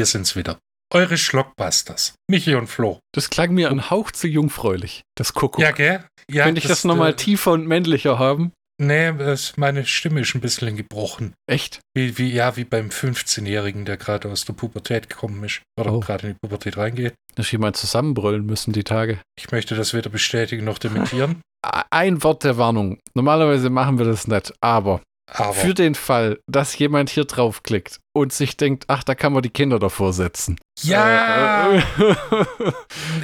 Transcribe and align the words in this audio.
wir 0.00 0.06
sind's 0.06 0.34
wieder. 0.34 0.58
Eure 0.94 1.18
Schlockbusters. 1.18 2.14
Michi 2.26 2.54
und 2.54 2.68
Flo. 2.68 3.00
Das 3.12 3.28
klang 3.28 3.52
mir 3.52 3.68
ein 3.70 3.90
Hauch 3.90 4.10
zu 4.10 4.28
jungfräulich, 4.28 5.02
das 5.14 5.34
Kuckuck. 5.34 5.60
Ja, 5.60 5.72
gell? 5.72 6.02
Ja, 6.30 6.44
Könnte 6.44 6.60
ich 6.60 6.66
das, 6.66 6.84
nochmal 6.84 7.10
äh, 7.10 7.16
tiefer 7.16 7.52
und 7.52 7.66
männlicher 7.66 8.18
haben? 8.18 8.52
Nee, 8.80 9.12
das, 9.12 9.58
meine 9.58 9.84
Stimme 9.84 10.22
ist 10.22 10.34
ein 10.34 10.40
bisschen 10.40 10.74
gebrochen. 10.78 11.34
Echt? 11.46 11.80
Wie, 11.94 12.16
wie, 12.16 12.32
ja, 12.32 12.56
wie 12.56 12.64
beim 12.64 12.88
15-Jährigen, 12.88 13.84
der 13.84 13.98
gerade 13.98 14.30
aus 14.30 14.46
der 14.46 14.54
Pubertät 14.54 15.10
gekommen 15.10 15.44
ist. 15.44 15.60
Oder 15.78 15.92
Oh. 15.92 16.00
gerade 16.00 16.28
in 16.28 16.32
die 16.32 16.38
Pubertät 16.40 16.78
reingeht. 16.78 17.12
Da 17.34 17.42
ist 17.42 17.52
jemand 17.52 17.76
zusammenbrüllen 17.76 18.46
müssen 18.46 18.72
die 18.72 18.82
Tage. 18.84 19.20
Ich 19.38 19.52
möchte 19.52 19.74
das 19.74 19.92
weder 19.92 20.08
bestätigen 20.08 20.64
noch 20.64 20.78
dementieren. 20.78 21.42
Ein 21.90 22.22
Wort 22.22 22.42
der 22.42 22.56
Warnung. 22.56 22.98
Normalerweise 23.14 23.68
machen 23.68 23.98
wir 23.98 24.06
das 24.06 24.26
nicht, 24.26 24.54
aber 24.62 25.02
Aber 25.32 25.54
für 25.54 25.74
den 25.74 25.94
Fall, 25.94 26.38
dass 26.46 26.76
jemand 26.78 27.10
hier 27.10 27.24
draufklickt 27.24 28.00
und 28.12 28.32
sich 28.32 28.56
denkt, 28.56 28.84
ach, 28.88 29.04
da 29.04 29.14
kann 29.14 29.32
man 29.32 29.42
die 29.42 29.50
Kinder 29.50 29.78
davor 29.78 30.12
setzen. 30.12 30.58
ja, 30.82 31.72
Äh, 31.72 31.76
äh, 31.78 31.82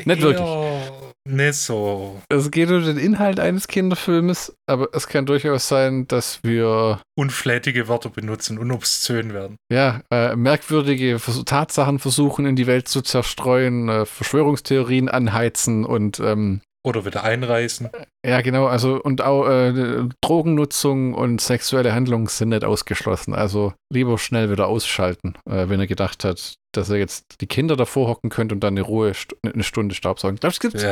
nicht 0.05 0.23
wirklich. 0.23 0.47
Nicht 1.28 1.55
so. 1.56 2.20
Es 2.28 2.52
geht 2.52 2.70
um 2.70 2.84
den 2.84 2.98
Inhalt 2.98 3.41
eines 3.41 3.66
Kinderfilmes, 3.66 4.55
aber 4.70 4.88
es 4.92 5.09
kann 5.09 5.27
durchaus 5.27 5.66
sein, 5.66 6.06
dass 6.06 6.38
wir 6.45 7.00
Unflätige 7.19 7.88
Wörter 7.88 8.11
benutzen 8.11 8.59
und 8.59 8.70
obszön 8.70 9.34
werden. 9.34 9.56
ja, 9.73 10.02
äh, 10.12 10.36
merkwürdige 10.36 11.20
Tatsachen 11.45 11.98
versuchen 11.98 12.47
in 12.47 12.55
die 12.55 12.69
Welt 12.69 12.86
zu 12.86 13.02
zerstreuen, 13.02 13.88
äh, 13.88 14.06
Verschwörungstheorien 14.06 15.09
anheizen 15.09 15.84
und 15.84 16.20
ähm, 16.20 16.61
Oder 16.87 17.05
wieder 17.05 17.25
einreißen. 17.25 17.91
ja, 18.25 18.41
genau, 18.42 18.67
also 18.67 19.03
und 19.03 19.20
auch 19.20 19.48
äh, 19.48 20.05
Drogennutzung 20.20 21.15
und 21.15 21.41
sexuelle 21.41 21.92
Handlungen 21.92 22.29
sind 22.29 22.51
nicht 22.51 22.65
ausgeschlossen. 22.65 23.34
Also 23.34 23.73
lieber 23.92 24.17
schnell 24.19 24.53
wieder 24.53 24.69
ausschalten, 24.69 25.34
äh, 25.51 25.69
wenn 25.69 25.81
er 25.81 25.89
gedacht 25.89 26.23
hat, 26.23 26.55
dass 26.73 26.89
er 26.89 26.98
jetzt 26.98 27.41
die 27.41 27.48
Kinder 27.48 27.75
davor 27.75 28.07
hocken 28.07 28.31
könnte 28.31 28.55
und 28.55 28.61
dann 28.62 28.75
eine 28.75 28.83
Ruhe 28.83 29.12
eine 29.42 29.64
Stunde 29.64 29.97
Staubsaugen. 29.97 30.39
Glaubst 30.39 30.62
du, 30.62 30.69
es 30.69 30.73
gibt 30.75 30.84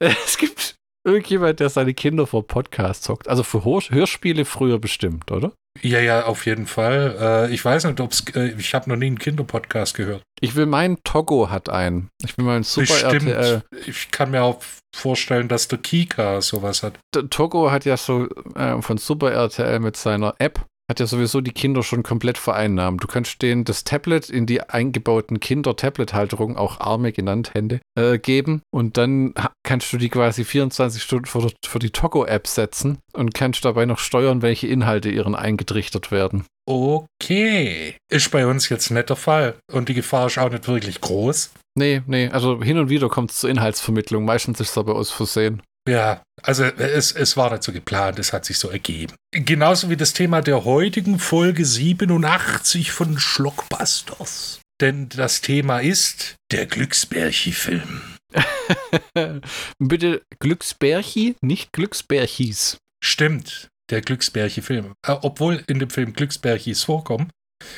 Äh, 0.00 0.12
es 0.24 0.38
gibt 0.38 0.74
irgendjemand, 1.06 1.60
der 1.60 1.68
seine 1.68 1.94
Kinder 1.94 2.26
vor 2.26 2.44
Podcasts 2.44 3.08
hockt. 3.08 3.28
Also 3.28 3.44
für 3.44 3.64
Hör 3.64 3.80
Hörspiele 3.90 4.44
früher 4.44 4.80
bestimmt, 4.80 5.30
oder? 5.30 5.52
Ja, 5.82 6.00
ja, 6.00 6.24
auf 6.24 6.46
jeden 6.46 6.66
Fall. 6.66 7.16
Äh, 7.48 7.54
ich 7.54 7.64
weiß 7.64 7.84
nicht, 7.84 8.00
ob 8.00 8.12
es. 8.12 8.24
Äh, 8.34 8.54
ich 8.58 8.74
habe 8.74 8.90
noch 8.90 8.96
nie 8.96 9.06
einen 9.06 9.18
Kinderpodcast 9.18 9.94
gehört. 9.94 10.22
Ich 10.40 10.54
will 10.54 10.66
meinen, 10.66 11.02
Togo 11.04 11.50
hat 11.50 11.68
einen. 11.68 12.10
Ich 12.22 12.36
will 12.36 12.44
meinen 12.44 12.64
Super 12.64 12.86
Bestimmt. 12.86 13.28
RTL. 13.28 13.62
Ich 13.86 14.10
kann 14.10 14.30
mir 14.30 14.42
auch 14.42 14.62
vorstellen, 14.94 15.48
dass 15.48 15.68
der 15.68 15.78
Kika 15.78 16.40
sowas 16.40 16.82
hat. 16.82 16.98
Der 17.14 17.28
Togo 17.30 17.70
hat 17.70 17.84
ja 17.84 17.96
so 17.96 18.28
äh, 18.54 18.80
von 18.82 18.98
Super 18.98 19.32
RTL 19.32 19.80
mit 19.80 19.96
seiner 19.96 20.34
App, 20.38 20.64
hat 20.90 21.00
ja 21.00 21.06
sowieso 21.06 21.40
die 21.40 21.52
Kinder 21.52 21.82
schon 21.82 22.02
komplett 22.02 22.38
vereinnahmt. 22.38 23.02
Du 23.02 23.06
kannst 23.06 23.42
denen 23.42 23.64
das 23.64 23.84
Tablet 23.84 24.30
in 24.30 24.46
die 24.46 24.62
eingebauten 24.62 25.38
Kinder-Tablet-Halterung, 25.40 26.56
auch 26.56 26.80
Arme 26.80 27.12
genannt, 27.12 27.52
Hände, 27.54 27.80
äh, 27.98 28.18
geben. 28.18 28.62
Und 28.70 28.96
dann 28.96 29.34
kannst 29.62 29.92
du 29.92 29.98
die 29.98 30.08
quasi 30.08 30.44
24 30.44 31.02
Stunden 31.02 31.26
vor, 31.26 31.42
der- 31.42 31.52
vor 31.66 31.78
die 31.78 31.90
Togo-App 31.90 32.46
setzen 32.46 32.98
und 33.12 33.34
kannst 33.34 33.64
dabei 33.64 33.84
noch 33.84 33.98
steuern, 33.98 34.42
welche 34.42 34.66
Inhalte 34.66 35.10
ihren 35.10 35.34
eingetrichtert 35.34 36.10
werden. 36.10 36.44
Okay. 36.66 37.96
Ist 38.10 38.30
bei 38.30 38.46
uns 38.46 38.68
jetzt 38.68 38.90
nicht 38.90 39.08
der 39.08 39.16
Fall. 39.16 39.56
Und 39.72 39.88
die 39.88 39.94
Gefahr 39.94 40.26
ist 40.26 40.38
auch 40.38 40.50
nicht 40.50 40.68
wirklich 40.68 41.00
groß. 41.00 41.50
Nee, 41.78 42.02
nee, 42.06 42.28
also 42.28 42.62
hin 42.62 42.78
und 42.78 42.88
wieder 42.88 43.08
kommt 43.08 43.30
es 43.30 43.38
zur 43.38 43.50
Inhaltsvermittlung. 43.50 44.24
Meistens 44.24 44.58
ist 44.60 44.70
es 44.70 44.78
aber 44.78 44.96
aus 44.96 45.10
Versehen. 45.10 45.62
Ja, 45.88 46.22
also 46.42 46.64
es, 46.64 47.12
es 47.12 47.36
war 47.36 47.62
so 47.62 47.72
geplant, 47.72 48.18
es 48.18 48.32
hat 48.32 48.44
sich 48.44 48.58
so 48.58 48.68
ergeben. 48.68 49.14
Genauso 49.32 49.88
wie 49.88 49.96
das 49.96 50.12
Thema 50.12 50.42
der 50.42 50.64
heutigen 50.64 51.18
Folge 51.18 51.64
87 51.64 52.90
von 52.92 53.18
Schlockbusters. 53.18 54.60
Denn 54.80 55.08
das 55.08 55.40
Thema 55.40 55.80
ist 55.80 56.36
der 56.52 56.66
Glücksbärchi-Film. 56.66 58.02
Bitte 59.78 60.22
Glücksbärchi, 60.40 61.36
nicht 61.40 61.72
Glücksbärchis. 61.72 62.76
Stimmt, 63.02 63.68
der 63.90 64.02
Glücksbärchi-Film. 64.02 64.92
Äh, 65.06 65.12
obwohl 65.22 65.64
in 65.68 65.78
dem 65.78 65.90
Film 65.90 66.12
Glücksbärchis 66.12 66.84
vorkommen, 66.84 67.30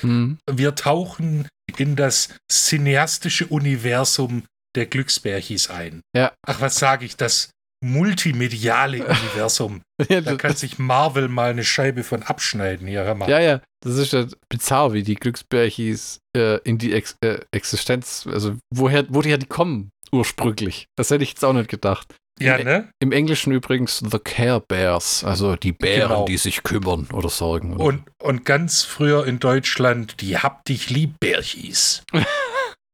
Hm. 0.02 0.36
wir 0.50 0.74
tauchen 0.74 1.48
in 1.78 1.96
das 1.96 2.28
cineastische 2.50 3.46
Universum 3.46 4.44
der 4.76 4.84
Glücksbärchis 4.86 5.70
ein. 5.70 6.02
Ja. 6.14 6.32
Ach, 6.46 6.60
was 6.60 6.76
sage 6.76 7.06
ich, 7.06 7.16
das 7.16 7.50
multimediale 7.82 8.98
Universum. 9.06 9.82
Ja, 10.08 10.20
Da 10.20 10.36
kann 10.36 10.54
sich 10.56 10.78
Marvel 10.78 11.28
mal 11.28 11.50
eine 11.50 11.64
Scheibe 11.64 12.04
von 12.04 12.22
abschneiden. 12.22 12.86
Hier, 12.86 13.04
hör 13.04 13.14
mal. 13.14 13.28
Ja, 13.28 13.40
ja, 13.40 13.60
das 13.82 13.96
ist 13.96 14.12
ja 14.12 14.26
bizarr, 14.48 14.92
wie 14.92 15.02
die 15.02 15.14
Glücksbärchis 15.14 16.18
äh, 16.36 16.58
in 16.64 16.78
die 16.78 16.92
Ex 16.92 17.16
äh, 17.22 17.38
Existenz, 17.52 18.26
also 18.30 18.56
woher, 18.74 19.04
woher 19.08 19.38
die 19.38 19.46
kommen 19.46 19.90
ursprünglich. 20.12 20.86
Das 20.96 21.10
hätte 21.10 21.22
ich 21.24 21.30
jetzt 21.30 21.44
auch 21.44 21.52
nicht 21.52 21.68
gedacht. 21.70 22.14
Ja, 22.40 22.56
Im- 22.56 22.64
ne? 22.66 22.90
Im 23.00 23.12
Englischen 23.12 23.52
übrigens 23.52 23.98
The 23.98 24.18
Care 24.18 24.60
Bears, 24.66 25.24
also 25.24 25.56
die 25.56 25.72
Bären, 25.72 26.08
Genau. 26.08 26.24
die 26.24 26.38
sich 26.38 26.62
kümmern 26.62 27.06
oder 27.12 27.28
sorgen. 27.28 27.74
Oder 27.74 27.84
Und, 27.84 28.04
und 28.22 28.44
ganz 28.46 28.82
früher 28.82 29.26
in 29.26 29.38
Deutschland 29.40 30.20
die 30.22 30.38
Hab 30.38 30.64
dich 30.64 30.88
lieb 30.90 31.14
Bärchis. 31.20 32.02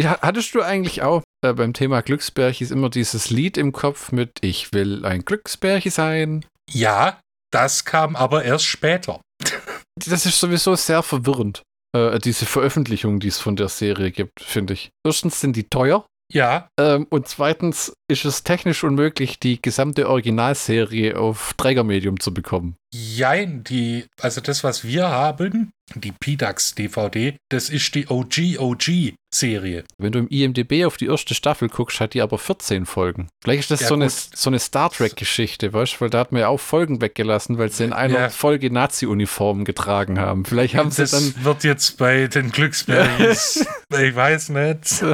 Ja, 0.00 0.18
Hattest 0.20 0.54
du 0.54 0.62
eigentlich 0.62 1.02
auch 1.02 1.22
äh, 1.44 1.52
beim 1.52 1.72
Thema 1.72 2.02
Glücksbärchis 2.02 2.70
immer 2.70 2.90
dieses 2.90 3.30
Lied 3.30 3.56
im 3.56 3.72
Kopf 3.72 4.12
mit 4.12 4.32
Ich 4.40 4.72
will 4.72 5.04
ein 5.04 5.24
Glücksbärchi 5.24 5.90
sein? 5.90 6.44
Ja, 6.70 7.20
das 7.52 7.84
kam 7.84 8.16
aber 8.16 8.44
erst 8.44 8.66
später. 8.66 9.20
Das 9.96 10.26
ist 10.26 10.40
sowieso 10.40 10.74
sehr 10.74 11.04
verwirrend, 11.04 11.62
äh, 11.96 12.18
diese 12.18 12.46
Veröffentlichung, 12.46 13.20
die 13.20 13.28
es 13.28 13.38
von 13.38 13.54
der 13.54 13.68
Serie 13.68 14.10
gibt, 14.10 14.42
finde 14.42 14.72
ich. 14.72 14.90
Erstens 15.06 15.40
sind 15.40 15.54
die 15.54 15.68
teuer. 15.68 16.04
Ja, 16.32 16.68
Ähm, 16.80 17.06
und 17.10 17.28
zweitens 17.28 17.92
ist 18.08 18.24
es 18.24 18.42
technisch 18.44 18.84
unmöglich, 18.84 19.38
die 19.38 19.60
gesamte 19.62 20.08
Originalserie 20.08 21.18
auf 21.18 21.54
Trägermedium 21.56 22.20
zu 22.20 22.34
bekommen. 22.34 22.76
jein, 22.94 23.64
die, 23.64 24.04
also 24.20 24.40
das, 24.40 24.62
was 24.62 24.84
wir 24.84 25.08
haben, 25.08 25.70
die 25.94 26.12
PDAX 26.12 26.74
DVD, 26.74 27.36
das 27.50 27.68
ist 27.70 27.94
die 27.94 28.06
OG-OG-Serie. 28.08 29.84
Wenn 29.98 30.12
du 30.12 30.18
im 30.20 30.28
IMDB 30.28 30.84
auf 30.84 30.96
die 30.96 31.06
erste 31.06 31.34
Staffel 31.34 31.68
guckst, 31.68 32.00
hat 32.00 32.14
die 32.14 32.22
aber 32.22 32.38
14 32.38 32.86
Folgen. 32.86 33.28
Vielleicht 33.42 33.60
ist 33.60 33.70
das 33.72 33.80
Ja, 33.80 33.88
so, 33.88 33.94
eine, 33.94 34.08
so 34.08 34.48
eine 34.50 34.58
Star 34.60 34.90
Trek-Geschichte, 34.90 35.72
weißt 35.72 35.94
du? 35.96 36.00
Weil 36.02 36.10
da 36.10 36.20
hat 36.20 36.32
man 36.32 36.40
ja 36.42 36.48
auch 36.48 36.60
Folgen 36.60 37.00
weggelassen, 37.00 37.58
weil 37.58 37.70
sie 37.70 37.84
in 37.84 37.92
einer 37.92 38.14
Ja. 38.20 38.28
Folge 38.30 38.70
Nazi-Uniformen 38.70 39.64
getragen 39.64 40.18
haben. 40.20 40.44
Vielleicht 40.44 40.74
haben 40.76 40.90
sie 40.90 41.02
Das 41.02 41.10
dann. 41.10 41.34
wird 41.44 41.64
jetzt 41.64 41.98
bei 41.98 42.28
den 42.28 42.50
Glücksbärchis, 42.52 43.66
ich 43.90 44.14
weiß 44.14 44.50
nicht. 44.50 45.04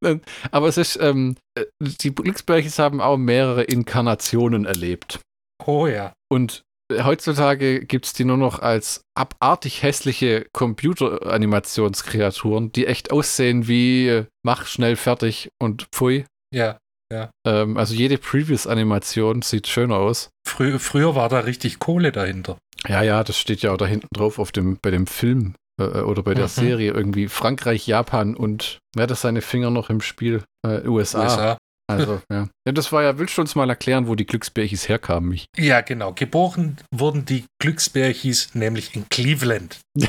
aber 0.50 0.68
es 0.68 0.76
ist, 0.76 0.98
ähm, 1.00 1.36
äh, 1.56 1.64
die 2.00 2.14
Glücksbärchis 2.22 2.78
haben 2.78 3.00
auch 3.00 3.16
mehrere 3.16 3.64
Inkarnationen 3.64 4.64
erlebt. 4.64 5.20
Oh 5.66 5.86
ja. 5.86 6.12
Und 6.30 6.62
heutzutage 6.92 7.84
gibt 7.84 8.06
es 8.06 8.12
die 8.12 8.24
nur 8.24 8.36
noch 8.36 8.58
als 8.58 9.02
abartig 9.14 9.82
hässliche 9.82 10.46
Computeranimationskreaturen, 10.52 12.72
die 12.72 12.86
echt 12.86 13.12
aussehen 13.12 13.68
wie 13.68 14.08
äh, 14.08 14.24
mach 14.44 14.66
schnell 14.66 14.96
fertig 14.96 15.48
und 15.62 15.86
pfui. 15.92 16.24
Ja. 16.54 16.78
Ähm, 17.44 17.76
also 17.76 17.92
jede 17.94 18.18
Previous-Animation 18.18 19.42
sieht 19.42 19.66
schöner 19.66 19.96
aus. 19.96 20.30
Frü 20.46 20.78
früher 20.78 21.16
war 21.16 21.28
da 21.28 21.40
richtig 21.40 21.80
Kohle 21.80 22.12
dahinter. 22.12 22.56
Ja, 22.86 23.02
ja, 23.02 23.24
das 23.24 23.36
steht 23.36 23.62
ja 23.62 23.72
auch 23.72 23.76
da 23.76 23.86
hinten 23.86 24.06
drauf 24.14 24.38
auf 24.38 24.52
dem, 24.52 24.78
bei 24.80 24.92
dem 24.92 25.08
Film 25.08 25.54
äh, 25.80 26.02
oder 26.02 26.22
bei 26.22 26.34
der 26.34 26.44
Mhm. 26.44 26.48
Serie 26.50 26.92
irgendwie 26.92 27.26
Frankreich, 27.26 27.88
Japan 27.88 28.36
und 28.36 28.78
wer 28.94 29.02
hat 29.04 29.10
das 29.10 29.22
seine 29.22 29.42
Finger 29.42 29.70
noch 29.70 29.90
im 29.90 30.00
Spiel? 30.00 30.44
Äh, 30.64 30.86
USA. 30.86 31.22
USA. 31.24 31.58
Also, 31.90 32.22
ja. 32.30 32.48
ja. 32.66 32.72
Das 32.72 32.92
war 32.92 33.02
ja, 33.02 33.18
willst 33.18 33.36
du 33.36 33.42
uns 33.42 33.54
mal 33.54 33.68
erklären, 33.68 34.06
wo 34.06 34.14
die 34.14 34.26
Glücksbärchis 34.26 34.88
herkamen, 34.88 35.28
mich? 35.28 35.46
Ja, 35.56 35.80
genau. 35.80 36.12
Geboren 36.12 36.76
wurden 36.92 37.24
die 37.24 37.44
Glücksbärchis 37.60 38.54
nämlich 38.54 38.94
in 38.94 39.08
Cleveland. 39.08 39.78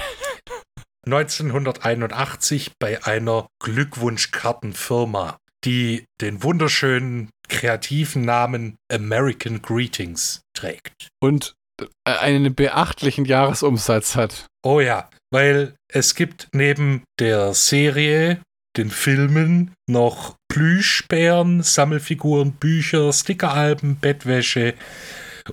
1981 1.06 2.74
bei 2.80 3.04
einer 3.04 3.48
Glückwunschkartenfirma, 3.64 5.38
die 5.66 6.06
den 6.22 6.44
wunderschönen 6.44 7.30
kreativen 7.48 8.24
Namen 8.24 8.78
American 8.92 9.62
Greetings 9.62 10.42
trägt. 10.54 11.10
Und 11.20 11.56
äh, 11.82 11.86
einen 12.06 12.54
beachtlichen 12.56 13.26
Jahresumsatz 13.26 14.16
hat. 14.16 14.48
Oh 14.64 14.80
ja, 14.80 15.10
weil 15.32 15.76
es 15.92 16.16
gibt 16.16 16.50
neben 16.54 17.04
der 17.20 17.54
Serie, 17.54 18.42
den 18.78 18.90
Filmen, 18.90 19.74
noch 19.90 20.36
Plüschbären, 20.52 21.64
Sammelfiguren, 21.64 22.52
Bücher, 22.52 23.14
Stickeralben, 23.14 23.96
Bettwäsche 23.96 24.74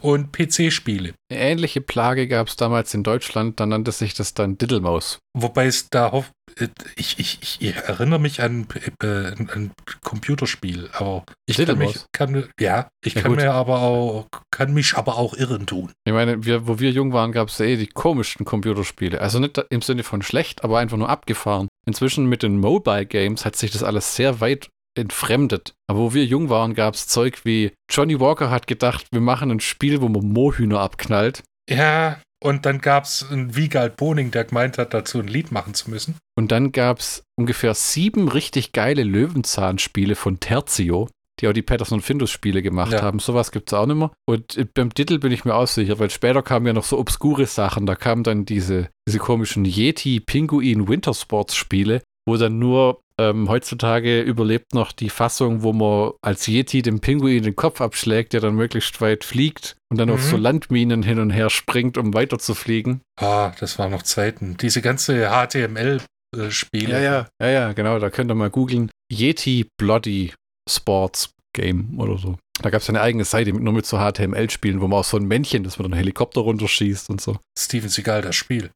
und 0.01 0.33
PC-Spiele. 0.33 1.15
Eine 1.31 1.41
ähnliche 1.41 1.81
Plage 1.81 2.27
gab 2.27 2.49
es 2.49 2.57
damals 2.57 2.93
in 2.95 3.05
Deutschland, 3.05 3.61
da 3.61 3.67
nannte 3.67 3.93
sich 3.93 4.15
das 4.15 4.35
dann 4.35 4.59
Diddlemaus. 4.59 5.21
Wobei 5.35 5.67
es 5.67 5.89
da 5.89 6.25
äh, 6.59 6.67
ich, 6.97 7.21
ich, 7.21 7.39
ich 7.41 7.75
erinnere 7.77 8.19
mich 8.19 8.43
an 8.43 8.67
äh, 9.01 9.07
ein 9.07 9.71
Computerspiel, 10.03 10.91
aber 10.93 11.25
ich 11.47 11.65
kann 11.65 11.79
mich, 11.79 12.05
kann, 12.11 12.49
ja, 12.59 12.89
ich 13.05 13.15
ja, 13.15 13.23
kann 13.23 13.33
gut. 13.33 13.41
mir 13.41 13.53
aber 13.53 13.83
auch, 13.83 14.27
kann 14.51 14.75
mich 14.75 14.97
aber 14.97 15.17
auch 15.17 15.35
irren 15.35 15.67
tun. 15.67 15.93
Ich 16.05 16.13
meine, 16.13 16.45
wir, 16.45 16.67
wo 16.67 16.81
wir 16.81 16.91
jung 16.91 17.13
waren, 17.13 17.31
gab 17.31 17.51
es 17.51 17.59
ja 17.59 17.67
eh 17.67 17.77
die 17.77 17.87
komischsten 17.87 18.45
Computerspiele. 18.45 19.21
Also 19.21 19.39
nicht 19.39 19.65
im 19.71 19.81
Sinne 19.81 20.03
von 20.03 20.23
schlecht, 20.23 20.65
aber 20.65 20.81
einfach 20.81 20.97
nur 20.97 21.09
abgefahren. 21.09 21.69
Inzwischen 21.87 22.27
mit 22.27 22.43
den 22.43 22.59
Mobile 22.59 23.07
Games 23.07 23.45
hat 23.45 23.55
sich 23.55 23.71
das 23.71 23.85
alles 23.85 24.17
sehr 24.17 24.41
weit 24.41 24.69
entfremdet. 24.99 25.75
Aber 25.87 26.01
wo 26.01 26.15
wir 26.15 26.25
jung 26.25 26.51
waren, 26.51 26.75
gab 26.75 26.95
es 26.95 27.07
Zeug 27.07 27.45
wie 27.45 27.73
Johnny 27.91 28.21
Walker 28.21 28.51
hat 28.51 28.67
gedacht, 28.67 29.07
wir 29.11 29.21
machen 29.21 29.51
ein 29.51 29.61
Spiel, 29.61 30.01
wo 30.01 30.09
man 30.09 30.29
Mohühner 30.29 30.81
abknallt. 30.81 31.43
Ja, 31.71 32.19
und 32.43 32.67
dann 32.67 32.81
gab 32.81 33.05
es 33.05 33.27
einen 33.31 33.57
Wiegald 33.57 33.97
Boning, 33.97 34.31
der 34.31 34.45
gemeint 34.45 34.79
hat, 34.79 34.95
dazu 34.95 35.19
ein 35.19 35.27
Lied 35.27 35.51
machen 35.51 35.75
zu 35.75 35.91
müssen. 35.91 36.17
Und 36.37 36.53
dann 36.53 36.73
gab 36.73 37.01
es 37.01 37.25
ungefähr 37.37 37.75
sieben 37.75 38.29
richtig 38.29 38.73
geile 38.73 39.03
Löwenzahnspiele 39.03 40.15
von 40.15 40.39
Terzio, 40.39 41.09
die 41.41 41.49
auch 41.49 41.53
die 41.53 41.63
Patterson 41.63 42.01
Findus 42.01 42.31
Spiele 42.31 42.63
gemacht 42.63 42.93
ja. 42.93 43.03
haben. 43.03 43.19
Sowas 43.19 43.51
gibt 43.51 43.71
es 43.71 43.75
auch 43.75 43.87
nicht 43.87 43.97
mehr. 43.97 44.13
Und 44.25 44.57
äh, 44.57 44.67
beim 44.73 44.95
Titel 44.95 45.19
bin 45.19 45.33
ich 45.33 45.45
mir 45.45 45.55
auch 45.55 45.67
sicher, 45.67 45.99
weil 45.99 46.11
später 46.11 46.43
kamen 46.43 46.67
ja 46.67 46.73
noch 46.73 46.85
so 46.85 46.99
obskure 46.99 47.47
Sachen. 47.47 47.87
Da 47.87 47.97
kamen 47.97 48.23
dann 48.23 48.45
diese, 48.45 48.89
diese 49.09 49.19
komischen 49.19 49.65
Yeti 49.65 50.21
Pinguin 50.21 50.87
Wintersports 50.87 51.57
Spiele, 51.57 52.03
wo 52.29 52.37
dann 52.37 52.59
nur 52.59 53.01
ähm, 53.19 53.49
heutzutage 53.49 54.21
überlebt 54.21 54.75
noch 54.75 54.93
die 54.93 55.11
Fassung, 55.11 55.63
wo 55.63 55.73
man 55.73 56.13
als 56.23 56.47
Yeti 56.47 56.83
dem 56.83 57.01
Pinguin 57.01 57.43
den 57.43 57.57
Kopf 57.57 57.81
abschlägt, 57.81 58.33
der 58.33 58.41
dann 58.41 58.55
möglichst 58.55 59.01
weit 59.01 59.25
fliegt 59.25 59.77
und 59.91 59.99
dann 59.99 60.09
mhm. 60.09 60.15
auf 60.15 60.23
so 60.23 60.37
Landminen 60.37 61.03
hin 61.03 61.19
und 61.19 61.31
her 61.31 61.51
springt, 61.51 61.99
um 61.99 62.15
weiter 62.15 62.39
zu 62.39 62.55
fliegen. 62.55 63.01
Ah, 63.19 63.53
das 63.59 63.79
waren 63.79 63.91
noch 63.91 64.03
Zeiten. 64.03 64.57
Diese 64.61 64.83
ganze 64.83 65.31
HTML-Spiele. 65.31 66.93
Ja, 66.93 67.01
ja, 67.01 67.27
ja, 67.43 67.49
ja, 67.49 67.73
genau. 67.73 67.99
Da 67.99 68.11
könnt 68.11 68.31
ihr 68.31 68.35
mal 68.37 68.51
googeln. 68.51 68.91
Yeti 69.11 69.67
Bloody 69.79 70.35
Sports 70.69 71.31
Game 71.59 71.99
oder 71.99 72.19
so. 72.19 72.37
Da 72.61 72.71
gab 72.71 72.83
es 72.83 72.89
eine 72.89 73.01
eigene 73.01 73.25
Seite 73.25 73.53
mit, 73.53 73.63
nur 73.63 73.73
mit 73.73 73.87
so 73.87 73.99
HTML-Spielen, 73.99 74.81
wo 74.81 74.89
man 74.89 75.01
auch 75.01 75.05
so 75.05 75.17
ein 75.17 75.27
Männchen, 75.27 75.63
das 75.63 75.79
mit 75.79 75.85
einem 75.85 75.95
Helikopter 75.95 76.41
runterschießt 76.41 77.09
und 77.11 77.21
so. 77.21 77.39
Steven 77.57 77.89
Seagal, 77.89 78.23
das 78.23 78.35
Spiel. 78.35 78.71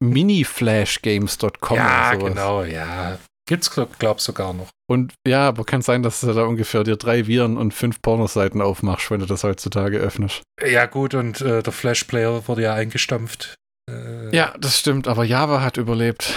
Miniflashgames.com. 0.00 1.76
Ja, 1.76 2.14
genau, 2.14 2.62
ja. 2.62 3.18
Gibt's, 3.48 3.70
glaub, 3.70 3.98
glaub 3.98 4.20
sogar 4.20 4.54
noch. 4.54 4.68
Und 4.88 5.14
ja, 5.26 5.48
aber 5.48 5.64
kann 5.64 5.82
sein, 5.82 6.02
dass 6.02 6.20
du 6.20 6.32
da 6.32 6.44
ungefähr 6.44 6.82
dir 6.82 6.96
drei 6.96 7.26
Viren 7.26 7.56
und 7.56 7.72
fünf 7.72 8.02
Pornoseiten 8.02 8.60
aufmachst, 8.60 9.10
wenn 9.10 9.20
du 9.20 9.26
das 9.26 9.44
heutzutage 9.44 9.98
öffnest. 9.98 10.42
Ja, 10.64 10.86
gut, 10.86 11.14
und 11.14 11.40
äh, 11.40 11.62
der 11.62 11.72
Flash-Player 11.72 12.48
wurde 12.48 12.62
ja 12.62 12.74
eingestampft. 12.74 13.54
Äh, 13.90 14.34
ja, 14.34 14.54
das 14.58 14.78
stimmt, 14.78 15.08
aber 15.08 15.24
Java 15.24 15.60
hat 15.60 15.76
überlebt. 15.76 16.32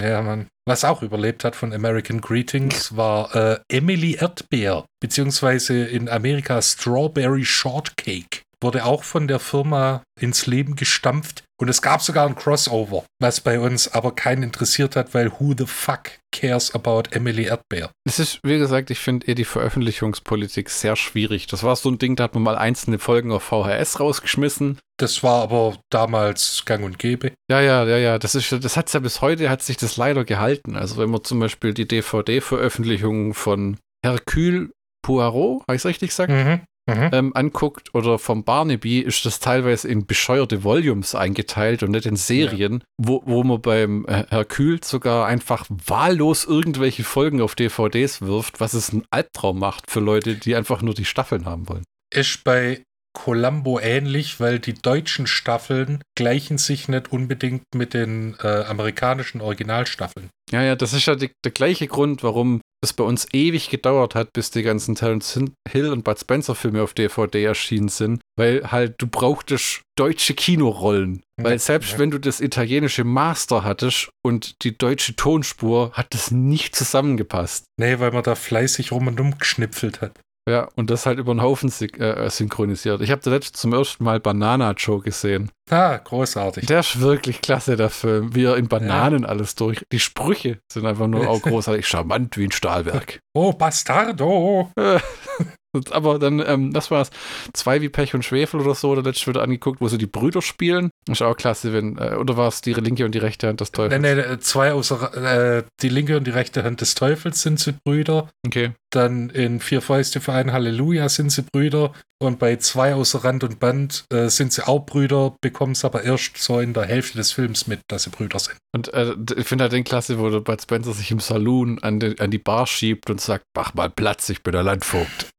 Ja, 0.00 0.22
Mann. 0.22 0.46
Was 0.64 0.84
auch 0.84 1.02
überlebt 1.02 1.44
hat 1.44 1.56
von 1.56 1.72
American 1.72 2.20
Greetings 2.20 2.96
war 2.96 3.34
äh, 3.34 3.58
Emily 3.68 4.14
Erdbeer, 4.14 4.84
beziehungsweise 5.00 5.84
in 5.84 6.08
Amerika 6.08 6.62
Strawberry 6.62 7.44
Shortcake 7.44 8.42
wurde 8.62 8.84
auch 8.84 9.04
von 9.04 9.28
der 9.28 9.38
Firma 9.38 10.02
ins 10.20 10.46
Leben 10.46 10.76
gestampft. 10.76 11.44
Und 11.60 11.68
es 11.68 11.80
gab 11.80 12.02
sogar 12.02 12.26
ein 12.26 12.34
Crossover, 12.34 13.04
was 13.20 13.40
bei 13.40 13.60
uns 13.60 13.86
aber 13.86 14.14
keinen 14.14 14.42
interessiert 14.42 14.96
hat, 14.96 15.14
weil 15.14 15.30
who 15.38 15.54
the 15.56 15.66
fuck 15.66 16.10
cares 16.32 16.74
about 16.74 17.04
Emily 17.12 17.44
Erdbeer? 17.44 17.92
Es 18.04 18.18
ist, 18.18 18.40
wie 18.42 18.58
gesagt, 18.58 18.90
ich 18.90 18.98
finde 18.98 19.28
eh 19.28 19.34
die 19.34 19.44
Veröffentlichungspolitik 19.44 20.70
sehr 20.70 20.96
schwierig. 20.96 21.46
Das 21.46 21.62
war 21.62 21.76
so 21.76 21.88
ein 21.88 21.98
Ding, 21.98 22.16
da 22.16 22.24
hat 22.24 22.34
man 22.34 22.42
mal 22.42 22.56
einzelne 22.56 22.98
Folgen 22.98 23.30
auf 23.30 23.44
VHS 23.44 24.00
rausgeschmissen. 24.00 24.80
Das 24.98 25.22
war 25.22 25.42
aber 25.42 25.76
damals 25.90 26.64
gang 26.64 26.84
und 26.84 26.98
gäbe. 26.98 27.32
Ja, 27.48 27.60
ja, 27.60 27.84
ja, 27.84 27.96
ja. 27.96 28.18
Das, 28.18 28.34
ist, 28.34 28.50
das 28.50 28.76
hat 28.76 28.88
es 28.88 28.92
ja 28.94 29.00
bis 29.00 29.20
heute, 29.20 29.48
hat 29.48 29.62
sich 29.62 29.76
das 29.76 29.96
leider 29.96 30.24
gehalten. 30.24 30.74
Also 30.74 30.96
wenn 30.96 31.10
man 31.10 31.22
zum 31.22 31.38
Beispiel 31.38 31.74
die 31.74 31.86
DVD-Veröffentlichung 31.86 33.34
von 33.34 33.78
Hercule 34.04 34.70
Poirot, 35.04 35.62
habe 35.62 35.76
ich 35.76 35.82
es 35.82 35.86
richtig 35.86 36.10
gesagt? 36.10 36.32
Mhm 36.32 36.62
mhm. 36.86 37.10
ähm, 37.12 37.32
anguckt 37.34 37.94
oder 37.94 38.18
vom 38.18 38.44
Barnaby, 38.44 39.00
ist 39.00 39.24
das 39.24 39.40
teilweise 39.40 39.88
in 39.88 40.06
bescheuerte 40.06 40.64
Volumes 40.64 41.14
eingeteilt 41.14 41.82
und 41.82 41.90
nicht 41.90 42.06
in 42.06 42.16
Serien, 42.16 42.80
ja. 42.80 42.86
wo, 42.98 43.22
wo 43.24 43.44
man 43.44 43.60
beim 43.60 44.04
äh, 44.06 44.24
Hercule 44.28 44.80
sogar 44.82 45.26
einfach 45.26 45.66
wahllos 45.68 46.44
irgendwelche 46.44 47.04
Folgen 47.04 47.40
auf 47.40 47.54
DVDs 47.54 48.22
wirft, 48.22 48.60
was 48.60 48.74
es 48.74 48.92
ein 48.92 49.04
Albtraum 49.10 49.58
macht 49.58 49.90
für 49.90 50.00
Leute, 50.00 50.36
die 50.36 50.56
einfach 50.56 50.82
nur 50.82 50.94
die 50.94 51.04
Staffeln 51.04 51.46
haben 51.46 51.68
wollen. 51.68 51.84
Ist 52.12 52.44
bei 52.44 52.82
Columbo 53.12 53.78
ähnlich, 53.78 54.40
weil 54.40 54.58
die 54.58 54.74
deutschen 54.74 55.26
Staffeln 55.26 56.02
gleichen 56.16 56.58
sich 56.58 56.88
nicht 56.88 57.12
unbedingt 57.12 57.62
mit 57.74 57.94
den 57.94 58.36
äh, 58.42 58.64
amerikanischen 58.64 59.40
Originalstaffeln. 59.40 60.30
Ja, 60.50 60.62
ja, 60.62 60.76
das 60.76 60.92
ist 60.92 61.06
ja 61.06 61.14
die, 61.14 61.30
der 61.44 61.52
gleiche 61.52 61.86
Grund, 61.86 62.22
warum 62.22 62.60
es 62.82 62.92
bei 62.92 63.04
uns 63.04 63.26
ewig 63.32 63.70
gedauert 63.70 64.14
hat, 64.14 64.32
bis 64.32 64.50
die 64.50 64.62
ganzen 64.62 64.94
Terence 64.94 65.38
Hill 65.68 65.90
und 65.90 66.04
Bud 66.04 66.18
Spencer 66.18 66.54
Filme 66.54 66.82
auf 66.82 66.94
DVD 66.94 67.44
erschienen 67.44 67.88
sind, 67.88 68.20
weil 68.36 68.70
halt 68.70 68.96
du 68.98 69.06
brauchtest 69.06 69.82
deutsche 69.96 70.34
Kinorollen. 70.34 71.22
Weil 71.40 71.58
selbst 71.58 71.92
ja. 71.92 71.98
wenn 71.98 72.10
du 72.10 72.18
das 72.18 72.40
italienische 72.40 73.04
Master 73.04 73.64
hattest 73.64 74.10
und 74.24 74.62
die 74.64 74.76
deutsche 74.76 75.16
Tonspur, 75.16 75.92
hat 75.92 76.12
das 76.12 76.30
nicht 76.30 76.76
zusammengepasst. 76.76 77.64
Nee, 77.78 77.98
weil 77.98 78.10
man 78.10 78.22
da 78.22 78.34
fleißig 78.34 78.92
rum 78.92 79.06
und 79.06 79.20
um 79.20 79.38
geschnipfelt 79.38 80.00
hat. 80.00 80.20
Ja, 80.48 80.68
und 80.74 80.90
das 80.90 81.06
halt 81.06 81.20
über 81.20 81.32
den 81.32 81.40
Haufen 81.40 81.70
äh, 81.70 82.28
synchronisiert. 82.28 83.00
Ich 83.00 83.12
habe 83.12 83.20
zuletzt 83.20 83.56
zum 83.56 83.72
ersten 83.72 84.02
Mal 84.02 84.18
Banana 84.18 84.72
Joe 84.72 85.00
gesehen. 85.00 85.52
Ah, 85.70 85.96
großartig. 85.98 86.66
Der 86.66 86.80
ist 86.80 87.00
wirklich 87.00 87.42
klasse, 87.42 87.76
der 87.76 87.90
Film. 87.90 88.34
Wie 88.34 88.44
er 88.44 88.56
in 88.56 88.66
Bananen 88.66 89.22
ja. 89.22 89.28
alles 89.28 89.54
durch. 89.54 89.86
Die 89.92 90.00
Sprüche 90.00 90.58
sind 90.70 90.84
einfach 90.84 91.06
nur 91.06 91.28
auch 91.28 91.42
großartig. 91.42 91.86
Charmant 91.86 92.36
wie 92.36 92.44
ein 92.44 92.52
Stahlwerk. 92.52 93.20
Oh, 93.34 93.52
Bastardo! 93.52 94.70
Aber 95.90 96.18
dann, 96.18 96.42
ähm, 96.46 96.72
das 96.72 96.90
war's. 96.90 97.10
Zwei 97.52 97.80
wie 97.80 97.88
Pech 97.88 98.14
und 98.14 98.24
Schwefel 98.24 98.60
oder 98.60 98.74
so, 98.74 98.90
oder 98.90 99.02
letztes 99.02 99.26
wieder 99.26 99.42
angeguckt, 99.42 99.80
wo 99.80 99.88
sie 99.88 99.98
die 99.98 100.06
Brüder 100.06 100.42
spielen. 100.42 100.90
Ist 101.08 101.22
auch 101.22 101.36
klasse, 101.36 101.72
wenn, 101.72 101.96
äh, 101.98 102.16
oder 102.16 102.36
war 102.36 102.48
es 102.48 102.60
die 102.60 102.74
linke 102.74 103.04
und 103.04 103.14
die 103.14 103.18
rechte 103.18 103.48
Hand 103.48 103.60
des 103.60 103.72
Teufels? 103.72 104.00
Nee, 104.00 104.14
nee, 104.14 104.38
zwei 104.40 104.72
außer, 104.72 105.58
äh, 105.58 105.62
die 105.80 105.88
linke 105.88 106.16
und 106.16 106.26
die 106.26 106.30
rechte 106.30 106.62
Hand 106.62 106.80
des 106.80 106.94
Teufels 106.94 107.42
sind 107.42 107.58
sie 107.58 107.74
Brüder. 107.84 108.28
Okay. 108.46 108.72
Dann 108.90 109.30
in 109.30 109.60
Vier 109.60 109.80
Fäuste 109.80 110.20
für 110.20 110.32
ein 110.32 110.52
Halleluja 110.52 111.08
sind 111.08 111.30
sie 111.30 111.42
Brüder. 111.42 111.92
Und 112.22 112.38
bei 112.38 112.54
zwei 112.56 112.94
außer 112.94 113.24
Rand 113.24 113.42
und 113.42 113.58
Band 113.58 114.04
äh, 114.12 114.28
sind 114.28 114.52
sie 114.52 114.64
auch 114.64 114.86
Brüder, 114.86 115.34
bekommen 115.40 115.72
es 115.72 115.84
aber 115.84 116.04
erst 116.04 116.36
so 116.36 116.60
in 116.60 116.72
der 116.72 116.84
Hälfte 116.84 117.18
des 117.18 117.32
Films 117.32 117.66
mit, 117.66 117.80
dass 117.88 118.04
sie 118.04 118.10
Brüder 118.10 118.38
sind. 118.38 118.58
Und 118.72 118.94
äh, 118.94 119.16
ich 119.36 119.48
finde 119.48 119.62
halt 119.62 119.72
den 119.72 119.82
klasse, 119.82 120.20
wo 120.20 120.30
der 120.30 120.38
Bud 120.38 120.62
Spencer 120.62 120.92
sich 120.92 121.10
im 121.10 121.18
Saloon 121.18 121.80
an, 121.82 121.98
den, 121.98 122.20
an 122.20 122.30
die 122.30 122.38
Bar 122.38 122.68
schiebt 122.68 123.10
und 123.10 123.20
sagt, 123.20 123.44
mach 123.56 123.74
mal 123.74 123.90
Platz, 123.90 124.28
ich 124.28 124.44
bin 124.44 124.52
der 124.52 124.62
Landvogt. 124.62 125.32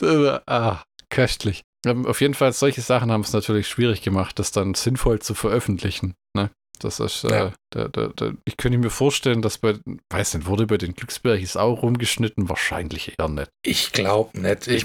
ah, 0.46 0.82
köstlich. 1.10 1.62
Auf 1.86 2.20
jeden 2.20 2.34
Fall, 2.34 2.52
solche 2.52 2.80
Sachen 2.80 3.12
haben 3.12 3.20
es 3.20 3.32
natürlich 3.32 3.68
schwierig 3.68 4.02
gemacht, 4.02 4.38
das 4.38 4.50
dann 4.50 4.74
sinnvoll 4.74 5.20
zu 5.20 5.34
veröffentlichen. 5.34 6.14
Ne? 6.34 6.50
Das 6.80 7.00
ist, 7.00 7.24
äh, 7.24 7.30
ja. 7.30 7.52
da, 7.70 7.88
da, 7.88 8.08
da, 8.14 8.32
ich 8.44 8.56
könnte 8.56 8.78
mir 8.78 8.90
vorstellen, 8.90 9.42
dass 9.42 9.58
bei, 9.58 9.78
weiß 10.10 10.34
nicht, 10.34 10.46
wurde 10.46 10.66
bei 10.66 10.78
den 10.78 10.94
Glücksbergis 10.94 11.56
auch 11.56 11.82
rumgeschnitten? 11.82 12.48
Wahrscheinlich 12.48 13.18
eher 13.18 13.28
nicht. 13.28 13.50
Ich 13.64 13.92
glaube 13.92 14.38
nicht. 14.38 14.66
Ich, 14.68 14.84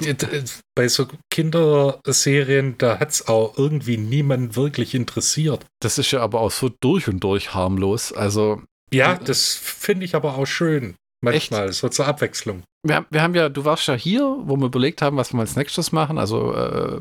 bei 0.75 0.87
so 0.87 1.07
Kinderserien, 1.29 2.77
da 2.77 2.99
hat 2.99 3.11
es 3.11 3.27
auch 3.27 3.57
irgendwie 3.57 3.97
niemand 3.97 4.55
wirklich 4.55 4.95
interessiert. 4.95 5.65
Das 5.79 5.97
ist 5.97 6.11
ja 6.11 6.21
aber 6.21 6.41
auch 6.41 6.51
so 6.51 6.71
durch 6.81 7.07
und 7.07 7.19
durch 7.23 7.53
harmlos. 7.53 8.11
Also. 8.11 8.61
Ja, 8.91 9.13
äh, 9.13 9.23
das 9.23 9.53
finde 9.55 10.05
ich 10.05 10.15
aber 10.15 10.37
auch 10.37 10.45
schön. 10.45 10.95
Manchmal, 11.21 11.69
Echt? 11.69 11.75
so 11.77 11.89
zur 11.89 12.07
Abwechslung. 12.07 12.63
Wir, 12.85 13.05
wir, 13.09 13.21
haben 13.21 13.33
ja, 13.33 13.47
du 13.47 13.63
warst 13.63 13.87
ja 13.87 13.93
hier, 13.93 14.21
wo 14.41 14.57
wir 14.57 14.65
überlegt 14.65 15.01
haben, 15.01 15.15
was 15.15 15.31
wir 15.31 15.39
als 15.39 15.55
nächstes 15.55 15.93
machen. 15.93 16.17
Also, 16.17 16.53
äh, 16.53 16.99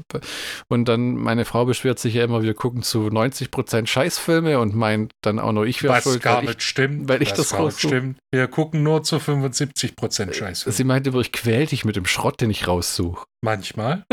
und 0.69 0.87
dann, 0.87 1.17
meine 1.17 1.45
Frau 1.45 1.65
beschwert 1.65 1.99
sich 1.99 2.15
ja 2.15 2.25
immer, 2.25 2.43
wir 2.43 2.55
gucken 2.55 2.83
zu 2.83 3.09
90 3.09 3.51
Prozent 3.51 3.89
Scheißfilme 3.89 4.61
und 4.61 4.77
meint 4.77 5.13
dann 5.23 5.41
auch 5.41 5.51
nur, 5.51 5.67
ich 5.67 5.83
wäre 5.83 6.01
schuld. 6.01 6.17
Was 6.17 6.23
gar 6.23 6.43
nicht 6.43 6.59
ich, 6.59 6.65
stimmt. 6.65 7.09
Weil 7.09 7.21
ich 7.21 7.33
das 7.33 7.51
gar 7.51 7.65
nicht 7.65 7.81
stimmt. 7.81 8.19
Wir 8.31 8.47
gucken 8.47 8.83
nur 8.83 9.03
zu 9.03 9.19
75 9.19 9.97
Prozent 9.97 10.37
Scheißfilme. 10.37 10.75
Sie 10.75 10.85
meinte, 10.85 11.11
ich 11.21 11.33
quäl 11.33 11.67
dich 11.67 11.85
mit 11.85 11.97
dem 11.97 12.07
Schrott, 12.07 12.41
den 12.41 12.51
ich 12.51 12.69
raussuche. 12.69 13.25
Manchmal. 13.43 14.05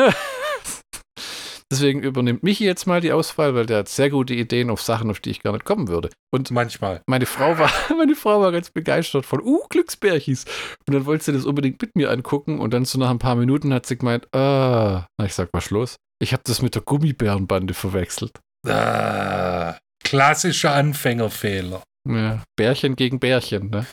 Deswegen 1.72 2.02
übernimmt 2.02 2.42
Michi 2.42 2.66
jetzt 2.66 2.88
mal 2.88 3.00
die 3.00 3.12
Auswahl, 3.12 3.54
weil 3.54 3.68
der 3.68 3.80
hat 3.80 3.90
sehr 3.90 4.10
gute 4.10 4.34
Ideen 4.34 4.72
auf 4.72 4.82
Sachen, 4.82 5.12
auf 5.12 5.20
die 5.20 5.30
ich 5.30 5.44
gar 5.44 5.54
nicht 5.54 5.66
kommen 5.66 5.88
würde. 5.88 6.10
Und 6.32 6.50
manchmal. 6.50 7.02
Meine 7.06 7.28
Frau 7.28 7.60
war, 7.60 7.72
meine 7.98 8.16
Frau 8.16 8.42
war 8.42 8.52
ganz 8.52 8.72
begeistert 8.72 9.26
von, 9.26 9.42
uh, 9.42 9.62
Glücksbärchis. 9.70 10.46
Und 10.88 10.96
dann 10.96 11.06
wollte 11.06 11.26
sie 11.26 11.34
das 11.34 11.46
unbedingt 11.46 11.80
mit 11.82 11.96
mir 11.96 12.10
angucken 12.10 12.60
und 12.60 12.74
dann 12.74 12.86
so 12.86 12.98
nach 12.98 13.12
ein 13.12 13.20
paar 13.20 13.36
Minuten 13.36 13.72
hat 13.72 13.86
sie 13.86 13.98
gemeint, 13.98 14.34
ah, 14.34 15.06
na, 15.20 15.26
ich 15.26 15.36
sag 15.36 15.54
mal 15.54 15.62
Schluss. 15.62 15.98
Ich 16.20 16.34
habe 16.34 16.44
das 16.46 16.62
mit 16.62 16.74
der 16.74 16.82
Gummibärenbande 16.82 17.76
verwechselt. 17.76 18.40
Ah, 18.68 19.78
klassischer 20.04 20.74
Anfängerfehler. 20.74 21.84
Ja, 22.08 22.44
Bärchen 22.58 22.96
gegen 22.96 23.20
Bärchen, 23.20 23.70
ne? 23.70 23.86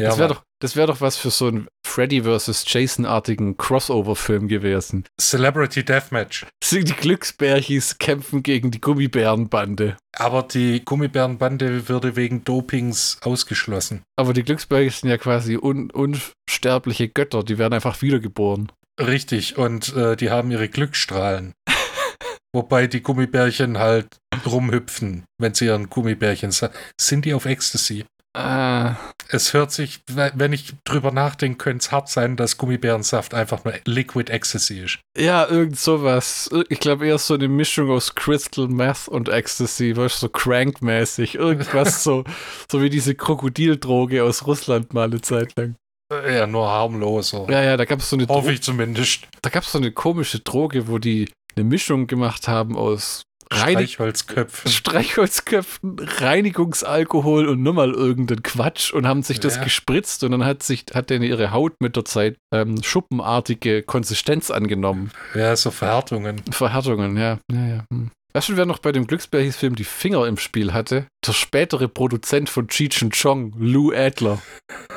Ja, 0.00 0.08
das 0.08 0.18
wäre 0.18 0.28
doch, 0.28 0.76
wär 0.76 0.86
doch 0.86 1.00
was 1.00 1.16
für 1.16 1.30
so 1.30 1.48
ein 1.48 1.68
Freddy 1.98 2.22
vs. 2.22 2.64
Jason-artigen 2.68 3.56
Crossover-Film 3.56 4.46
gewesen. 4.46 5.04
Celebrity 5.20 5.84
Deathmatch. 5.84 6.46
Die 6.70 6.84
Glücksbärchis 6.84 7.98
kämpfen 7.98 8.44
gegen 8.44 8.70
die 8.70 8.80
Gummibärenbande. 8.80 9.96
Aber 10.16 10.44
die 10.44 10.84
Gummibärenbande 10.84 11.88
würde 11.88 12.14
wegen 12.14 12.44
Dopings 12.44 13.18
ausgeschlossen. 13.22 14.04
Aber 14.14 14.32
die 14.32 14.44
Glücksbärchis 14.44 15.00
sind 15.00 15.10
ja 15.10 15.18
quasi 15.18 15.56
un 15.56 15.90
unsterbliche 15.90 17.08
Götter, 17.08 17.42
die 17.42 17.58
werden 17.58 17.74
einfach 17.74 18.00
wiedergeboren. 18.00 18.70
Richtig, 19.00 19.58
und 19.58 19.92
äh, 19.96 20.14
die 20.14 20.30
haben 20.30 20.52
ihre 20.52 20.68
Glücksstrahlen. 20.68 21.52
Wobei 22.54 22.86
die 22.86 23.02
Gummibärchen 23.02 23.78
halt 23.78 24.18
rumhüpfen, 24.46 25.24
wenn 25.38 25.54
sie 25.54 25.64
ihren 25.64 25.90
Gummibärchen 25.90 26.52
sind. 26.52 26.70
Sind 26.96 27.24
die 27.24 27.34
auf 27.34 27.44
Ecstasy? 27.44 28.04
Ah. 28.36 28.96
Es 29.30 29.52
hört 29.52 29.72
sich, 29.72 30.00
wenn 30.06 30.52
ich 30.54 30.72
drüber 30.84 31.10
nachdenke, 31.10 31.58
könnte 31.58 31.84
es 31.84 31.92
hart 31.92 32.08
sein, 32.08 32.36
dass 32.36 32.56
Gummibärensaft 32.56 33.34
einfach 33.34 33.62
nur 33.64 33.74
Liquid 33.84 34.32
Ecstasy 34.32 34.80
ist. 34.80 34.98
Ja, 35.18 35.46
irgend 35.46 35.78
sowas. 35.78 36.48
Ich 36.70 36.80
glaube 36.80 37.06
eher 37.06 37.18
so 37.18 37.34
eine 37.34 37.48
Mischung 37.48 37.90
aus 37.90 38.14
Crystal 38.14 38.68
Meth 38.68 39.06
und 39.08 39.28
Ecstasy, 39.28 39.94
weißt 39.94 40.16
du, 40.16 40.26
so 40.26 40.28
crankmäßig. 40.30 41.34
Irgendwas 41.34 42.02
so, 42.02 42.24
so 42.70 42.80
wie 42.80 42.88
diese 42.88 43.14
Krokodildroge 43.14 44.24
aus 44.24 44.46
Russland 44.46 44.94
mal 44.94 45.04
eine 45.04 45.20
Zeit 45.20 45.52
lang. 45.56 45.74
Ja, 46.10 46.46
nur 46.46 46.66
harmloser. 46.66 47.46
Ja, 47.50 47.62
ja, 47.62 47.76
da 47.76 47.84
gab 47.84 47.98
es 47.98 48.08
so 48.08 48.16
eine 48.16 48.26
Hoffe 48.28 48.52
ich 48.52 48.62
zumindest. 48.62 49.28
Da 49.42 49.50
gab 49.50 49.62
es 49.62 49.72
so 49.72 49.78
eine 49.78 49.92
komische 49.92 50.40
Droge, 50.40 50.88
wo 50.88 50.96
die 50.96 51.30
eine 51.54 51.64
Mischung 51.64 52.06
gemacht 52.06 52.48
haben 52.48 52.76
aus 52.76 53.24
Reinig 53.50 53.92
Streichholzköpfen. 53.92 54.70
Streichholzköpfen, 54.70 55.96
Reinigungsalkohol 55.98 57.48
und 57.48 57.62
nur 57.62 57.72
mal 57.72 57.92
irgendeinen 57.92 58.42
Quatsch 58.42 58.92
und 58.92 59.06
haben 59.06 59.22
sich 59.22 59.40
das 59.40 59.56
ja. 59.56 59.64
gespritzt 59.64 60.24
und 60.24 60.32
dann 60.32 60.44
hat 60.44 60.62
sich 60.62 60.84
hat 60.94 61.10
denen 61.10 61.24
ihre 61.24 61.52
Haut 61.52 61.74
mit 61.80 61.96
der 61.96 62.04
Zeit 62.04 62.36
ähm, 62.52 62.82
schuppenartige 62.82 63.82
Konsistenz 63.82 64.50
angenommen. 64.50 65.10
Ja, 65.34 65.56
so 65.56 65.70
Verhärtungen. 65.70 66.42
Verhärtungen, 66.50 67.16
ja. 67.16 67.38
ja, 67.50 67.66
ja. 67.66 67.84
Hm. 67.92 68.10
Weißt 68.34 68.50
du, 68.50 68.56
wer 68.56 68.66
noch 68.66 68.78
bei 68.78 68.92
dem 68.92 69.06
Glücksbärchis-Film 69.06 69.74
die 69.74 69.84
Finger 69.84 70.26
im 70.26 70.36
Spiel 70.36 70.72
hatte? 70.72 71.06
Der 71.26 71.32
spätere 71.32 71.88
Produzent 71.88 72.50
von 72.50 72.68
Cheech 72.68 73.02
and 73.02 73.14
Chong, 73.14 73.54
Lou 73.58 73.92
Adler. 73.92 74.40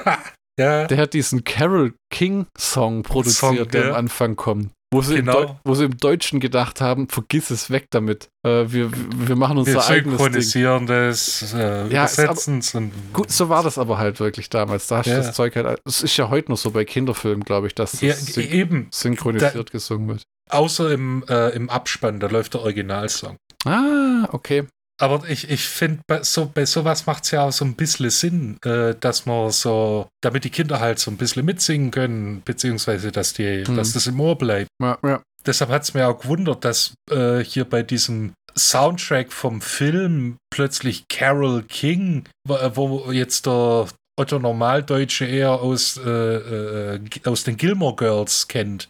ja. 0.60 0.86
Der 0.86 0.98
hat 0.98 1.14
diesen 1.14 1.46
Carol 1.46 1.94
King 2.12 2.46
Song 2.58 3.04
produziert, 3.04 3.58
Song, 3.58 3.68
der 3.70 3.90
am 3.90 3.96
Anfang 3.96 4.36
kommt. 4.36 4.72
Wo 4.94 5.02
sie, 5.02 5.16
genau. 5.16 5.58
wo 5.64 5.74
sie, 5.74 5.86
im 5.86 5.96
Deutschen 5.96 6.42
gedacht 6.42 6.82
haben, 6.82 7.08
vergiss 7.08 7.50
es 7.50 7.70
weg 7.70 7.88
damit. 7.92 8.30
Äh, 8.46 8.66
wir, 8.68 8.92
wir 8.92 9.38
machen 9.38 9.58
unser 9.58 9.76
wir 9.76 9.88
eigenes 9.88 10.20
synchronisieren 10.20 10.86
Ding. 10.86 10.88
das, 10.88 11.54
äh, 11.54 11.88
ja, 11.88 12.04
übersetzen 12.04 12.92
Gut, 13.14 13.32
so 13.32 13.48
war 13.48 13.64
das 13.64 13.78
aber 13.78 13.98
halt 13.98 14.20
wirklich 14.20 14.50
damals. 14.50 14.88
Da 14.88 14.98
hast 14.98 15.06
ja. 15.06 15.18
das 15.18 15.34
Zeug 15.34 15.56
halt. 15.56 15.80
Es 15.86 16.04
ist 16.04 16.18
ja 16.18 16.30
heute 16.30 16.52
noch 16.52 16.58
so 16.58 16.72
bei 16.72 16.84
Kinderfilmen, 16.84 17.46
glaube 17.46 17.68
ich, 17.68 17.76
dass 17.76 18.02
ja, 18.02 18.10
das 18.10 18.36
eben. 18.36 18.88
synchronisiert 18.92 19.56
da, 19.56 19.72
gesungen 19.72 20.10
wird. 20.10 20.24
Außer 20.50 20.92
im, 20.92 21.24
äh, 21.30 21.50
im 21.56 21.70
Abspann, 21.70 22.20
da 22.20 22.28
läuft 22.28 22.56
der 22.56 22.62
Originalsong. 22.62 23.38
Ah, 23.64 24.28
okay. 24.34 24.68
Aber 25.02 25.28
ich, 25.28 25.50
ich 25.50 25.68
finde, 25.68 26.02
bei, 26.08 26.22
so, 26.22 26.52
bei 26.54 26.66
sowas 26.66 27.08
macht 27.08 27.24
es 27.24 27.32
ja 27.32 27.46
auch 27.46 27.52
so 27.52 27.66
ein 27.66 27.74
bisschen 27.74 28.12
Sinn, 28.12 28.58
äh, 28.64 28.94
dass 29.00 29.26
man 29.26 29.50
so, 29.50 30.08
damit 30.22 30.44
die 30.44 30.52
Kinder 30.52 30.80
halt 30.80 31.00
so 31.00 31.10
ein 31.10 31.18
bisschen 31.18 31.44
mitsingen 31.44 31.90
können, 31.90 32.44
beziehungsweise 32.46 33.12
dass, 33.12 33.34
die, 33.34 33.66
hm. 33.66 33.76
dass 33.76 33.94
das 33.94 34.06
im 34.06 34.20
Ohr 34.20 34.38
bleibt. 34.38 34.70
Ja, 34.82 35.00
ja. 35.04 35.22
Deshalb 35.44 35.72
hat 35.72 35.82
es 35.82 35.96
mir 35.96 36.08
auch 36.08 36.20
gewundert, 36.20 36.64
dass 36.64 36.94
äh, 37.10 37.40
hier 37.44 37.66
bei 37.66 37.82
diesem 37.82 38.34
Soundtrack 38.56 39.34
vom 39.34 39.62
Film 39.62 40.38
plötzlich 40.54 41.08
Carol 41.08 41.64
King, 41.64 42.26
wo, 42.48 42.56
äh, 42.58 42.76
wo 42.76 43.12
jetzt 43.12 43.48
der 43.48 43.88
Otto 44.20 44.38
Normaldeutsche 44.38 45.26
eher 45.26 45.54
aus, 45.62 45.98
äh, 45.98 46.10
äh, 46.10 47.00
aus 47.26 47.44
den 47.44 47.58
Gilmore 47.58 47.96
Girls 47.96 48.48
kennt, 48.48 48.88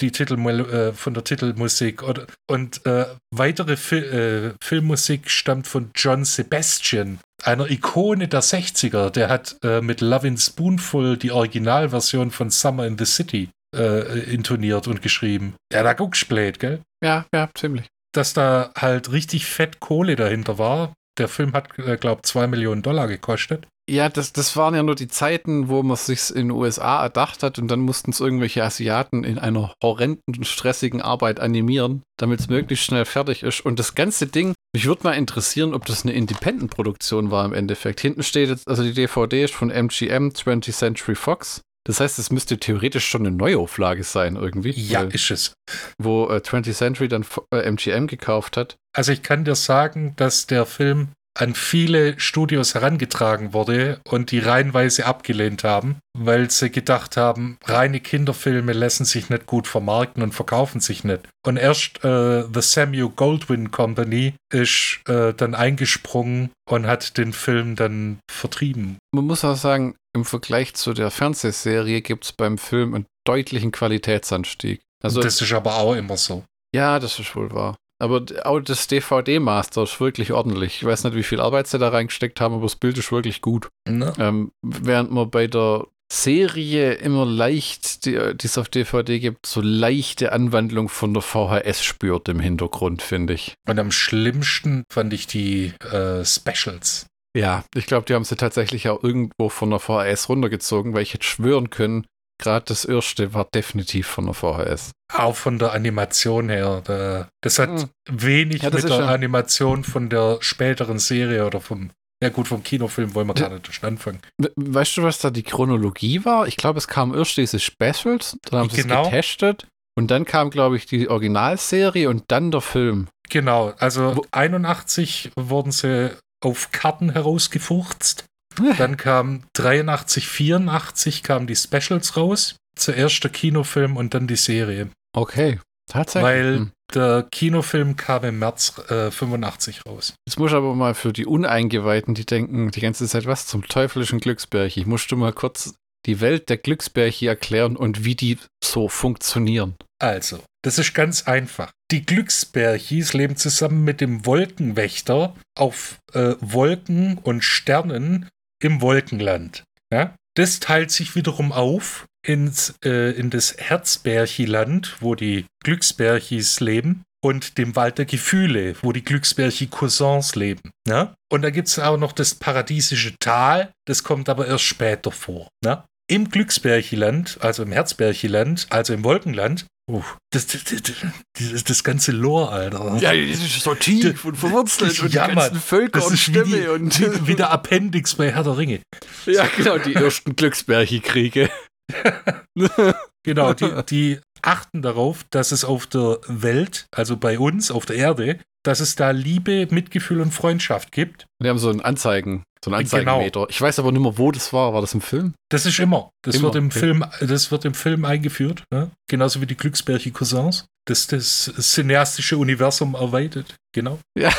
die 0.00 0.12
Titel 0.12 0.34
äh, 0.34 0.92
von 0.92 1.14
der 1.14 1.24
Titelmusik 1.24 2.02
oder, 2.02 2.26
und 2.48 2.84
äh, 2.86 3.06
weitere 3.30 3.76
Fil 3.76 4.54
äh, 4.58 4.64
Filmmusik 4.64 5.30
stammt 5.30 5.66
von 5.66 5.90
John 5.94 6.24
Sebastian, 6.24 7.18
einer 7.42 7.70
Ikone 7.70 8.28
der 8.28 8.42
60er. 8.42 9.10
Der 9.10 9.28
hat 9.28 9.56
äh, 9.62 9.80
mit 9.80 10.00
Lovin' 10.00 10.38
Spoonful 10.38 11.16
die 11.16 11.32
Originalversion 11.32 12.30
von 12.30 12.50
Summer 12.50 12.86
in 12.86 12.98
the 12.98 13.06
City 13.06 13.50
äh, 13.74 14.32
intoniert 14.32 14.86
und 14.88 15.02
geschrieben. 15.02 15.54
Ja, 15.72 15.82
da 15.82 15.94
guckst 15.94 16.30
du 16.30 16.52
gell? 16.52 16.80
Ja, 17.02 17.26
ja, 17.34 17.48
ziemlich. 17.54 17.86
Dass 18.14 18.34
da 18.34 18.72
halt 18.76 19.10
richtig 19.12 19.46
fett 19.46 19.80
Kohle 19.80 20.16
dahinter 20.16 20.58
war. 20.58 20.94
Der 21.18 21.28
Film 21.28 21.52
hat, 21.52 21.78
äh, 21.78 21.96
glaube 21.96 22.22
zwei 22.22 22.46
Millionen 22.46 22.82
Dollar 22.82 23.08
gekostet. 23.08 23.66
Ja, 23.90 24.08
das, 24.08 24.32
das 24.32 24.56
waren 24.56 24.74
ja 24.74 24.82
nur 24.82 24.94
die 24.94 25.08
Zeiten, 25.08 25.68
wo 25.68 25.82
man 25.82 25.96
sich 25.96 26.30
in 26.30 26.48
den 26.48 26.50
USA 26.52 27.02
erdacht 27.02 27.42
hat 27.42 27.58
und 27.58 27.68
dann 27.68 27.80
mussten 27.80 28.12
es 28.12 28.20
irgendwelche 28.20 28.62
Asiaten 28.62 29.24
in 29.24 29.38
einer 29.38 29.74
horrenden, 29.82 30.44
stressigen 30.44 31.02
Arbeit 31.02 31.40
animieren, 31.40 32.02
damit 32.16 32.40
es 32.40 32.48
möglichst 32.48 32.84
schnell 32.84 33.04
fertig 33.04 33.42
ist. 33.42 33.60
Und 33.60 33.80
das 33.80 33.94
ganze 33.94 34.28
Ding, 34.28 34.54
mich 34.72 34.86
würde 34.86 35.02
mal 35.02 35.12
interessieren, 35.12 35.74
ob 35.74 35.84
das 35.86 36.04
eine 36.04 36.12
Independent-Produktion 36.12 37.32
war 37.32 37.44
im 37.44 37.52
Endeffekt. 37.52 38.00
Hinten 38.00 38.22
steht 38.22 38.50
jetzt, 38.50 38.68
also 38.68 38.84
die 38.84 38.94
DVD 38.94 39.44
ist 39.44 39.54
von 39.54 39.70
MGM 39.70 40.28
20th 40.28 40.72
Century 40.72 41.16
Fox. 41.16 41.62
Das 41.84 41.98
heißt, 41.98 42.20
es 42.20 42.30
müsste 42.30 42.58
theoretisch 42.58 43.06
schon 43.06 43.26
eine 43.26 43.34
Neuauflage 43.36 44.04
sein, 44.04 44.36
irgendwie. 44.36 44.70
Ja, 44.70 45.02
ist 45.02 45.32
es. 45.32 45.54
Wo 45.98 46.28
äh, 46.28 46.36
20th 46.36 46.74
Century 46.74 47.08
dann 47.08 47.26
äh, 47.52 47.68
MGM 47.68 48.06
gekauft 48.06 48.56
hat. 48.56 48.76
Also 48.94 49.10
ich 49.10 49.22
kann 49.22 49.44
dir 49.44 49.56
sagen, 49.56 50.14
dass 50.16 50.46
der 50.46 50.66
Film 50.66 51.08
an 51.38 51.54
viele 51.54 52.18
Studios 52.20 52.74
herangetragen 52.74 53.52
wurde 53.52 54.00
und 54.08 54.30
die 54.30 54.38
reihenweise 54.38 55.06
abgelehnt 55.06 55.64
haben, 55.64 55.96
weil 56.16 56.50
sie 56.50 56.70
gedacht 56.70 57.16
haben, 57.16 57.56
reine 57.64 58.00
Kinderfilme 58.00 58.72
lassen 58.72 59.04
sich 59.04 59.30
nicht 59.30 59.46
gut 59.46 59.66
vermarkten 59.66 60.22
und 60.22 60.32
verkaufen 60.32 60.80
sich 60.80 61.04
nicht. 61.04 61.28
Und 61.46 61.56
erst 61.56 62.04
äh, 62.04 62.44
The 62.52 62.60
Samuel 62.60 63.08
Goldwyn 63.08 63.70
Company 63.70 64.34
ist 64.52 65.00
äh, 65.08 65.32
dann 65.32 65.54
eingesprungen 65.54 66.50
und 66.68 66.86
hat 66.86 67.16
den 67.16 67.32
Film 67.32 67.76
dann 67.76 68.18
vertrieben. 68.30 68.98
Man 69.14 69.26
muss 69.26 69.44
auch 69.44 69.56
sagen, 69.56 69.94
im 70.14 70.24
Vergleich 70.24 70.74
zu 70.74 70.92
der 70.92 71.10
Fernsehserie 71.10 72.02
gibt 72.02 72.24
es 72.24 72.32
beim 72.32 72.58
Film 72.58 72.94
einen 72.94 73.06
deutlichen 73.26 73.72
Qualitätsanstieg. 73.72 74.80
Also, 75.02 75.20
das 75.20 75.40
ist 75.40 75.52
aber 75.52 75.76
auch 75.76 75.94
immer 75.94 76.16
so. 76.16 76.44
Ja, 76.74 76.98
das 76.98 77.18
ist 77.18 77.34
wohl 77.34 77.50
wahr. 77.52 77.76
Aber 78.02 78.24
auch 78.42 78.58
das 78.58 78.88
DVD-Master 78.88 79.84
ist 79.84 80.00
wirklich 80.00 80.32
ordentlich. 80.32 80.78
Ich 80.78 80.84
weiß 80.84 81.04
nicht, 81.04 81.14
wie 81.14 81.22
viel 81.22 81.40
Arbeit 81.40 81.68
sie 81.68 81.78
da 81.78 81.90
reingesteckt 81.90 82.40
haben, 82.40 82.54
aber 82.54 82.64
das 82.64 82.74
Bild 82.74 82.98
ist 82.98 83.12
wirklich 83.12 83.42
gut. 83.42 83.68
Ne? 83.88 84.12
Ähm, 84.18 84.50
während 84.60 85.12
man 85.12 85.30
bei 85.30 85.46
der 85.46 85.86
Serie 86.12 86.94
immer 86.94 87.24
leicht, 87.24 88.04
die 88.04 88.16
es 88.16 88.58
auf 88.58 88.68
DVD 88.68 89.20
gibt, 89.20 89.46
so 89.46 89.60
leichte 89.60 90.32
Anwandlung 90.32 90.88
von 90.88 91.14
der 91.14 91.22
VHS 91.22 91.84
spürt 91.84 92.28
im 92.28 92.40
Hintergrund, 92.40 93.02
finde 93.02 93.34
ich. 93.34 93.54
Und 93.68 93.78
am 93.78 93.92
schlimmsten 93.92 94.82
fand 94.92 95.12
ich 95.12 95.28
die 95.28 95.72
äh, 95.92 96.24
Specials. 96.24 97.06
Ja, 97.36 97.64
ich 97.74 97.86
glaube, 97.86 98.04
die 98.06 98.14
haben 98.14 98.24
sie 98.24 98.36
tatsächlich 98.36 98.88
auch 98.88 99.02
irgendwo 99.02 99.48
von 99.48 99.70
der 99.70 99.78
VHS 99.78 100.28
runtergezogen, 100.28 100.92
weil 100.92 101.02
ich 101.02 101.14
hätte 101.14 101.24
schwören 101.24 101.70
können, 101.70 102.04
gerade 102.42 102.64
das 102.66 102.84
erste 102.84 103.32
war 103.32 103.46
definitiv 103.54 104.06
von 104.06 104.26
der 104.26 104.34
VHS. 104.34 104.90
Auch 105.14 105.36
von 105.36 105.58
der 105.58 105.72
Animation 105.72 106.48
her. 106.48 107.30
das 107.40 107.58
hat 107.58 107.68
hm. 107.68 107.88
wenig 108.10 108.62
ja, 108.62 108.70
das 108.70 108.82
mit 108.82 108.92
der 108.92 109.08
Animation 109.08 109.84
von 109.84 110.08
der 110.08 110.38
späteren 110.40 110.98
Serie 110.98 111.46
oder 111.46 111.60
vom, 111.60 111.90
ja 112.22 112.28
gut, 112.28 112.48
vom 112.48 112.62
Kinofilm 112.62 113.14
wollen 113.14 113.28
wir 113.28 113.34
gar 113.34 113.50
nicht 113.50 113.72
schon 113.72 113.88
anfangen. 113.88 114.20
Weißt 114.56 114.96
du, 114.96 115.02
was 115.02 115.18
da 115.18 115.30
die 115.30 115.42
Chronologie 115.42 116.24
war? 116.24 116.46
Ich 116.46 116.56
glaube, 116.56 116.78
es 116.78 116.88
kam 116.88 117.14
erst 117.14 117.36
diese 117.36 117.60
Specials, 117.60 118.36
dann 118.42 118.60
haben 118.60 118.70
sie 118.70 118.82
genau. 118.82 119.02
es 119.02 119.10
getestet 119.10 119.66
und 119.96 120.10
dann 120.10 120.24
kam, 120.24 120.50
glaube 120.50 120.76
ich, 120.76 120.86
die 120.86 121.08
Originalserie 121.08 122.08
und 122.08 122.24
dann 122.28 122.50
der 122.50 122.60
Film. 122.60 123.08
Genau, 123.28 123.72
also 123.78 124.16
Wo 124.16 124.26
81 124.32 125.32
wurden 125.36 125.72
sie 125.72 126.10
auf 126.42 126.72
Karten 126.72 127.12
herausgefurzt 127.12 128.24
dann 128.78 128.96
kam 128.96 129.44
83, 129.54 130.26
84 130.26 131.22
kamen 131.22 131.46
die 131.46 131.56
Specials 131.56 132.16
raus. 132.16 132.56
Zuerst 132.74 133.22
der 133.22 133.30
Kinofilm 133.30 133.96
und 133.96 134.14
dann 134.14 134.26
die 134.26 134.36
Serie. 134.36 134.88
Okay, 135.14 135.60
tatsächlich. 135.90 136.24
Weil 136.24 136.56
hm. 136.56 136.70
der 136.94 137.26
Kinofilm 137.30 137.96
kam 137.96 138.24
im 138.24 138.38
März 138.38 138.74
äh, 138.88 139.10
85 139.10 139.84
raus. 139.86 140.14
Jetzt 140.26 140.38
muss 140.38 140.52
ich 140.52 140.56
aber 140.56 140.74
mal 140.74 140.94
für 140.94 141.12
die 141.12 141.26
Uneingeweihten, 141.26 142.14
die 142.14 142.24
denken 142.24 142.70
die 142.70 142.80
ganze 142.80 143.06
Zeit, 143.06 143.26
was 143.26 143.46
zum 143.46 143.66
teuflischen 143.68 144.20
Glücksbärchi. 144.20 144.80
Ich 144.80 144.86
musste 144.86 145.16
mal 145.16 145.34
kurz 145.34 145.74
die 146.06 146.20
Welt 146.20 146.48
der 146.48 146.56
Glücksbärchi 146.56 147.26
erklären 147.26 147.76
und 147.76 148.04
wie 148.04 148.14
die 148.14 148.38
so 148.64 148.88
funktionieren. 148.88 149.76
Also, 150.00 150.42
das 150.62 150.78
ist 150.78 150.94
ganz 150.94 151.28
einfach. 151.28 151.70
Die 151.90 152.04
Glücksbärchis 152.04 153.12
leben 153.12 153.36
zusammen 153.36 153.84
mit 153.84 154.00
dem 154.00 154.26
Wolkenwächter 154.26 155.36
auf 155.56 155.98
äh, 156.12 156.34
Wolken 156.40 157.18
und 157.18 157.44
Sternen 157.44 158.28
im 158.62 158.80
Wolkenland. 158.80 159.64
Ja? 159.92 160.14
Das 160.34 160.60
teilt 160.60 160.90
sich 160.90 161.14
wiederum 161.14 161.52
auf 161.52 162.06
ins, 162.26 162.74
äh, 162.84 163.12
in 163.12 163.30
das 163.30 163.56
Herzbärchiland, 163.58 164.96
wo 165.00 165.14
die 165.14 165.46
Glücksbärchis 165.64 166.60
leben, 166.60 167.02
und 167.24 167.56
dem 167.56 167.76
Wald 167.76 167.98
der 167.98 168.04
Gefühle, 168.04 168.74
wo 168.82 168.90
die 168.90 169.04
Glücksbärchi-Cousins 169.04 170.34
leben. 170.34 170.72
Ja? 170.88 171.14
Und 171.30 171.42
da 171.42 171.50
gibt 171.50 171.68
es 171.68 171.78
auch 171.78 171.96
noch 171.96 172.10
das 172.12 172.34
paradiesische 172.34 173.14
Tal, 173.20 173.70
das 173.86 174.02
kommt 174.02 174.28
aber 174.28 174.48
erst 174.48 174.64
später 174.64 175.12
vor. 175.12 175.48
Ja? 175.64 175.84
im 176.12 176.28
Glücksbärchiland, 176.28 177.38
also 177.40 177.62
im 177.62 177.72
Herzbärchiland, 177.72 178.66
also 178.68 178.92
im 178.92 179.02
Wolkenland, 179.02 179.66
uh, 179.90 180.02
das, 180.30 180.46
das, 180.46 180.64
das, 180.64 181.64
das, 181.64 181.84
ganze 181.84 182.12
Lore, 182.12 182.50
Alter. 182.50 182.96
Ja, 182.98 183.12
das 183.14 183.40
ist 183.40 183.62
so 183.62 183.74
tief 183.74 184.24
und 184.24 184.36
verwurzelt 184.36 185.00
und 185.00 185.12
ja, 185.12 185.28
die 185.28 185.34
ganzen 185.34 185.60
Völker 185.60 186.00
das 186.00 186.06
und 186.06 186.14
ist 186.14 186.28
wie, 186.28 186.32
Stämme 186.32 186.56
die, 186.56 186.68
und 186.68 187.00
wie, 187.00 187.28
wie 187.28 187.34
der 187.34 187.50
Appendix 187.50 188.14
bei 188.14 188.32
Herr 188.32 188.44
der 188.44 188.56
Ringe. 188.56 188.80
ja, 189.26 189.46
genau, 189.56 189.78
die 189.78 189.94
ersten 189.94 190.36
Glücksbärchi-Kriege. 190.36 191.50
Genau, 193.24 193.54
die, 193.54 193.70
die 193.88 194.20
achten 194.42 194.82
darauf, 194.82 195.24
dass 195.30 195.52
es 195.52 195.64
auf 195.64 195.86
der 195.86 196.18
Welt, 196.26 196.86
also 196.90 197.16
bei 197.16 197.38
uns, 197.38 197.70
auf 197.70 197.86
der 197.86 197.96
Erde, 197.96 198.40
dass 198.64 198.80
es 198.80 198.96
da 198.96 199.10
Liebe, 199.10 199.68
Mitgefühl 199.70 200.20
und 200.20 200.32
Freundschaft 200.32 200.92
gibt. 200.92 201.26
Die 201.42 201.48
haben 201.48 201.58
so 201.58 201.70
einen 201.70 201.80
Anzeigen, 201.80 202.42
so 202.64 202.70
einen 202.70 202.84
Genau. 202.88 202.96
Anzeigenmeter. 202.98 203.46
Ich 203.48 203.60
weiß 203.60 203.78
aber 203.78 203.92
nicht 203.92 204.02
mehr, 204.02 204.16
wo 204.18 204.30
das 204.30 204.52
war. 204.52 204.72
War 204.72 204.80
das 204.80 204.94
im 204.94 205.00
Film? 205.00 205.34
Das 205.50 205.66
ist 205.66 205.78
immer. 205.78 206.10
Das, 206.22 206.36
Immer, 206.36 206.44
wird, 206.44 206.56
im 206.56 206.66
okay. 206.66 206.78
Film, 206.78 207.04
das 207.20 207.50
wird 207.50 207.64
im 207.64 207.74
Film 207.74 208.04
eingeführt. 208.04 208.64
Ne? 208.70 208.90
Genauso 209.08 209.40
wie 209.40 209.46
die 209.46 209.56
Glücksbärchi-Cousins. 209.56 210.66
Das 210.86 211.06
das 211.06 211.52
cineastische 211.58 212.36
Universum 212.36 212.94
erweitert. 212.94 213.54
Genau. 213.74 213.98
Ja, 214.18 214.30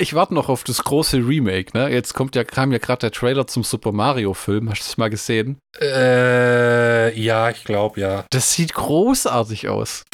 ich 0.00 0.12
warte 0.14 0.34
noch 0.34 0.48
auf 0.50 0.64
das 0.64 0.82
große 0.84 1.16
Remake. 1.18 1.70
Ne? 1.78 1.88
Jetzt 1.90 2.12
kommt 2.12 2.34
ja, 2.36 2.44
kam 2.44 2.72
ja 2.72 2.78
gerade 2.78 3.00
der 3.00 3.10
Trailer 3.12 3.46
zum 3.46 3.62
Super 3.64 3.92
Mario-Film. 3.92 4.68
Hast 4.68 4.80
du 4.82 4.84
das 4.84 4.96
mal 4.98 5.08
gesehen? 5.08 5.58
Äh, 5.80 7.18
ja, 7.18 7.50
ich 7.50 7.64
glaube, 7.64 8.00
ja. 8.00 8.24
Das 8.30 8.52
sieht 8.52 8.74
großartig 8.74 9.68
aus. 9.68 10.02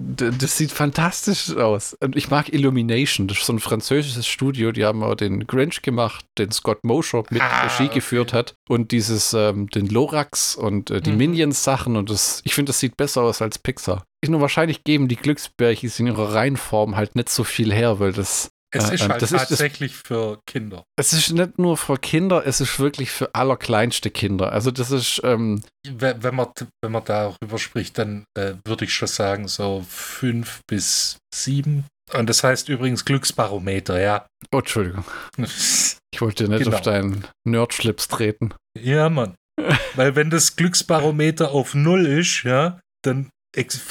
Das, 0.00 0.38
Das 0.38 0.56
sieht 0.56 0.70
fantastisch 0.70 1.56
aus. 1.56 1.96
Und 2.00 2.14
ich 2.14 2.30
mag 2.30 2.52
Illumination. 2.52 3.26
Das 3.26 3.38
ist 3.38 3.46
so 3.46 3.52
ein 3.52 3.58
französisches 3.58 4.28
Studio. 4.28 4.70
Die 4.70 4.84
haben 4.84 5.02
auch 5.02 5.16
den 5.16 5.46
Grinch 5.48 5.82
gemacht, 5.82 6.24
den 6.38 6.52
Scott 6.52 6.84
Mosher 6.84 7.24
mit 7.30 7.42
Ah, 7.42 7.62
Regie 7.66 7.84
okay. 7.86 7.94
geführt 7.94 8.32
hat. 8.32 8.54
Und 8.68 8.92
dieses, 8.92 9.32
ähm, 9.34 9.68
den 9.70 9.88
Lorax 9.88 10.54
und 10.54 10.90
äh, 10.92 11.00
die 11.00 11.10
Mhm. 11.10 11.16
Minions-Sachen. 11.16 11.96
Und 11.96 12.10
das, 12.10 12.40
ich 12.44 12.54
finde, 12.54 12.70
das 12.70 12.78
sieht 12.78 12.96
besser 12.96 13.22
aus 13.22 13.42
als 13.42 13.58
Pixar. 13.58 14.04
Ich 14.20 14.30
nur 14.30 14.40
wahrscheinlich 14.40 14.84
geben 14.84 15.08
die 15.08 15.16
Glücksbärchis 15.16 16.00
in 16.00 16.06
ihrer 16.08 16.34
Reihenform 16.34 16.96
halt 16.96 17.14
nicht 17.16 17.28
so 17.28 17.44
viel 17.44 17.72
her, 17.72 18.00
weil 18.00 18.12
das. 18.12 18.50
es 18.74 18.90
Äh, 18.90 18.94
ist 18.94 19.02
ähm, 19.04 19.10
halt 19.12 19.22
das 19.22 19.32
ist 19.32 19.40
das- 19.42 19.48
tatsächlich 19.50 19.94
für 19.94 20.40
Kinder. 20.46 20.84
Es 20.98 21.12
ist 21.12 21.30
nicht 21.32 21.58
nur 21.58 21.76
für 21.76 21.96
Kinder, 21.98 22.44
es 22.46 22.60
ist 22.60 22.78
wirklich 22.80 23.10
für 23.10 23.34
allerkleinste 23.34 24.10
Kinder. 24.10 24.52
Also 24.52 24.70
das 24.72 24.90
ist, 24.90 25.20
ähm, 25.24 25.62
Wenn 25.88 26.22
wenn 26.22 26.34
man, 26.34 26.48
wenn 26.82 26.92
man 26.92 27.04
darüber 27.04 27.58
spricht, 27.58 27.96
dann 27.98 28.24
äh, 28.36 28.54
würde 28.64 28.84
ich 28.86 28.92
schon 28.92 29.08
sagen, 29.08 29.46
so 29.48 29.84
fünf 29.88 30.60
bis 30.68 31.18
sieben. 31.34 31.84
Und 32.14 32.28
das 32.28 32.42
heißt 32.42 32.68
übrigens 32.70 33.04
Glücksbarometer, 33.04 34.00
ja. 34.00 34.26
oh, 34.52 34.58
Entschuldigung, 34.58 35.04
ich 35.38 36.20
wollte 36.20 36.44
dir 36.44 36.50
nicht 36.50 36.64
Genau. 36.64 36.76
auf 36.76 36.82
deinen 36.82 37.24
Nerdschlips 37.46 38.08
treten. 38.08 38.54
Ja, 38.78 39.08
Mann. 39.10 39.34
Weil 39.94 40.16
wenn 40.16 40.30
das 40.30 40.56
Glücksbarometer 40.56 41.50
auf 41.52 41.74
Null 41.74 42.06
ist, 42.06 42.42
ja, 42.44 42.80
dann 43.04 43.28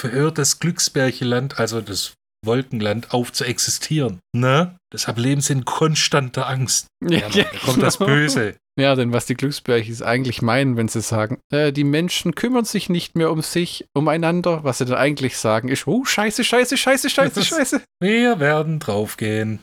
hört 0.02 0.38
das 0.38 0.60
Glücksbärcheland, 0.60 1.60
also 1.60 1.82
das 1.82 2.14
Wolkenland, 2.46 3.14
auf 3.14 3.34
zu 3.34 3.44
existieren. 3.44 4.20
Ne? 4.36 4.78
Deshalb 4.94 5.18
leben 5.18 5.42
sie 5.42 5.54
in 5.54 5.66
konstanter 5.66 6.48
Angst. 6.48 6.88
Ja, 7.04 7.22
Mann, 7.30 7.32
da 7.34 7.44
kommt 7.66 7.82
das 7.84 7.98
Böse. 7.98 8.56
Ja, 8.80 8.94
denn 8.94 9.12
was 9.12 9.26
die 9.26 9.34
Glücksbärchis 9.34 10.04
eigentlich 10.04 10.44
meinen, 10.44 10.78
wenn 10.78 10.88
sie 10.88 11.02
sagen, 11.02 11.40
äh, 11.52 11.74
die 11.74 11.84
Menschen 11.84 12.36
kümmern 12.36 12.64
sich 12.64 12.90
nicht 12.90 13.16
mehr 13.16 13.32
um 13.32 13.42
sich, 13.42 13.86
umeinander, 13.98 14.64
was 14.64 14.78
sie 14.78 14.86
dann 14.86 14.98
eigentlich 14.98 15.38
sagen, 15.38 15.68
ist, 15.70 15.88
oh, 15.88 16.06
scheiße, 16.06 16.44
scheiße, 16.44 16.78
scheiße, 16.78 17.10
scheiße, 17.10 17.40
ist- 17.40 17.48
scheiße. 17.48 17.82
Wir 18.00 18.40
werden 18.40 18.80
draufgehen. 18.80 19.60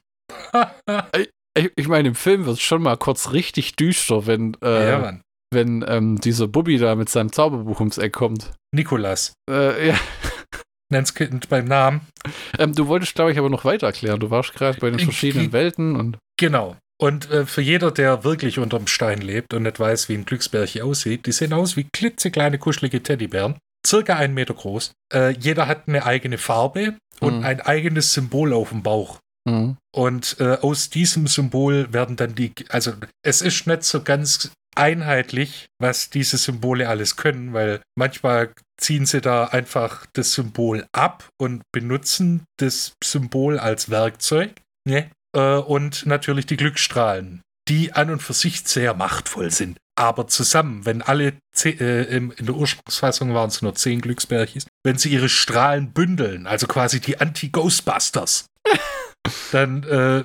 Ich, 1.56 1.70
ich 1.76 1.86
meine, 1.86 2.08
im 2.08 2.14
Film 2.16 2.46
wird 2.46 2.56
es 2.56 2.62
schon 2.62 2.82
mal 2.82 2.96
kurz 2.96 3.30
richtig 3.30 3.76
düster, 3.76 4.26
wenn, 4.26 4.56
äh, 4.60 4.90
ja, 4.90 4.98
Mann. 4.98 5.22
Wenn 5.54 5.84
ähm, 5.88 6.20
dieser 6.20 6.48
Bubby 6.48 6.78
da 6.78 6.94
mit 6.94 7.08
seinem 7.08 7.32
Zauberbuch 7.32 7.80
ums 7.80 7.98
Eck 7.98 8.12
kommt. 8.12 8.52
Nikolas. 8.72 9.32
Äh, 9.50 9.88
ja. 9.88 9.94
Nenn's 10.92 11.14
Kind 11.14 11.48
beim 11.48 11.64
Namen. 11.64 12.02
Ähm, 12.58 12.74
du 12.74 12.86
wolltest, 12.88 13.14
glaube 13.14 13.32
ich, 13.32 13.38
aber 13.38 13.48
noch 13.50 13.64
weiter 13.64 13.86
erklären. 13.86 14.20
Du 14.20 14.30
warst 14.30 14.54
gerade 14.54 14.78
bei 14.78 14.90
den 14.90 15.00
verschiedenen 15.00 15.52
Welten 15.52 15.96
und 15.96 16.18
Genau. 16.36 16.76
Und 17.00 17.30
äh, 17.30 17.44
für 17.46 17.60
jeder, 17.62 17.90
der 17.90 18.22
wirklich 18.22 18.58
unterm 18.58 18.86
Stein 18.86 19.20
lebt 19.20 19.52
und 19.54 19.64
nicht 19.64 19.80
weiß, 19.80 20.08
wie 20.08 20.14
ein 20.14 20.24
Glücksbärchen 20.24 20.82
aussieht, 20.82 21.26
die 21.26 21.32
sehen 21.32 21.52
aus 21.52 21.76
wie 21.76 21.84
klitzekleine, 21.92 22.58
kuschelige 22.58 23.02
Teddybären. 23.02 23.56
Circa 23.86 24.16
einen 24.16 24.34
Meter 24.34 24.54
groß. 24.54 24.92
Äh, 25.12 25.30
jeder 25.38 25.66
hat 25.66 25.88
eine 25.88 26.06
eigene 26.06 26.38
Farbe 26.38 26.94
und 27.20 27.38
Mhm. 27.40 27.44
ein 27.44 27.60
eigenes 27.60 28.12
Symbol 28.12 28.52
auf 28.52 28.68
dem 28.70 28.82
Bauch. 28.82 29.18
Mhm. 29.46 29.76
Und 29.94 30.36
äh, 30.40 30.56
aus 30.62 30.88
diesem 30.90 31.26
Symbol 31.26 31.92
werden 31.92 32.16
dann 32.16 32.34
die, 32.34 32.52
also 32.68 32.92
es 33.22 33.42
ist 33.42 33.66
nicht 33.66 33.82
so 33.84 34.02
ganz 34.02 34.50
einheitlich, 34.76 35.66
was 35.80 36.10
diese 36.10 36.36
Symbole 36.38 36.88
alles 36.88 37.16
können, 37.16 37.52
weil 37.52 37.80
manchmal 37.98 38.52
ziehen 38.80 39.06
sie 39.06 39.20
da 39.20 39.44
einfach 39.46 40.06
das 40.12 40.32
Symbol 40.32 40.86
ab 40.92 41.28
und 41.40 41.62
benutzen 41.72 42.44
das 42.58 42.92
Symbol 43.02 43.58
als 43.58 43.90
Werkzeug. 43.90 44.52
Ne? 44.88 45.10
Äh, 45.36 45.56
und 45.56 46.06
natürlich 46.06 46.46
die 46.46 46.56
Glücksstrahlen, 46.56 47.42
die 47.68 47.92
an 47.92 48.10
und 48.10 48.22
für 48.22 48.34
sich 48.34 48.62
sehr 48.66 48.94
machtvoll 48.94 49.50
sind. 49.50 49.78
Aber 49.96 50.26
zusammen, 50.26 50.84
wenn 50.86 51.02
alle, 51.02 51.34
ze- 51.54 51.70
äh, 51.80 52.16
in 52.16 52.34
der 52.40 52.54
Ursprungsfassung 52.56 53.32
waren 53.32 53.48
es 53.48 53.62
nur 53.62 53.74
zehn 53.76 54.00
Glücksbärchis, 54.00 54.66
wenn 54.84 54.98
sie 54.98 55.10
ihre 55.10 55.28
Strahlen 55.28 55.92
bündeln, 55.92 56.46
also 56.48 56.66
quasi 56.66 57.00
die 57.00 57.20
Anti-Ghostbusters, 57.20 58.46
dann 59.52 59.84
äh, 59.84 60.24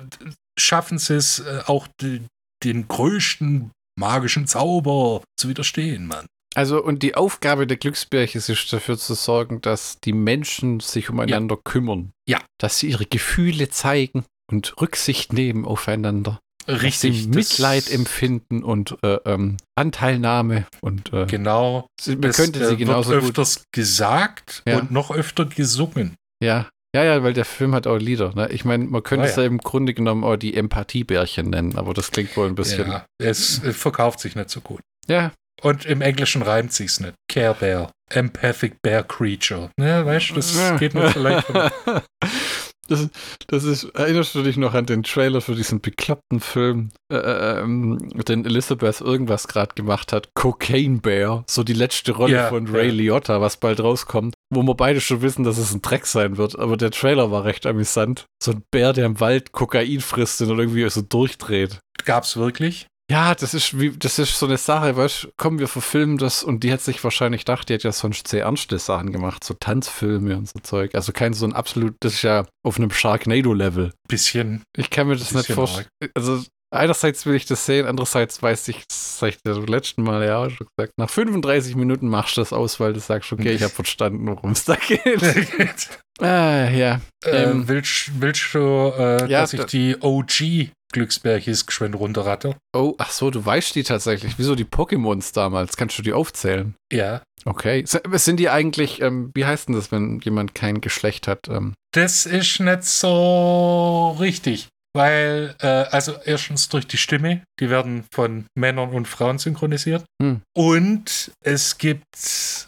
schaffen 0.58 0.98
sie 0.98 1.14
es 1.14 1.38
äh, 1.38 1.60
auch 1.66 1.86
die, 2.00 2.22
den 2.64 2.88
größten 2.88 3.70
magischen 3.98 4.46
Zauber 4.46 5.22
zu 5.38 5.48
widerstehen, 5.48 6.06
Mann. 6.06 6.26
Also, 6.54 6.82
und 6.82 7.02
die 7.04 7.14
Aufgabe 7.14 7.66
der 7.66 7.76
Glücksbärchis 7.76 8.48
ist 8.48 8.72
dafür 8.72 8.98
zu 8.98 9.14
sorgen, 9.14 9.60
dass 9.60 9.98
die 10.00 10.12
Menschen 10.12 10.80
sich 10.80 11.08
umeinander 11.08 11.56
kümmern. 11.62 12.10
Ja. 12.28 12.40
Dass 12.58 12.78
sie 12.78 12.88
ihre 12.90 13.06
Gefühle 13.06 13.68
zeigen 13.68 14.24
und 14.50 14.74
Rücksicht 14.80 15.32
nehmen 15.32 15.64
aufeinander. 15.64 16.40
Richtig. 16.66 17.28
Mitleid 17.28 17.90
empfinden 17.90 18.62
und 18.64 18.96
äh, 19.02 19.14
ähm, 19.24 19.56
Anteilnahme 19.76 20.66
und 20.82 21.12
äh, 21.12 21.26
Genau. 21.26 21.86
man 22.06 22.32
könnte 22.32 22.66
sie 22.66 22.74
äh, 22.74 22.76
genauso 22.76 23.10
wird 23.10 23.20
gut. 23.22 23.30
öfters 23.30 23.64
gesagt 23.72 24.62
Ja. 24.66 24.78
und 24.78 24.90
noch 24.90 25.10
öfter 25.10 25.46
gesungen. 25.46 26.16
Ja. 26.42 26.68
Ja, 26.94 27.04
ja, 27.04 27.22
weil 27.22 27.32
der 27.34 27.44
Film 27.44 27.74
hat 27.74 27.86
auch 27.86 27.98
Lieder. 27.98 28.32
Ne? 28.34 28.48
Ich 28.50 28.64
meine, 28.64 28.84
man 28.84 29.02
könnte 29.02 29.26
Ah, 29.26 29.28
es 29.28 29.36
ja. 29.36 29.42
ja 29.42 29.48
im 29.48 29.58
Grunde 29.58 29.94
genommen 29.94 30.24
auch 30.24 30.36
die 30.36 30.54
Empathiebärchen 30.56 31.50
nennen, 31.50 31.76
aber 31.78 31.94
das 31.94 32.10
klingt 32.10 32.36
wohl 32.36 32.48
ein 32.48 32.54
bisschen. 32.56 32.88
Ja, 32.88 33.06
es 33.18 33.62
äh, 33.62 33.72
verkauft 33.72 34.18
sich 34.20 34.34
nicht 34.34 34.50
so 34.50 34.60
gut. 34.60 34.80
Ja, 35.06 35.30
Und 35.62 35.86
im 35.86 36.00
Englischen 36.00 36.42
reimt 36.42 36.72
sich's 36.72 36.98
nicht. 37.00 37.14
Care 37.28 37.54
Bear. 37.54 37.92
Empathic 38.12 38.82
Bear 38.82 39.04
Creature. 39.04 39.70
Ja, 39.78 40.04
weißt 40.04 40.30
du, 40.30 40.34
das 40.34 40.78
geht 40.80 40.94
mir 40.94 41.10
vielleicht 41.10 41.46
Das, 42.90 43.08
das 43.46 43.62
ist, 43.62 43.84
erinnerst 43.94 44.34
du 44.34 44.42
dich 44.42 44.56
noch 44.56 44.74
an 44.74 44.84
den 44.84 45.04
Trailer 45.04 45.40
für 45.40 45.54
diesen 45.54 45.80
bekloppten 45.80 46.40
Film, 46.40 46.88
äh, 47.12 47.16
ähm, 47.60 47.98
den 48.26 48.44
Elizabeth 48.44 49.00
irgendwas 49.00 49.46
gerade 49.46 49.76
gemacht 49.76 50.12
hat? 50.12 50.34
Cocaine 50.34 50.98
Bear, 50.98 51.44
so 51.46 51.62
die 51.62 51.72
letzte 51.72 52.10
Rolle 52.10 52.34
Ja, 52.34 52.48
von 52.48 52.66
Ray 52.66 52.88
ja. 52.88 52.92
Liotta, 52.92 53.40
was 53.40 53.58
bald 53.58 53.80
rauskommt, 53.80 54.34
wo 54.52 54.62
wir 54.64 54.74
beide 54.74 55.00
schon 55.00 55.22
wissen, 55.22 55.44
dass 55.44 55.56
es 55.56 55.72
ein 55.72 55.82
Dreck 55.82 56.04
sein 56.04 56.36
wird, 56.36 56.58
aber 56.58 56.76
der 56.76 56.90
Trailer 56.90 57.30
war 57.30 57.44
recht 57.44 57.64
amüsant. 57.64 58.26
So 58.42 58.50
ein 58.50 58.64
Bär, 58.72 58.92
der 58.92 59.06
im 59.06 59.20
Wald 59.20 59.52
Kokain 59.52 60.00
frisst 60.00 60.42
und 60.42 60.58
irgendwie 60.58 60.90
so 60.90 61.02
durchdreht. 61.02 61.78
Gab's 62.04 62.36
wirklich? 62.36 62.88
Ja, 63.10 63.34
das 63.34 63.54
ist 63.54 63.76
wie, 63.76 63.90
das 63.90 64.20
ist 64.20 64.38
so 64.38 64.46
eine 64.46 64.56
Sache, 64.56 64.96
weißt 64.96 65.24
du, 65.24 65.28
komm, 65.36 65.58
wir 65.58 65.66
verfilmen 65.66 66.16
das 66.16 66.44
und 66.44 66.62
die 66.62 66.72
hat 66.72 66.80
sich 66.80 67.02
wahrscheinlich 67.02 67.40
gedacht, 67.40 67.68
die 67.68 67.74
hat 67.74 67.82
ja 67.82 67.90
sonst 67.90 68.28
sehr 68.28 68.44
ernste 68.44 68.78
Sachen 68.78 69.10
gemacht, 69.10 69.42
so 69.42 69.54
Tanzfilme 69.54 70.36
und 70.36 70.48
so 70.48 70.60
Zeug. 70.60 70.94
Also 70.94 71.10
kein 71.10 71.32
so 71.32 71.44
ein 71.44 71.52
absolut, 71.52 71.96
das 71.98 72.14
ist 72.14 72.22
ja 72.22 72.46
auf 72.64 72.76
einem 72.76 72.92
Sharknado-Level. 72.92 73.92
Bisschen. 74.06 74.62
Ich 74.76 74.90
kann 74.90 75.08
mir 75.08 75.16
das 75.16 75.34
nicht 75.34 75.50
vorstellen. 75.50 75.88
Also 76.14 76.44
einerseits 76.70 77.26
will 77.26 77.34
ich 77.34 77.46
das 77.46 77.66
sehen, 77.66 77.88
andererseits 77.88 78.40
weiß 78.40 78.68
ich, 78.68 78.86
das 78.86 79.18
sag 79.18 79.30
ich 79.30 79.38
dir 79.42 79.54
beim 79.54 79.66
letzten 79.66 80.04
Mal 80.04 80.24
ja 80.24 80.48
schon 80.48 80.68
gesagt, 80.76 80.92
nach 80.96 81.10
35 81.10 81.74
Minuten 81.74 82.06
machst 82.06 82.36
du 82.36 82.42
das 82.42 82.52
aus, 82.52 82.78
weil 82.78 82.92
du 82.92 83.00
sagst, 83.00 83.32
okay, 83.32 83.50
ich 83.50 83.62
habe 83.64 83.72
verstanden, 83.72 84.24
worum 84.28 84.52
es 84.52 84.66
da 84.66 84.76
geht. 84.76 85.20
ah, 86.20 86.70
ja. 86.70 87.00
Ähm, 87.26 87.62
äh, 87.62 87.68
willst, 87.68 88.20
willst 88.20 88.54
du, 88.54 88.92
äh, 88.96 89.28
ja, 89.28 89.40
dass 89.40 89.52
ich 89.52 89.64
die 89.64 89.96
OG 90.00 90.70
Glücksbärchis 90.92 91.66
geschwind 91.66 91.94
runterratte? 91.94 92.56
Oh, 92.74 92.94
ach 92.98 93.10
so, 93.10 93.30
du 93.30 93.44
weißt 93.44 93.74
die 93.74 93.82
tatsächlich. 93.82 94.34
Wieso 94.38 94.54
die 94.54 94.64
Pokémons 94.64 95.32
damals? 95.32 95.76
Kannst 95.76 95.98
du 95.98 96.02
die 96.02 96.12
aufzählen? 96.12 96.74
Ja. 96.92 97.22
Okay. 97.44 97.84
Sind 97.86 98.38
die 98.38 98.50
eigentlich, 98.50 99.00
ähm, 99.00 99.30
wie 99.34 99.44
heißt 99.46 99.68
denn 99.68 99.74
das, 99.74 99.90
wenn 99.92 100.20
jemand 100.20 100.54
kein 100.54 100.80
Geschlecht 100.80 101.26
hat? 101.28 101.48
Ähm, 101.48 101.74
Das 101.92 102.26
ist 102.26 102.60
nicht 102.60 102.84
so 102.84 104.16
richtig. 104.20 104.68
Weil, 104.92 105.54
äh, 105.60 105.66
also 105.66 106.16
erstens 106.24 106.68
durch 106.68 106.86
die 106.86 106.96
Stimme, 106.96 107.42
die 107.60 107.70
werden 107.70 108.04
von 108.12 108.46
Männern 108.58 108.90
und 108.90 109.06
Frauen 109.06 109.38
synchronisiert. 109.38 110.04
Hm. 110.20 110.40
Und 110.52 111.30
es 111.44 111.78
gibt 111.78 112.04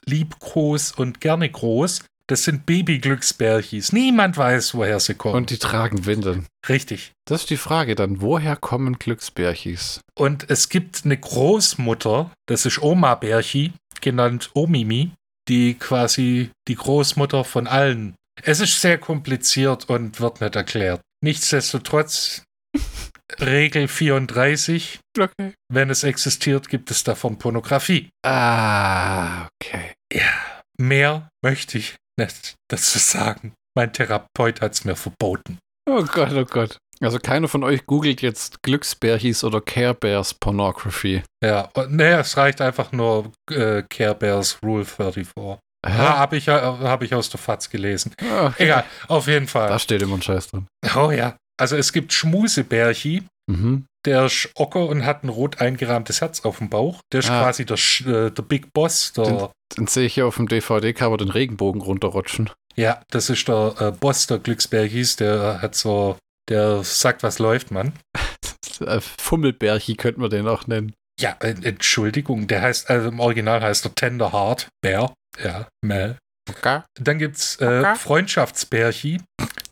Liebgroß 0.07 0.93
und 0.93 1.21
gerne 1.21 1.51
groß. 1.51 2.05
Das 2.33 2.45
sind 2.45 2.65
Baby-Glücksbärchis. 2.65 3.93
Niemand 3.93 4.39
weiß, 4.39 4.73
woher 4.73 4.99
sie 5.01 5.13
kommen. 5.13 5.35
und 5.35 5.51
die 5.51 5.59
tragen 5.59 6.07
Windeln. 6.07 6.47
Richtig. 6.67 7.13
Das 7.27 7.43
ist 7.43 7.51
die 7.51 7.59
Frage 7.59 7.95
dann, 7.95 8.23
woher 8.23 8.57
kommen 8.57 8.99
Glücksbärchis? 8.99 10.01
Und 10.15 10.49
es 10.49 10.71
gibt 10.71 11.03
eine 11.05 11.19
Großmutter, 11.19 12.33
das 12.47 12.65
ist 12.65 12.81
Oma 12.81 13.17
Bärchi, 13.17 13.75
genannt 14.01 14.51
Omimi, 14.55 15.11
die 15.47 15.75
quasi 15.75 16.49
die 16.69 16.75
Großmutter 16.77 17.45
von 17.45 17.67
allen. 17.67 18.15
Es 18.43 18.61
ist 18.61 18.81
sehr 18.81 18.97
kompliziert 18.97 19.91
und 19.91 20.19
wird 20.19 20.41
nicht 20.41 20.57
erklärt. 20.57 21.03
Nichtsdestotrotz, 21.23 22.45
Regel 23.43 23.89
34, 23.89 25.01
Okay. 25.19 25.53
wenn 25.69 25.91
es 25.91 26.03
existiert, 26.03 26.71
gibt 26.71 26.91
es 26.91 27.05
davon 27.05 27.37
Pornografie. 27.39 28.09
Ah, 28.25 29.49
okay. 29.61 29.93
Ja, 30.11 30.33
mehr 30.79 31.29
möchte 31.43 31.77
ich 31.77 31.97
nicht 32.19 32.55
dazu 32.69 32.99
sagen. 32.99 33.55
Mein 33.77 33.93
Therapeut 33.93 34.61
hat 34.61 34.73
es 34.73 34.85
mir 34.85 34.97
verboten. 34.97 35.59
Oh 35.89 36.05
Gott, 36.05 36.33
oh 36.33 36.45
Gott. 36.45 36.79
Also 37.01 37.19
keiner 37.19 37.49
von 37.49 37.65
euch 37.65 37.87
googelt 37.87 38.23
jetzt 38.23 38.63
Glücksbärchis 38.63 39.43
oder 39.43 39.61
Care 39.61 39.95
Bears 39.95 40.35
Pornography. 40.35 41.23
Ja, 41.43 41.69
nee, 41.89 42.13
es 42.13 42.37
reicht 42.37 42.61
einfach 42.61 42.93
nur 42.93 43.33
äh, 43.51 43.83
Care 43.89 44.15
Bears 44.15 44.59
Rule 44.63 44.85
34. 44.85 45.59
Hä? 45.85 45.99
Ja, 45.99 46.19
habe 46.19 46.37
ich, 46.37 46.47
äh, 46.47 46.53
hab 46.53 47.03
ich 47.03 47.13
aus 47.15 47.29
der 47.29 47.41
FAZ 47.41 47.71
gelesen. 47.71 48.15
Ah, 48.21 48.47
okay. 48.47 48.65
Egal, 48.65 48.85
auf 49.09 49.27
jeden 49.27 49.49
Fall. 49.49 49.69
Da 49.69 49.81
steht 49.81 50.01
immer 50.03 50.15
ein 50.15 50.23
Scheiß 50.23 50.49
drin. 50.49 50.69
Oh 50.95 51.11
ja. 51.11 51.37
Also 51.61 51.77
es 51.77 51.93
gibt 51.93 52.13
Schmusebärchi, 52.13 53.23
Mhm. 53.51 53.87
der 54.07 54.27
ist 54.27 54.49
Ocker 54.55 54.87
und 54.87 55.05
hat 55.05 55.25
ein 55.25 55.29
rot 55.29 55.61
eingerahmtes 55.61 56.21
Herz 56.21 56.41
auf 56.45 56.59
dem 56.59 56.71
Bauch. 56.71 57.01
Der 57.13 57.21
ist 57.21 57.31
Ah. 57.31 57.43
quasi 57.43 57.65
der, 57.67 57.77
Sch- 57.77 58.07
äh, 58.09 58.31
der 58.31 58.43
Big 58.43 58.73
Boss. 58.73 59.13
Der, 59.15 59.51
Dann 59.77 59.87
sehe 59.87 60.07
ich 60.07 60.15
hier 60.15 60.27
auf 60.27 60.37
dem 60.37 60.49
DVD-Cover 60.49 61.17
den 61.17 61.29
Regenbogen 61.31 61.81
runterrutschen. 61.81 62.51
ja, 62.77 63.03
das 63.11 63.31
ist 63.31 63.49
der 63.49 63.75
äh, 63.81 63.91
Boss 63.93 64.27
der 64.27 64.39
Glücksbärchis. 64.39 65.17
Der 65.17 65.61
hat 65.61 65.75
so, 65.75 66.17
der 66.49 66.83
sagt, 66.85 67.23
was 67.23 67.39
läuft, 67.39 67.71
Mann. 67.71 67.93
Äh, 68.81 69.01
Fummelbärchi 69.01 69.95
könnte 69.95 70.19
man 70.21 70.31
den 70.31 70.49
auch 70.49 70.67
nennen. 70.67 70.93
Ja, 71.21 71.37
äh, 71.41 71.51
Entschuldigung, 71.63 72.49
der 72.49 72.63
heißt, 72.63 72.91
also 72.91 73.11
im 73.11 73.21
Original 73.21 73.61
heißt 73.63 73.85
der 73.85 73.95
Tender 73.95 74.33
Heart 74.33 74.69
Bär. 74.83 75.13
Ja, 75.45 75.69
Mel. 75.85 76.17
Okay. 76.49 76.81
Dann 76.99 77.19
gibt's 77.19 77.57
äh, 77.61 77.81
Okay. 77.81 77.95
Freundschaftsbärchi, 77.97 79.21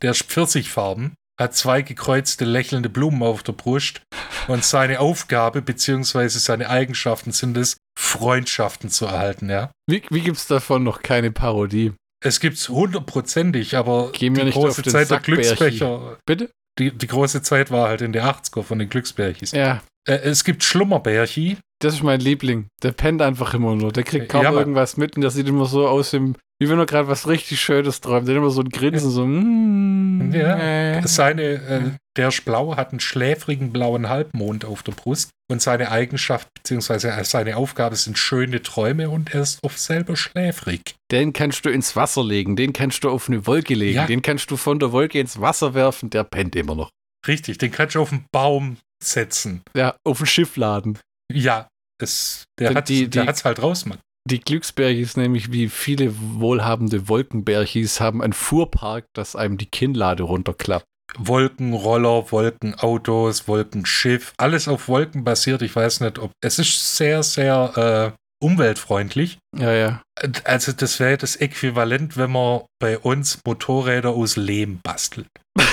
der 0.01 0.11
ist 0.11 0.23
pfirsichfarben, 0.23 1.13
hat 1.41 1.55
zwei 1.55 1.81
gekreuzte 1.81 2.45
lächelnde 2.45 2.89
Blumen 2.89 3.23
auf 3.23 3.43
der 3.43 3.53
Brust 3.53 4.01
und 4.47 4.63
seine 4.63 4.99
Aufgabe 4.99 5.61
beziehungsweise 5.61 6.39
seine 6.39 6.69
Eigenschaften 6.69 7.31
sind 7.31 7.57
es, 7.57 7.77
Freundschaften 7.99 8.89
zu 8.89 9.05
erhalten, 9.05 9.49
ja. 9.49 9.71
Wie, 9.87 10.03
wie 10.09 10.21
gibt 10.21 10.37
es 10.37 10.47
davon 10.47 10.83
noch 10.83 11.01
keine 11.01 11.31
Parodie? 11.31 11.93
Es 12.23 12.39
gibt's 12.39 12.69
hundertprozentig, 12.69 13.75
aber 13.75 14.11
die 14.13 14.29
große 14.29 14.83
Zeit 14.83 15.09
der. 15.09 15.19
Glücksbecher, 15.19 16.19
Bitte? 16.25 16.51
die, 16.77 16.91
die 16.91 17.07
große 17.07 17.41
Zeit 17.41 17.71
war 17.71 17.89
halt 17.89 18.01
in 18.01 18.13
der 18.13 18.25
80er 18.25 18.63
von 18.63 18.79
den 18.79 18.89
Glücksbärchis. 18.89 19.51
Ja, 19.51 19.81
Äh, 20.07 20.15
es 20.23 20.43
gibt 20.43 20.63
Schlummerbärchi, 20.63 21.57
das 21.83 21.95
ist 21.95 22.03
mein 22.03 22.19
Liebling. 22.19 22.67
Der 22.83 22.91
pennt 22.91 23.21
einfach 23.21 23.53
immer 23.53 23.75
nur. 23.75 23.91
Der 23.91 24.03
kriegt 24.03 24.29
kaum 24.29 24.43
Ja, 24.43 24.51
irgendwas 24.51 24.97
mit 24.97 25.15
und 25.15 25.21
der 25.21 25.31
sieht 25.31 25.47
immer 25.47 25.65
so 25.65 25.87
aus, 25.87 26.13
wie 26.13 26.69
wenn 26.69 26.77
er 26.79 26.85
gerade 26.85 27.07
was 27.07 27.27
richtig 27.27 27.59
Schönes 27.59 28.01
träumt. 28.01 28.27
Der 28.27 28.35
hat 28.35 28.39
immer 28.41 28.51
so 28.51 28.61
ein 28.61 28.69
Grinsen, 28.69 29.09
so. 29.11 29.25
Mm, 29.25 30.31
Ja. 30.33 30.57
äh. 30.57 31.07
Seine, 31.07 31.41
äh, 31.43 31.81
der 32.17 32.27
ist 32.29 32.45
blau, 32.45 32.75
hat 32.77 32.91
einen 32.91 32.99
schläfrigen 32.99 33.71
blauen 33.73 34.09
Halbmond 34.09 34.65
auf 34.65 34.83
der 34.83 34.91
Brust 34.91 35.29
und 35.49 35.61
seine 35.61 35.91
Eigenschaft 35.91 36.47
bzw. 36.53 37.23
seine 37.23 37.57
Aufgabe 37.57 37.95
sind 37.95 38.17
schöne 38.17 38.61
Träume 38.61 39.09
und 39.09 39.33
er 39.33 39.41
ist 39.41 39.59
oft 39.63 39.79
selber 39.79 40.15
schläfrig. 40.15 40.95
Den 41.11 41.33
kannst 41.33 41.65
du 41.65 41.69
ins 41.69 41.95
Wasser 41.95 42.23
legen, 42.23 42.55
den 42.55 42.73
kannst 42.73 43.03
du 43.03 43.09
auf 43.09 43.27
eine 43.27 43.45
Wolke 43.47 43.73
legen, 43.73 43.95
Ja. 43.95 44.05
den 44.05 44.21
kannst 44.21 44.51
du 44.51 44.57
von 44.57 44.79
der 44.79 44.91
Wolke 44.91 45.19
ins 45.19 45.41
Wasser 45.41 45.73
werfen, 45.73 46.09
der 46.09 46.23
pennt 46.23 46.55
immer 46.55 46.75
noch. 46.75 46.89
Richtig, 47.27 47.57
den 47.57 47.71
kannst 47.71 47.95
du 47.95 48.01
auf 48.01 48.09
den 48.09 48.25
Baum 48.31 48.77
setzen. 49.03 49.61
Ja, 49.75 49.95
auf 50.05 50.19
ein 50.21 50.25
Schiff 50.27 50.55
laden. 50.57 50.97
Ja, 51.33 51.67
es, 52.01 52.43
der 52.59 52.73
hat 52.75 52.89
die- 52.89 53.09
der 53.09 53.23
die- 53.23 53.27
hat's 53.29 53.45
halt 53.45 53.61
raus, 53.61 53.85
Mann. 53.85 53.99
Die 54.29 54.39
Glücksbärchis, 54.39 55.17
nämlich 55.17 55.51
wie 55.51 55.67
viele 55.67 56.13
wohlhabende 56.15 57.09
Wolkenbärchis, 57.09 57.99
haben 57.99 58.21
einen 58.21 58.33
Fuhrpark, 58.33 59.05
das 59.15 59.35
einem 59.35 59.57
die 59.57 59.65
Kinnlade 59.65 60.23
runterklappt. 60.23 60.85
Wolkenroller, 61.17 62.31
Wolkenautos, 62.31 63.47
Wolkenschiff, 63.47 64.33
alles 64.37 64.67
auf 64.67 64.87
Wolken 64.87 65.23
basiert. 65.23 65.61
Ich 65.63 65.75
weiß 65.75 66.01
nicht, 66.01 66.19
ob 66.19 66.31
es 66.43 66.59
ist 66.59 66.95
sehr, 66.97 67.23
sehr 67.23 68.13
äh, 68.15 68.45
umweltfreundlich. 68.45 69.39
Ja, 69.57 69.73
ja. 69.73 70.01
Also 70.45 70.71
das 70.71 70.99
wäre 70.99 71.17
das 71.17 71.35
Äquivalent, 71.35 72.15
wenn 72.15 72.31
man 72.31 72.61
bei 72.79 72.97
uns 72.99 73.39
Motorräder 73.45 74.11
aus 74.11 74.35
Lehm 74.35 74.79
bastelt. 74.83 75.27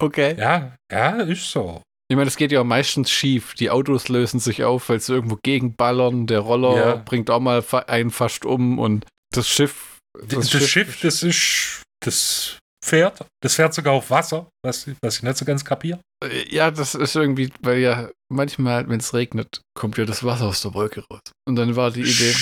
Okay. 0.00 0.34
Ja, 0.36 0.74
ja, 0.90 1.10
ist 1.20 1.48
so. 1.50 1.80
Ich 2.12 2.16
meine, 2.16 2.28
es 2.28 2.36
geht 2.36 2.52
ja 2.52 2.62
meistens 2.62 3.10
schief. 3.10 3.54
Die 3.54 3.70
Autos 3.70 4.10
lösen 4.10 4.38
sich 4.38 4.64
auf, 4.64 4.90
weil 4.90 5.00
sie 5.00 5.14
irgendwo 5.14 5.38
gegenballern. 5.42 6.26
Der 6.26 6.40
Roller 6.40 6.76
Ja. 6.76 6.94
bringt 6.96 7.30
auch 7.30 7.40
mal 7.40 7.64
einen 7.86 8.10
fast 8.10 8.44
um 8.44 8.78
und 8.78 9.06
das 9.34 9.48
Schiff. 9.48 9.96
Das, 10.28 10.50
das 10.50 10.68
Schiff, 10.68 11.00
das 11.00 11.22
ist 11.22 11.82
das 12.04 12.58
fährt, 12.84 13.24
das 13.42 13.54
fährt 13.54 13.72
sogar 13.72 13.94
auf 13.94 14.10
Wasser, 14.10 14.46
was, 14.62 14.86
was 15.02 15.16
ich 15.16 15.22
nicht 15.22 15.38
so 15.38 15.46
ganz 15.46 15.64
kapiere. 15.64 16.00
Äh, 16.22 16.54
Ja, 16.54 16.70
das 16.70 16.94
ist 16.94 17.16
irgendwie, 17.16 17.50
weil 17.62 17.78
ja 17.78 18.10
manchmal, 18.30 18.86
wenn 18.90 19.00
es 19.00 19.14
regnet, 19.14 19.62
kommt 19.74 19.96
ja 19.96 20.04
das 20.04 20.22
Wasser 20.22 20.48
aus 20.48 20.60
der 20.60 20.74
Wolke 20.74 21.02
raus. 21.10 21.20
Und 21.48 21.56
dann 21.56 21.76
war 21.76 21.90
die 21.92 22.02
Idee. 22.02 22.34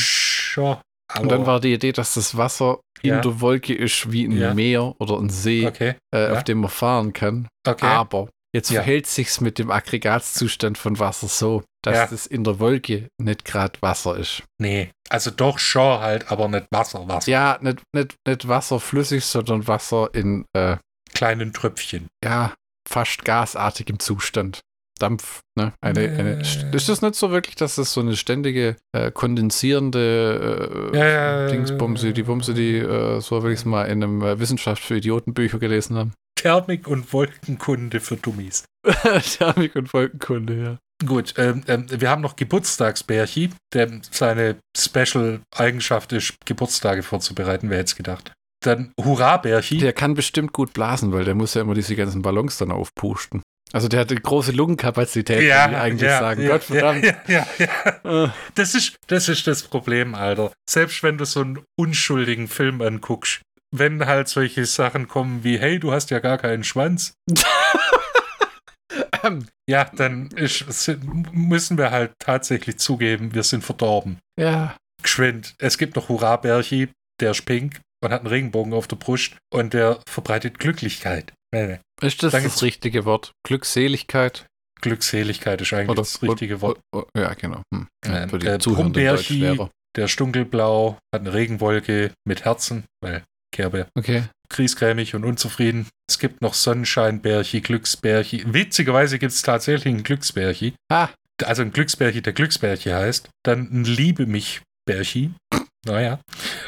Aber, 0.56 0.83
Und 1.22 1.28
dann 1.30 1.46
war 1.46 1.61
die 1.61 1.74
Idee, 1.74 1.92
dass 1.92 2.14
das 2.14 2.37
Wasser 2.37 2.80
Ja. 3.02 3.16
in 3.18 3.22
der 3.22 3.40
Wolke 3.40 3.72
ist 3.72 4.11
wie 4.11 4.24
ein 4.24 4.33
Ja. 4.37 4.52
Meer 4.52 4.96
oder 5.00 5.16
ein 5.18 5.30
See, 5.30 5.64
okay, 5.64 5.94
äh, 6.12 6.24
ja. 6.24 6.33
auf 6.33 6.42
dem 6.42 6.59
man 6.59 6.70
fahren 6.70 7.12
kann. 7.12 7.46
okay. 7.64 7.87
Aber 7.87 8.28
jetzt 8.55 8.71
Ja. 8.71 8.83
verhält 8.83 9.07
sich's 9.07 9.41
mit 9.41 9.59
dem 9.59 9.71
Aggregatzustand 9.71 10.79
von 10.79 10.99
Wasser 10.99 11.29
so, 11.29 11.63
dass 11.83 11.95
Ja. 11.97 12.07
das 12.07 12.27
in 12.27 12.45
der 12.45 12.59
Wolke 12.59 13.09
nicht 13.19 13.45
gerade 13.45 13.81
Wasser 13.81 14.17
ist. 14.17 14.43
nee, 14.59 14.91
also 15.09 15.31
doch 15.31 15.59
schon 15.59 16.01
halt, 16.01 16.31
aber 16.31 16.49
nicht 16.49 16.67
Wasser, 16.71 17.07
Wasser. 17.09 17.31
Ja, 17.31 17.59
nicht, 17.61 17.81
nicht, 17.95 18.15
nicht 18.27 18.49
Wasser 18.49 18.79
flüssig, 18.81 19.25
sondern 19.25 19.67
Wasser 19.67 20.11
in 20.13 20.45
äh, 20.55 20.77
Kleinen 21.15 21.53
Tröpfchen. 21.53 22.09
ja, 22.25 22.55
fast 22.89 23.25
gasartigem 23.25 23.99
Zustand. 23.99 24.61
Dampf, 25.01 25.41
ne? 25.57 25.73
Eine, 25.81 26.01
eine, 26.11 26.37
Äh. 26.41 26.77
ist 26.77 26.89
das 26.91 27.01
nicht 27.01 27.15
so 27.15 27.31
wirklich, 27.31 27.57
dass 27.57 27.77
das 27.77 27.93
so 27.95 28.03
eine 28.03 28.17
ständige 28.17 28.77
äh, 28.93 29.11
kondensierende 29.11 30.91
äh, 30.93 30.99
Ja, 30.99 31.07
ja, 31.07 31.47
Dingsbumse, 31.49 32.13
die 32.13 32.23
Bumse, 32.23 32.55
die 32.55 32.77
äh, 32.79 33.21
so 33.21 33.43
will 33.43 33.53
ich 33.53 33.61
es 33.61 33.65
mal 33.65 33.85
in 33.85 34.03
einem 34.03 34.23
äh, 34.23 34.39
Wissenschaft 34.39 34.83
für 34.83 34.97
Idiotenbücher 34.97 35.59
gelesen 35.59 35.97
haben? 35.97 36.13
Thermik 36.40 36.88
und 36.88 37.12
Wolkenkunde 37.12 38.00
für 38.00 38.16
Dummies. 38.16 38.64
Thermik 39.38 39.76
und 39.76 39.92
Wolkenkunde, 39.92 40.62
ja. 40.62 40.79
Gut, 41.07 41.35
ähm, 41.37 41.62
ähm, 41.68 41.87
wir 41.90 42.09
haben 42.09 42.22
noch 42.22 42.37
Geburtstagsbärchi, 42.37 43.50
der 43.74 43.90
seine 44.11 44.57
Special-Eigenschaft 44.76 46.12
ist, 46.12 46.35
Geburtstage 46.46 47.03
vorzubereiten, 47.03 47.68
wer 47.68 47.79
hätte 47.79 47.88
es 47.88 47.96
gedacht. 47.96 48.33
Dann 48.62 48.92
Hurra-Bärchi. 48.98 49.79
Der 49.79 49.92
kann 49.92 50.14
bestimmt 50.14 50.53
gut 50.53 50.72
blasen, 50.72 51.12
weil 51.12 51.24
der 51.24 51.35
muss 51.35 51.55
ja 51.55 51.61
immer 51.62 51.74
diese 51.74 51.94
ganzen 51.96 52.22
Ballons 52.22 52.57
dann 52.59 52.70
aufpusten. 52.70 53.42
Also 53.72 53.88
der 53.88 54.00
hat 54.00 54.11
eine 54.11 54.20
große 54.20 54.53
Lungenkapazität, 54.53 55.37
würde 55.37 55.46
ich 55.46 55.55
eigentlich 55.55 56.11
sagen. 56.11 56.42
ja, 56.42 56.48
Gott 56.48 56.64
verdammt. 56.64 57.05
Ja, 57.05 57.16
ja, 57.29 57.46
ja. 57.59 58.24
Äh, 58.24 58.29
Das, 58.55 58.74
ist, 58.74 58.96
das 59.07 59.29
ist 59.29 59.46
das 59.46 59.62
Problem, 59.62 60.14
Alter. 60.14 60.53
Selbst 60.68 61.03
wenn 61.03 61.18
du 61.18 61.24
so 61.24 61.40
einen 61.40 61.61
unschuldigen 61.79 62.48
Film 62.48 62.83
anguckst, 62.83 63.40
wenn 63.70 64.06
halt 64.06 64.28
solche 64.28 64.66
Sachen 64.66 65.09
kommen 65.09 65.44
wie, 65.44 65.59
hey, 65.59 65.78
du 65.78 65.92
hast 65.92 66.11
ja 66.11 66.18
gar 66.18 66.38
keinen 66.38 66.64
Schwanz, 66.64 67.14
ja, 69.68 69.85
dann 69.85 70.28
ist, 70.28 70.64
sind, 70.72 71.33
müssen 71.33 71.78
wir 71.78 71.90
halt 71.90 72.12
tatsächlich 72.18 72.78
zugeben, 72.78 73.35
wir 73.35 73.42
sind 73.42 73.64
verdorben. 73.64 74.18
ja, 74.38 74.76
Geschwind. 75.02 75.54
Es 75.59 75.78
gibt 75.78 75.96
noch 75.96 76.09
Hurra-Bärchi, 76.09 76.88
der 77.20 77.30
ist 77.30 77.46
pink 77.46 77.80
und 78.02 78.12
hat 78.12 78.20
einen 78.20 78.28
Regenbogen 78.28 78.72
auf 78.72 78.87
der 78.87 78.96
Brust 78.96 79.37
und 79.52 79.72
der 79.72 80.00
verbreitet 80.06 80.59
Glücklichkeit. 80.59 81.33
Nee, 81.52 81.66
nee. 81.66 82.06
ist 82.06 82.22
das 82.22 82.33
das 82.33 82.62
richtige 82.62 83.04
Wort? 83.04 83.33
Glückseligkeit? 83.46 84.46
Glückseligkeit 84.80 85.61
ist 85.61 85.72
eigentlich 85.72 85.90
Oder, 85.90 86.02
das 86.02 86.22
richtige 86.22 86.61
Wort. 86.61 86.80
Oh, 86.94 87.04
ja, 87.16 87.35
genau. 87.35 87.62
Hm. 87.74 87.88
Ähm, 88.06 88.30
Für 88.30 88.38
die 88.38 88.46
äh, 88.46 88.59
Brummbärchi. 88.59 89.38
schwerer. 89.38 89.70
Der 89.96 90.04
ist 90.04 90.18
dunkelblau, 90.20 90.98
hat 91.14 91.22
eine 91.22 91.33
Regenwolke 91.33 92.12
mit 92.24 92.44
Herzen, 92.44 92.85
weil 93.02 93.24
Kerbe 93.53 93.87
Okay. 93.97 94.25
kriesgrämig 94.49 95.15
und 95.15 95.25
unzufrieden. 95.25 95.87
Es 96.09 96.19
gibt 96.19 96.41
noch 96.43 96.55
Sonnenscheinbärchi, 96.55 97.61
Glücksbärchi. 97.61 98.45
Witzigerweise 98.47 99.19
gibt 99.19 99.33
es 99.33 99.43
tatsächlich 99.43 99.95
einen 99.95 100.03
Glücksbärchi. 100.03 100.75
Ah. 100.91 101.09
Also 101.45 101.63
ein 101.63 101.73
Glücksbärchi, 101.73 102.21
der 102.23 102.33
Glücksbärchi 102.33 102.91
heißt. 102.91 103.29
Dann 103.45 103.69
ein 103.73 103.85
Liebe 103.85 104.27
mich 104.27 104.61
Bärchi. 104.87 105.31
Naja. 105.87 106.21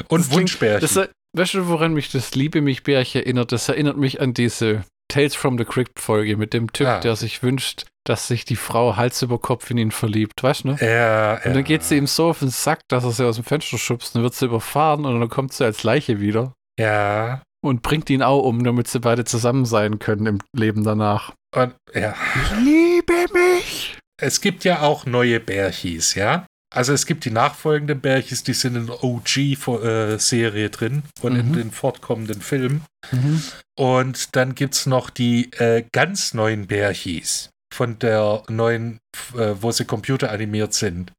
Und 0.07 0.21
Das 0.21 0.27
klingt- 0.29 0.41
Wunschbärchi. 0.41 0.81
Das, 0.81 0.95
äh, 0.97 1.07
weißt 1.37 1.53
du, 1.55 1.67
woran 1.67 1.93
mich 1.93 2.11
das 2.11 2.33
Liebe 2.35 2.61
mich 2.61 2.83
Bärchen 2.83 3.21
erinnert? 3.21 3.51
Das 3.51 3.69
erinnert 3.69 3.97
mich 3.97 4.19
an 4.21 4.33
diese 4.33 4.83
Tales 5.09 5.35
from 5.35 5.57
the 5.59 5.65
Crypt 5.65 5.99
Folge 5.99 6.37
mit 6.37 6.53
dem 6.53 6.71
Typ, 6.73 6.87
Ah. 6.87 6.99
der 6.99 7.15
sich 7.15 7.43
wünscht, 7.43 7.85
dass 8.05 8.27
sich 8.27 8.45
die 8.45 8.55
Frau 8.55 8.95
Hals 8.95 9.21
über 9.21 9.37
Kopf 9.37 9.69
in 9.69 9.77
ihn 9.77 9.91
verliebt, 9.91 10.41
weißt 10.41 10.63
du? 10.63 10.69
ne? 10.69 10.77
ja, 10.81 11.35
Und 11.45 11.53
dann 11.53 11.63
geht 11.63 11.83
sie 11.83 11.97
ihm 11.97 12.07
so 12.07 12.29
auf 12.29 12.39
den 12.39 12.49
Sack, 12.49 12.79
dass 12.89 13.03
er 13.03 13.11
sie 13.11 13.25
aus 13.27 13.35
dem 13.35 13.43
Fenster 13.45 13.77
schubst, 13.77 14.15
dann 14.15 14.23
wird 14.23 14.33
sie 14.33 14.45
überfahren 14.45 15.05
und 15.05 15.19
dann 15.19 15.29
kommt 15.29 15.53
sie 15.53 15.63
als 15.65 15.83
Leiche 15.83 16.19
wieder 16.19 16.53
Ja. 16.79 17.41
und 17.63 17.81
bringt 17.81 18.09
ihn 18.09 18.21
auch 18.23 18.43
um, 18.43 18.63
damit 18.63 18.87
sie 18.87 18.99
beide 18.99 19.23
zusammen 19.25 19.65
sein 19.65 19.99
können 19.99 20.25
im 20.25 20.39
Leben 20.55 20.83
danach. 20.83 21.33
Und, 21.55 21.75
ja. 21.93 22.13
Ich 22.43 22.51
liebe 22.59 23.13
mich! 23.33 23.97
Es 24.21 24.41
gibt 24.41 24.63
ja 24.63 24.81
auch 24.81 25.05
neue 25.05 25.39
Bärchis, 25.39 26.15
ja. 26.15 26.45
Also 26.73 26.91
es 26.93 27.05
gibt 27.05 27.25
die 27.25 27.31
nachfolgenden 27.31 27.99
Bärchis, 28.01 28.43
die 28.43 28.53
sind 28.53 28.75
in 28.75 28.87
der 28.87 29.03
OG-Serie 29.03 30.69
drin 30.71 31.03
und 31.21 31.35
in 31.35 31.49
Mhm. 31.49 31.53
den 31.53 31.71
fortkommenden 31.71 32.41
Filmen. 32.41 32.83
Mhm. 33.11 33.43
Und 33.77 34.35
dann 34.35 34.55
gibt 34.55 34.73
es 34.73 34.85
noch 34.87 35.09
die 35.11 35.51
äh, 35.53 35.83
ganz 35.91 36.33
neuen 36.33 36.65
Bärchis 36.67 37.49
von 37.73 37.99
der 37.99 38.43
neuen, 38.49 38.97
äh, 39.37 39.53
wo 39.61 39.71
sie 39.71 39.85
computeranimiert 39.85 40.73
sind. 40.73 41.11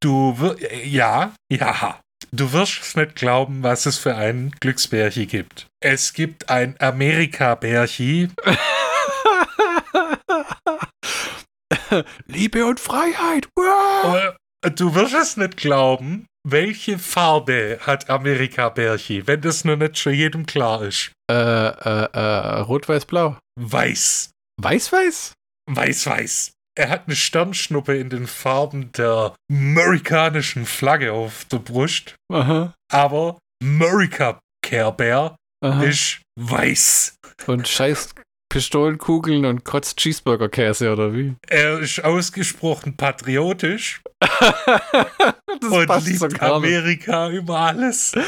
Du 0.00 0.38
wir 0.40 0.56
äh, 0.72 0.86
ja, 0.88 1.34
ja. 1.50 2.00
Du 2.34 2.50
wirst 2.54 2.80
es 2.80 2.96
nicht 2.96 3.14
glauben, 3.16 3.62
was 3.62 3.84
es 3.84 3.98
für 3.98 4.14
einen 4.14 4.52
Glücksbärchi 4.52 5.26
gibt. 5.26 5.66
Es 5.80 6.14
gibt 6.14 6.48
ein 6.48 6.76
Amerika-Bärchi. 6.80 8.30
Liebe 12.26 12.64
und 12.64 12.80
Freiheit. 12.80 13.48
Äh, 13.58 14.32
Du 14.74 14.94
wirst 14.94 15.12
es 15.12 15.36
nicht 15.36 15.58
glauben, 15.58 16.24
welche 16.48 16.98
Farbe 16.98 17.78
hat 17.82 18.08
Amerika-Bärchi, 18.08 19.26
wenn 19.26 19.42
das 19.42 19.64
nur 19.64 19.76
nicht 19.76 19.98
schon 19.98 20.14
jedem 20.14 20.46
klar 20.46 20.82
ist. 20.82 21.12
Äh, 21.30 21.34
äh, 21.34 22.08
äh, 22.12 22.60
Rot-Weiß-Blau. 22.60 23.36
Weiß. 23.60 24.30
Weiß-Weiß? 24.58 25.34
Weiß-Weiß. 25.68 26.52
Er 26.74 26.88
hat 26.88 27.06
eine 27.06 27.16
Sternschnuppe 27.16 27.96
in 27.98 28.08
den 28.08 28.26
Farben 28.26 28.92
der 28.92 29.34
amerikanischen 29.50 30.64
Flagge 30.64 31.12
auf 31.12 31.44
der 31.44 31.58
Brust, 31.58 32.14
Aha. 32.32 32.72
aber 32.90 33.38
America 33.62 34.40
Care 34.64 34.92
Bear 34.92 35.36
Aha. 35.62 35.82
ist 35.82 36.22
weiß. 36.40 37.16
Und 37.46 37.68
scheiß 37.68 38.14
Pistolenkugeln 38.48 39.44
und 39.44 39.64
kotzt 39.64 39.98
Cheeseburger-Käse 39.98 40.92
oder 40.92 41.12
wie? 41.12 41.34
Er 41.48 41.78
ist 41.78 42.02
ausgesprochen 42.04 42.96
patriotisch 42.96 44.02
und 45.70 46.06
liebt. 46.06 46.42
Amerika 46.42 47.28
über 47.30 47.58
alles. 47.58 48.12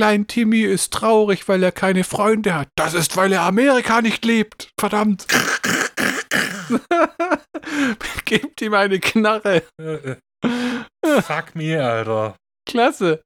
Klein 0.00 0.26
Timmy 0.26 0.62
ist 0.62 0.94
traurig, 0.94 1.46
weil 1.46 1.62
er 1.62 1.72
keine 1.72 2.04
Freunde 2.04 2.54
hat. 2.54 2.68
Das 2.74 2.94
ist, 2.94 3.18
weil 3.18 3.34
er 3.34 3.42
Amerika 3.42 4.00
nicht 4.00 4.24
liebt. 4.24 4.70
Verdammt. 4.80 5.26
Gebt 8.24 8.62
ihm 8.62 8.72
eine 8.72 8.98
Knarre. 8.98 9.62
Fuck 11.20 11.54
me, 11.54 11.84
Alter. 11.84 12.34
Klasse. 12.66 13.20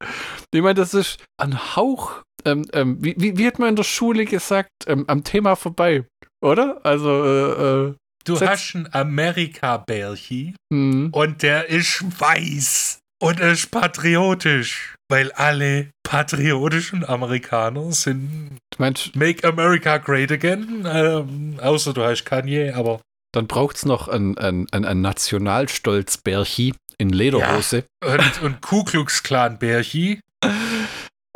Ich 0.53 0.63
meine, 0.63 0.75
das 0.75 0.95
ist 0.95 1.23
ein 1.41 1.77
Hauch. 1.77 2.23
Ähm, 2.45 2.67
ähm, 2.73 2.97
wie, 3.01 3.15
wie, 3.19 3.39
wie 3.39 3.47
hat 3.47 3.61
man 3.61 3.69
in 3.69 3.77
der 3.77 3.85
Schule 3.85 4.25
gesagt? 4.25 4.71
Ähm, 4.89 5.05
am 5.07 5.23
Thema 5.23 5.55
vorbei, 5.55 6.05
oder? 6.43 6.81
Also, 6.85 7.25
äh, 7.25 7.91
äh, 7.91 7.95
Du 8.25 8.35
Setz- 8.35 8.49
hast 8.49 8.75
einen 8.75 8.93
Amerika-Bärchi 8.93 10.57
hm. 10.73 11.11
und 11.13 11.43
der 11.45 11.69
ist 11.69 12.03
weiß 12.21 12.99
und 13.23 13.39
ist 13.39 13.71
patriotisch, 13.71 14.93
weil 15.09 15.33
alle 15.33 15.90
patriotischen 16.03 17.05
Amerikaner 17.05 17.93
sind 17.93 18.59
Du 18.71 18.77
meinst, 18.79 19.14
Make 19.14 19.47
America 19.47 19.99
Great 19.99 20.33
Again, 20.33 20.87
ähm, 20.90 21.59
außer 21.61 21.93
du 21.93 22.05
heißt 22.05 22.25
Kanye, 22.25 22.73
aber 22.73 23.01
dann 23.33 23.47
braucht 23.47 23.77
es 23.77 23.85
noch 23.85 24.09
ein, 24.09 24.38
ein, 24.38 24.67
ein, 24.73 25.01
Nationalstolz-Bärchi 25.01 26.75
in 26.99 27.09
Lederhose. 27.09 27.85
und, 28.05 28.43
und 28.43 28.61
Ku 28.62 28.85
Klux 28.85 29.23
Klan 29.23 29.59
Bärchi, 29.59 30.21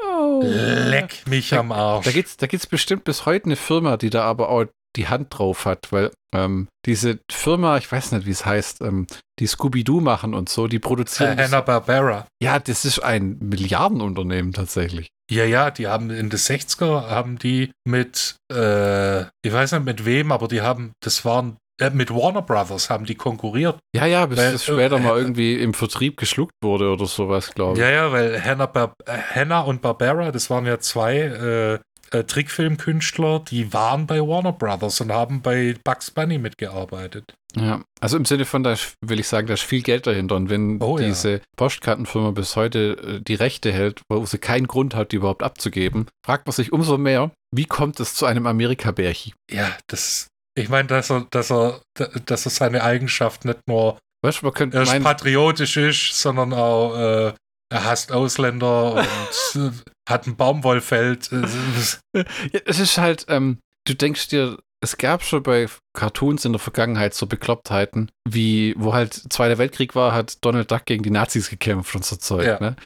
Oh. 0.00 0.42
leck 0.42 1.26
mich 1.26 1.54
am 1.54 1.72
Arsch. 1.72 2.04
Da 2.04 2.10
da 2.12 2.46
gibt's 2.46 2.66
bestimmt 2.66 3.04
bis 3.04 3.26
heute 3.26 3.46
eine 3.46 3.56
Firma, 3.56 3.96
die 3.96 4.10
da 4.10 4.22
aber 4.22 4.48
auch 4.48 4.66
die 4.98 5.08
Hand 5.08 5.28
drauf 5.30 5.64
hat, 5.64 5.90
weil 5.92 6.10
ähm, 6.34 6.68
diese 6.84 7.20
Firma, 7.30 7.78
ich 7.78 7.90
weiß 7.90 8.12
nicht, 8.12 8.26
wie 8.26 8.30
es 8.32 8.44
heißt, 8.44 8.82
ähm, 8.82 9.06
die 9.38 9.46
Scooby-Doo 9.46 10.00
machen 10.00 10.34
und 10.34 10.48
so, 10.50 10.66
die 10.66 10.76
äh, 10.76 10.80
produzieren. 10.80 11.36
das- 11.38 11.46
Hanna-Barbera. 11.50 12.26
ja, 12.42 12.58
das 12.58 12.84
ist 12.84 12.98
ein 12.98 13.38
Milliardenunternehmen 13.40 14.52
tatsächlich. 14.52 15.08
Ja, 15.30 15.44
ja, 15.44 15.70
die 15.70 15.86
haben 15.86 16.10
in 16.10 16.30
den 16.30 16.38
60er 16.38 17.08
haben 17.08 17.38
die 17.38 17.70
mit, 17.86 18.36
äh, 18.52 19.22
ich 19.42 19.52
weiß 19.52 19.72
nicht 19.72 19.84
mit 19.84 20.04
wem, 20.04 20.32
aber 20.32 20.48
die 20.48 20.60
haben, 20.62 20.92
das 21.02 21.24
waren, 21.24 21.56
äh, 21.80 21.90
mit 21.90 22.10
Warner 22.12 22.42
Brothers 22.42 22.90
haben 22.90 23.04
die 23.04 23.14
konkurriert. 23.14 23.78
Ja, 23.94 24.06
ja, 24.06 24.26
bis 24.26 24.38
Weil, 24.38 24.52
das 24.52 24.64
später 24.64 24.96
äh, 24.96 25.00
mal 25.00 25.18
irgendwie 25.18 25.54
im 25.60 25.74
Vertrieb 25.74 26.16
geschluckt 26.16 26.54
wurde 26.62 26.90
oder 26.90 27.06
sowas, 27.06 27.54
glaube 27.54 27.74
ich. 27.74 27.80
Ja, 27.80 27.90
ja, 27.90 28.10
weil 28.12 28.42
Hanna, 28.42 28.66
Bar 28.66 28.94
äh, 29.06 29.12
Hanna 29.34 29.60
und 29.60 29.80
Barbera, 29.82 30.32
das 30.32 30.48
waren 30.50 30.66
ja 30.66 30.78
zwei 30.80 31.16
äh, 31.18 31.78
äh, 32.12 32.24
Trickfilmkünstler, 32.24 33.40
die 33.40 33.72
waren 33.72 34.06
bei 34.06 34.20
Warner 34.20 34.52
Brothers 34.52 35.00
und 35.00 35.12
haben 35.12 35.42
bei 35.42 35.74
Bugs 35.84 36.10
Bunny 36.10 36.38
mitgearbeitet. 36.38 37.34
Ja, 37.56 37.82
also 38.00 38.16
im 38.16 38.24
Sinne 38.24 38.44
von, 38.44 38.62
da 38.62 38.76
will 39.00 39.20
ich 39.20 39.26
sagen, 39.28 39.46
da 39.46 39.54
ist 39.54 39.62
viel 39.62 39.82
Geld 39.82 40.06
dahinter. 40.06 40.36
Und 40.36 40.50
wenn 40.50 40.80
Oh, 40.80 40.98
ja. 40.98 41.06
diese 41.06 41.40
Postkartenfirma 41.56 42.32
bis 42.32 42.56
heute 42.56 43.18
äh, 43.18 43.20
die 43.20 43.34
Rechte 43.34 43.72
hält, 43.72 44.02
wo 44.08 44.24
sie 44.26 44.38
keinen 44.38 44.66
Grund 44.66 44.94
hat, 44.94 45.12
die 45.12 45.16
überhaupt 45.16 45.42
abzugeben, 45.42 46.06
fragt 46.24 46.46
man 46.46 46.52
sich 46.52 46.72
umso 46.72 46.98
mehr, 46.98 47.30
wie 47.54 47.64
kommt 47.64 48.00
es 48.00 48.14
zu 48.14 48.26
einem 48.26 48.46
Amerika-Bärchi? 48.46 49.34
Ja, 49.50 49.76
das, 49.86 50.28
ich 50.54 50.68
meine, 50.68 50.88
dass 50.88 51.10
er, 51.10 51.26
dass 51.30 51.50
er, 51.50 51.80
dass 52.26 52.44
er 52.46 52.50
seine 52.50 52.82
Eigenschaft 52.82 53.44
nicht 53.44 53.60
nur 53.66 53.98
Weißt 54.22 54.42
man 54.42 54.52
könnte 54.52 54.84
meinen, 54.84 55.04
patriotisch 55.04 55.76
ist, 55.76 56.20
sondern 56.20 56.52
auch 56.52 56.96
äh, 56.96 57.32
er 57.70 57.84
hasst 57.84 58.12
Ausländer 58.12 58.94
und 59.54 59.62
äh, 59.62 59.70
hat 60.08 60.26
ein 60.26 60.36
Baumwollfeld. 60.36 61.30
Ja, 62.14 62.60
es 62.64 62.78
ist 62.80 62.98
halt, 62.98 63.26
ähm, 63.28 63.58
du 63.86 63.94
denkst 63.94 64.28
dir, 64.28 64.58
es 64.80 64.96
gab 64.96 65.22
schon 65.24 65.42
bei 65.42 65.66
Cartoons 65.92 66.44
in 66.44 66.52
der 66.52 66.60
Vergangenheit 66.60 67.12
so 67.14 67.26
Beklopptheiten, 67.26 68.10
wie, 68.28 68.74
wo 68.78 68.94
halt 68.94 69.12
Zweiter 69.32 69.58
Weltkrieg 69.58 69.94
war, 69.94 70.12
hat 70.12 70.38
Donald 70.44 70.70
Duck 70.70 70.86
gegen 70.86 71.02
die 71.02 71.10
Nazis 71.10 71.50
gekämpft 71.50 71.94
und 71.96 72.04
so 72.04 72.16
Zeug, 72.16 72.46
Ja. 72.46 72.60
ne? 72.60 72.76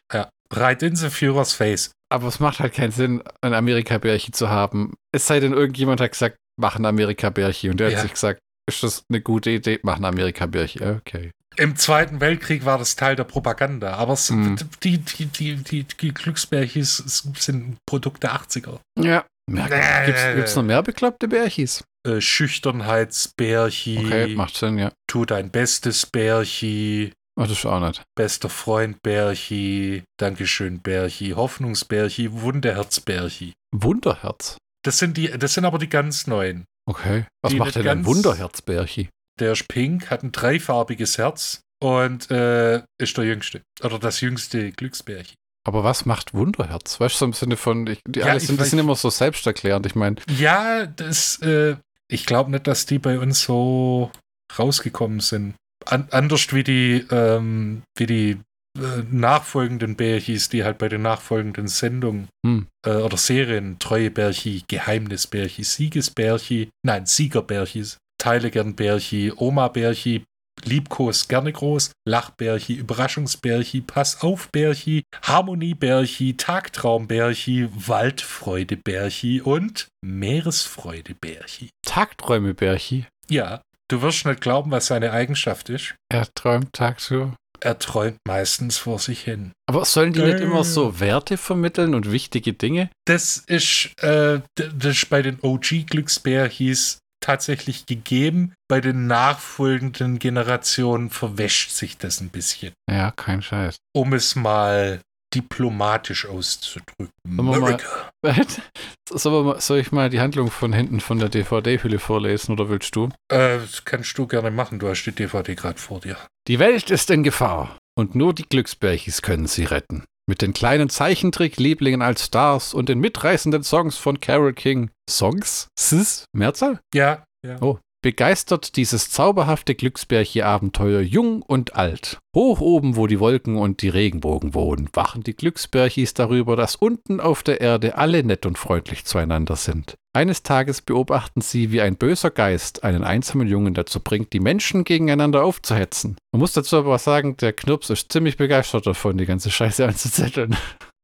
right 0.54 0.82
in 0.82 0.94
the 0.96 1.08
Führer's 1.08 1.54
face. 1.54 1.92
Aber 2.11 2.28
es 2.28 2.38
macht 2.40 2.61
halt 2.61 2.74
keinen 2.74 2.92
Sinn, 2.92 3.22
ein 3.40 3.54
Amerika-Bärchen 3.54 4.35
zu 4.35 4.50
haben. 4.50 4.92
Es 5.11 5.26
sei 5.26 5.40
denn, 5.40 5.54
irgendjemand 5.54 6.00
hat 6.02 6.12
gesagt, 6.12 6.37
mach 6.61 6.76
ein 6.76 6.85
Amerika-Bärchen. 6.85 7.70
Und 7.70 7.80
der 7.80 7.88
Ja. 7.88 7.96
hat 7.96 8.02
sich 8.02 8.12
gesagt, 8.12 8.38
ist 8.68 8.82
das 8.82 9.04
eine 9.08 9.22
gute 9.22 9.48
Idee? 9.50 9.80
Mach 9.82 9.96
ein 9.96 10.04
Amerika-Bärchen. 10.04 10.96
Okay. 10.98 11.30
Im 11.57 11.77
Zweiten 11.77 12.21
Weltkrieg 12.21 12.65
war 12.65 12.79
das 12.79 12.97
Teil 12.97 13.17
der 13.17 13.25
Propaganda, 13.25 13.95
aber 13.95 14.15
es, 14.15 14.31
Mhm. 14.31 14.57
die, 14.83 14.99
die, 14.99 15.27
die, 15.27 15.57
die, 15.57 15.85
die 15.85 16.15
Glücksbärchis 16.15 16.97
sind 17.38 17.77
Produkte 17.87 18.33
80er. 18.33 18.81
Ja. 18.99 19.25
Nee. 19.51 19.62
gibt's, 20.07 20.23
gibt's 20.35 20.57
noch 20.57 20.62
mehr 20.62 20.83
bekloppte 20.83 21.27
Bärchis? 21.29 21.83
Äh, 22.07 22.21
Schüchternheitsbärchi, 22.21 23.99
Okay, 23.99 24.35
macht 24.35 24.57
Sinn, 24.57 24.79
ja. 24.79 24.93
tu 25.07 25.25
dein 25.25 25.51
bestes 25.51 26.07
Bärchi, 26.07 27.12
Oh, 27.37 27.43
das 27.43 27.53
ist 27.53 27.67
auch 27.67 27.81
nicht. 27.81 28.03
bester 28.15 28.49
Freund 28.49 29.03
Bärchi, 29.03 30.05
Dankeschön 30.19 30.81
Bärchi, 30.81 31.31
Hoffnungsbärchi, 31.31 32.31
Wunderherz-Bärchi. 32.33 33.53
Wunderherz. 33.75 34.59
Das 34.85 34.99
sind 34.99 35.17
die, 35.17 35.29
das 35.29 35.55
sind 35.55 35.65
aber 35.65 35.79
die 35.79 35.88
ganz 35.88 36.27
neuen. 36.27 36.65
Okay. 36.88 37.25
Was 37.43 37.53
Die 37.53 37.59
macht 37.59 37.75
denn 37.75 37.83
ein 37.83 38.03
ganz- 38.03 38.07
Wunderherz-Bärchi? 38.07 39.09
Der 39.40 39.53
ist 39.53 39.68
pink, 39.68 40.11
hat 40.11 40.23
ein 40.23 40.33
dreifarbiges 40.33 41.18
Herz 41.18 41.61
und 41.83 42.31
äh, 42.31 42.83
ist 42.99 43.16
der 43.16 43.25
jüngste. 43.25 43.62
Oder 43.83 43.99
das 43.99 44.21
jüngste 44.21 44.73
Glücksbärchi. 44.73 45.35
Aber 45.64 45.85
was 45.85 46.07
macht 46.07 46.35
Wunderherz? 46.35 46.99
Weißt 46.99 47.14
du, 47.14 47.18
so 47.18 47.25
im 47.27 47.33
Sinne 47.33 47.57
von, 47.57 47.87
ich, 47.87 48.01
die, 48.07 48.21
Ja, 48.21 48.38
sind, 48.38 48.61
die 48.61 48.64
sind 48.64 48.79
immer 48.79 48.97
so 48.97 49.11
selbsterklärend. 49.11 49.87
Ich 49.87 49.95
meine, 49.95 50.16
Ja, 50.29 50.87
das, 50.87 51.40
äh, 51.42 51.77
ich 52.09 52.27
glaube 52.27 52.51
nicht, 52.51 52.66
dass 52.66 52.87
die 52.87 52.99
bei 52.99 53.18
uns 53.18 53.42
so 53.42 54.11
rausgekommen 54.59 55.21
sind. 55.21 55.55
An, 55.87 56.09
anders 56.11 56.53
wie 56.53 56.64
die, 56.64 57.07
ähm, 57.11 57.83
wie 57.97 58.07
die 58.07 58.40
äh, 58.79 59.03
nachfolgenden 59.11 59.97
Bärchis, 59.97 60.49
die 60.49 60.64
halt 60.64 60.79
bei 60.79 60.88
den 60.88 61.03
nachfolgenden 61.03 61.68
Sendungen 61.68 62.29
hm, 62.45 62.66
äh, 62.87 62.95
oder 62.97 63.16
Serien, 63.16 63.79
Treue 63.79 64.11
Bärchi, 64.11 64.64
Geheimnis 64.66 65.27
Bärchi, 65.27 65.62
Siegesbärchi, 65.62 66.71
nein, 66.85 67.07
Siegerbärchis, 67.07 67.99
Teile 68.22 68.52
gern 68.52 68.76
Bärchi, 68.76 69.32
Oma 69.35 69.66
Bärchi, 69.66 70.22
Liebkos 70.64 71.26
gerne 71.26 71.52
groß, 71.52 71.90
Lachbärchi, 72.08 72.74
Überraschungsbärchi, 72.74 73.80
Pass 73.80 74.20
auf 74.22 74.48
Bärchi, 74.52 75.02
Harmoniebärchi, 75.22 76.37
Tagtraumbärchi, 76.37 77.68
Waldfreudebärchi 77.74 79.40
und 79.40 79.88
Meeresfreudebärchi. 80.06 81.70
Tagträume-Bärchi. 81.85 83.06
Ja, 83.28 83.61
du 83.90 84.02
wirst 84.02 84.24
nicht 84.24 84.40
glauben, 84.40 84.70
was 84.70 84.87
seine 84.87 85.11
Eigenschaft 85.11 85.68
ist. 85.68 85.96
Er 86.08 86.32
träumt 86.32 86.72
tagsüber. 86.72 87.35
Er 87.58 87.78
träumt 87.78 88.18
meistens 88.26 88.76
vor 88.76 88.98
sich 89.00 89.22
hin. 89.22 89.52
Aber 89.68 89.85
sollen 89.85 90.12
die 90.12 90.22
nicht 90.22 90.40
Äh. 90.40 90.44
immer 90.44 90.62
so 90.64 91.00
Werte 91.00 91.37
vermitteln 91.37 91.94
und 91.94 92.11
wichtige 92.12 92.52
Dinge? 92.52 92.88
Das 93.04 93.37
ist, 93.37 93.90
äh, 94.02 94.40
das 94.56 95.06
bei 95.06 95.22
den 95.22 95.38
OG-Glücksbärchis 95.40 96.98
tatsächlich 97.22 97.87
gegeben. 97.87 98.52
Bei 98.68 98.80
den 98.80 99.06
nachfolgenden 99.06 100.18
Generationen 100.18 101.11
verwäscht 101.11 101.70
sich 101.70 101.96
das 101.96 102.20
ein 102.20 102.28
bisschen. 102.28 102.72
Ja, 102.90 103.11
kein 103.12 103.40
Scheiß. 103.40 103.76
Um 103.94 104.12
es 104.12 104.37
mal 104.37 105.00
diplomatisch 105.35 106.26
auszudrücken. 106.26 107.08
Mal, 107.26 107.61
mal, 108.22 109.61
soll 109.61 109.78
ich 109.78 109.92
mal 109.92 110.11
die 110.11 110.20
Handlung 110.20 110.50
von 110.50 110.72
hinten 110.72 111.00
von 111.00 111.18
der 111.18 111.28
DVD-Hülle 111.28 111.98
vorlesen 111.98 112.52
oder 112.52 112.68
willst 112.68 112.94
du? 112.96 113.06
Äh, 113.28 113.58
das 113.58 113.85
kannst 113.85 114.16
du 114.18 114.26
gerne 114.26 114.50
machen, 114.50 114.78
du 114.78 114.88
hast 114.88 115.04
die 115.04 115.12
DVD 115.12 115.54
gerade 115.54 115.78
vor 115.78 116.00
dir. 116.00 116.16
Die 116.48 116.58
Welt 116.58 116.90
ist 116.90 117.11
in 117.11 117.22
Gefahr 117.22 117.78
und 117.94 118.14
nur 118.14 118.35
die 118.35 118.44
Glücksbärchis 118.44 119.22
können 119.22 119.46
sie 119.46 119.64
retten. 119.64 120.04
Mit 120.28 120.40
den 120.40 120.52
kleinen 120.52 120.88
Zeichentrick-Lieblingen 120.88 122.00
als 122.00 122.26
Stars 122.26 122.74
und 122.74 122.88
den 122.88 123.00
mitreißenden 123.00 123.64
Songs 123.64 123.96
von 123.96 124.20
Carol 124.20 124.52
King. 124.52 124.90
Songs? 125.11 125.66
Sis? 125.78 126.26
Mehrzahl? 126.32 126.80
Ja. 126.94 127.24
ja. 127.44 127.61
Oh, 127.61 127.78
begeistert 128.03 128.77
dieses 128.77 129.11
zauberhafte 129.11 129.75
Glücksbärchi-Abenteuer 129.75 131.01
jung 131.01 131.41
und 131.41 131.77
alt. 131.77 132.19
Hoch 132.35 132.61
oben, 132.61 132.97
wo 132.97 133.07
die 133.07 133.21
Wolken 133.21 133.57
und 133.57 133.83
die 133.83 133.88
Regenbogen 133.88 134.55
wohnen, 134.55 134.88
wachen 134.93 135.23
die 135.23 135.35
Glücksbärchis 135.35 136.12
darüber, 136.15 136.57
dass 136.57 136.77
unten 136.77 137.21
auf 137.21 137.43
der 137.43 137.61
Erde 137.61 137.97
alle 137.97 138.25
nett 138.25 138.45
und 138.45 138.59
freundlich 138.59 139.05
zueinander 139.05 139.57
sind. 139.57 139.95
Eines 140.15 140.43
Tages 140.43 140.83
beobachten 140.83 141.41
sie, 141.41 141.73
wie 141.73 141.81
ein 141.81 141.97
böser 141.97 142.31
Geist 142.31 142.85
einen 142.85 143.05
einsamen 143.05 143.49
Jungen 143.49 143.73
dazu 143.73 144.01
bringt, 144.01 144.33
die 144.35 144.41
Menschen 144.41 144.85
gegeneinander 144.85 145.45
aufzuhetzen. 145.45 146.17
Man 146.33 146.41
muss 146.41 146.53
dazu 146.53 146.77
aber 146.77 146.99
sagen, 146.99 147.37
der 147.38 147.55
Knirps 147.55 147.88
ist 147.88 148.12
ziemlich 148.12 148.37
begeistert 148.37 148.87
davon, 148.87 149.17
die 149.17 149.27
ganze 149.27 149.51
Scheiße 149.51 149.87
anzuzetteln. 149.87 150.57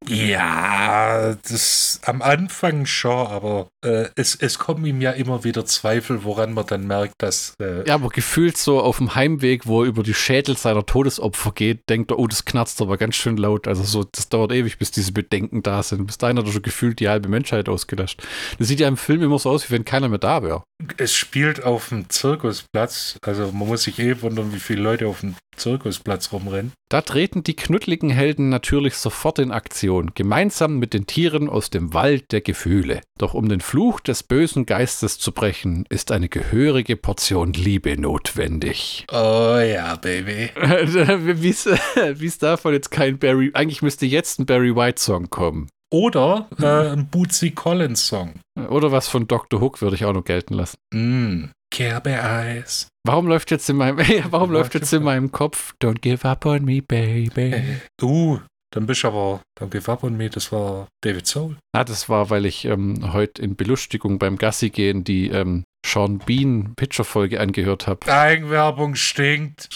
Ja, 0.09 1.37
das 1.49 2.01
am 2.05 2.23
Anfang 2.23 2.87
schon, 2.87 3.27
aber 3.27 3.69
äh, 3.85 4.07
es, 4.17 4.35
es 4.35 4.59
kommen 4.59 4.85
ihm 4.87 5.01
ja 5.01 5.11
immer 5.13 5.45
wieder 5.45 5.65
Zweifel, 5.67 6.25
woran 6.25 6.53
man 6.53 6.67
dann 6.67 6.87
merkt, 6.87 7.15
dass. 7.19 7.55
Äh 7.61 7.87
ja, 7.87 7.95
aber 7.95 8.09
gefühlt 8.09 8.57
so 8.57 8.81
auf 8.81 8.99
dem 8.99 9.15
Heimweg, 9.15 9.67
wo 9.67 9.83
er 9.83 9.89
über 9.89 10.03
die 10.03 10.15
Schädel 10.15 10.57
seiner 10.57 10.87
Todesopfer 10.87 11.53
geht, 11.53 11.89
denkt 11.89 12.11
er, 12.11 12.19
oh, 12.19 12.27
das 12.27 12.45
knarzt 12.45 12.81
aber 12.81 12.97
ganz 12.97 13.17
schön 13.17 13.37
laut. 13.37 13.69
Also 13.69 13.83
so, 13.83 14.05
das 14.05 14.29
dauert 14.29 14.53
ewig, 14.53 14.79
bis 14.79 14.91
diese 14.91 15.13
Bedenken 15.13 15.63
da 15.63 15.83
sind. 15.83 16.07
Bis 16.07 16.19
dahin 16.19 16.39
hat 16.39 16.47
er 16.47 16.53
schon 16.53 16.63
gefühlt 16.63 17.01
die 17.01 17.09
halbe 17.09 17.29
Menschheit 17.29 17.69
ausgelöscht. 17.69 18.23
Das 18.59 18.69
sieht 18.69 18.81
ja 18.81 18.89
im 18.89 18.97
Film 18.97 19.23
immer 19.23 19.39
so 19.39 19.51
aus, 19.51 19.69
wie 19.69 19.75
wenn 19.75 19.85
keiner 19.85 20.09
mehr 20.09 20.19
da 20.19 20.43
wäre. 20.43 20.63
Es 20.97 21.15
spielt 21.15 21.65
auf 21.65 21.91
dem 21.91 22.09
Zirkusplatz, 22.09 23.19
also 23.23 23.53
man 23.53 23.69
muss 23.69 23.83
sich 23.83 23.99
eh 23.99 24.21
wundern, 24.23 24.53
wie 24.53 24.61
viele 24.61 24.83
Leute 24.83 25.07
auf 25.07 25.21
dem 25.21 25.35
Zirkusplatz 25.59 26.33
rumrennen. 26.33 26.73
Da 26.89 27.03
treten 27.03 27.43
die 27.43 27.55
knuddeligen 27.55 28.11
Helden 28.11 28.49
natürlich 28.49 28.97
sofort 28.97 29.39
in 29.39 29.53
Aktion, 29.53 30.13
gemeinsam 30.15 30.79
mit 30.79 30.95
den 30.95 31.07
Tieren 31.07 31.49
aus 31.49 31.69
dem 31.69 31.93
Wald 31.93 32.33
der 32.33 32.41
Gefühle. 32.41 33.03
Doch 33.19 33.35
um 33.35 33.49
den 33.49 33.61
Fluch 33.61 34.01
des 34.01 34.23
bösen 34.23 34.65
Geistes 34.65 35.19
zu 35.19 35.33
brechen, 35.33 35.85
ist 35.91 36.13
eine 36.13 36.29
gehörige 36.29 36.97
Portion 36.97 37.53
Liebe 37.53 38.01
notwendig. 38.01 39.07
Oh 39.13 39.59
ja, 39.59 39.97
Baby. 39.97 40.51
Wie 40.57 42.27
ist 42.27 42.43
davon 42.43 42.73
jetzt 42.73 42.91
kein 42.91 43.19
Barry? 43.19 43.51
Eigentlich 43.53 43.83
müsste 43.83 44.07
jetzt 44.07 44.39
ein 44.39 44.47
Barry 44.47 44.75
White 44.75 45.03
Song 45.03 45.29
kommen. 45.29 45.69
Oder 45.91 46.49
äh, 46.61 46.93
ein 46.93 47.09
Bootsy 47.09 47.53
Collins 47.53 48.07
Song. 48.07 48.35
Oder 48.69 48.93
was 48.93 49.09
von 49.09 49.27
Dr. 49.27 49.61
Hook 49.61 49.81
würde 49.81 49.97
ich 49.97 50.05
auch 50.05 50.13
noch 50.13 50.25
gelten 50.25 50.55
lassen. 50.55 50.77
Mm. 50.93 51.51
Kerbe-Eis. 51.71 52.89
Warum 53.07 53.27
läuft 53.27 53.51
jetzt 53.51 53.69
in 53.71 53.77
meinem, 53.77 53.99
warum 54.31 54.51
läuft 54.51 54.75
jetzt 54.75 54.93
in 54.93 55.03
meinem 55.03 55.33
Kopf 55.33 55.75
Don't 55.83 56.01
give 56.01 56.27
up 56.27 56.45
on 56.47 56.65
me, 56.65 56.83
baby? 56.83 57.81
Uh, 58.03 58.39
dann 58.71 58.87
bist 58.87 59.03
du 59.03 59.09
aber 59.09 59.41
Don't 59.59 59.71
give 59.71 59.91
up 59.91 60.03
on 60.03 60.17
me, 60.17 60.29
das 60.29 60.53
war 60.53 60.89
David 61.03 61.27
Soul. 61.27 61.57
Ah, 61.73 61.85
das 61.85 62.09
war, 62.09 62.31
weil 62.31 62.47
ich 62.47 62.65
ähm, 62.65 63.13
heute 63.13 63.43
in 63.43 63.57
Belustigung 63.57 64.19
beim 64.19 64.37
Gassi 64.37 64.71
gehen 64.71 65.05
die 65.05 65.29
ähm, 65.29 65.65
Sean 65.87 66.19
Bean 66.19 66.75
Pitcher-Folge 66.77 67.41
angehört 67.41 67.87
habe. 67.87 68.13
Eigenwerbung 68.13 68.95
stinkt. 68.95 69.69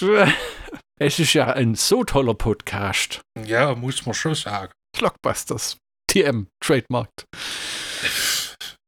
es 1.00 1.18
ist 1.18 1.32
ja 1.32 1.46
ein 1.52 1.74
so 1.74 2.04
toller 2.04 2.34
Podcast. 2.34 3.20
Ja, 3.46 3.74
muss 3.74 4.04
man 4.04 4.14
schon 4.14 4.34
sagen. 4.34 4.72
Blockbusters. 4.96 5.78
TM, 6.12 6.46
trademarked. 6.60 7.24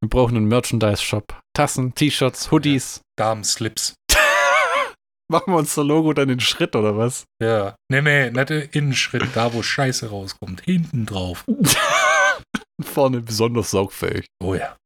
Wir 0.02 0.10
brauchen 0.10 0.36
einen 0.36 0.46
Merchandise-Shop. 0.46 1.40
Tassen, 1.56 1.94
T-Shirts, 1.94 2.50
Hoodies. 2.50 2.96
Ja, 2.96 3.28
Damenslips. 3.28 3.94
Machen 5.32 5.54
wir 5.54 5.56
unser 5.56 5.84
Logo 5.84 6.12
dann 6.12 6.28
in 6.28 6.40
Schritt 6.40 6.76
oder 6.76 6.98
was? 6.98 7.24
Ja. 7.42 7.76
Nee, 7.90 8.02
nee, 8.02 8.30
nicht 8.30 8.50
Innenschritt, 8.76 9.26
da 9.32 9.54
wo 9.54 9.62
Scheiße 9.62 10.10
rauskommt. 10.10 10.60
Hinten 10.66 11.06
drauf. 11.06 11.46
Vorne 12.82 13.22
besonders 13.22 13.70
saugfähig. 13.70 14.26
Oh 14.42 14.54
ja. 14.54 14.76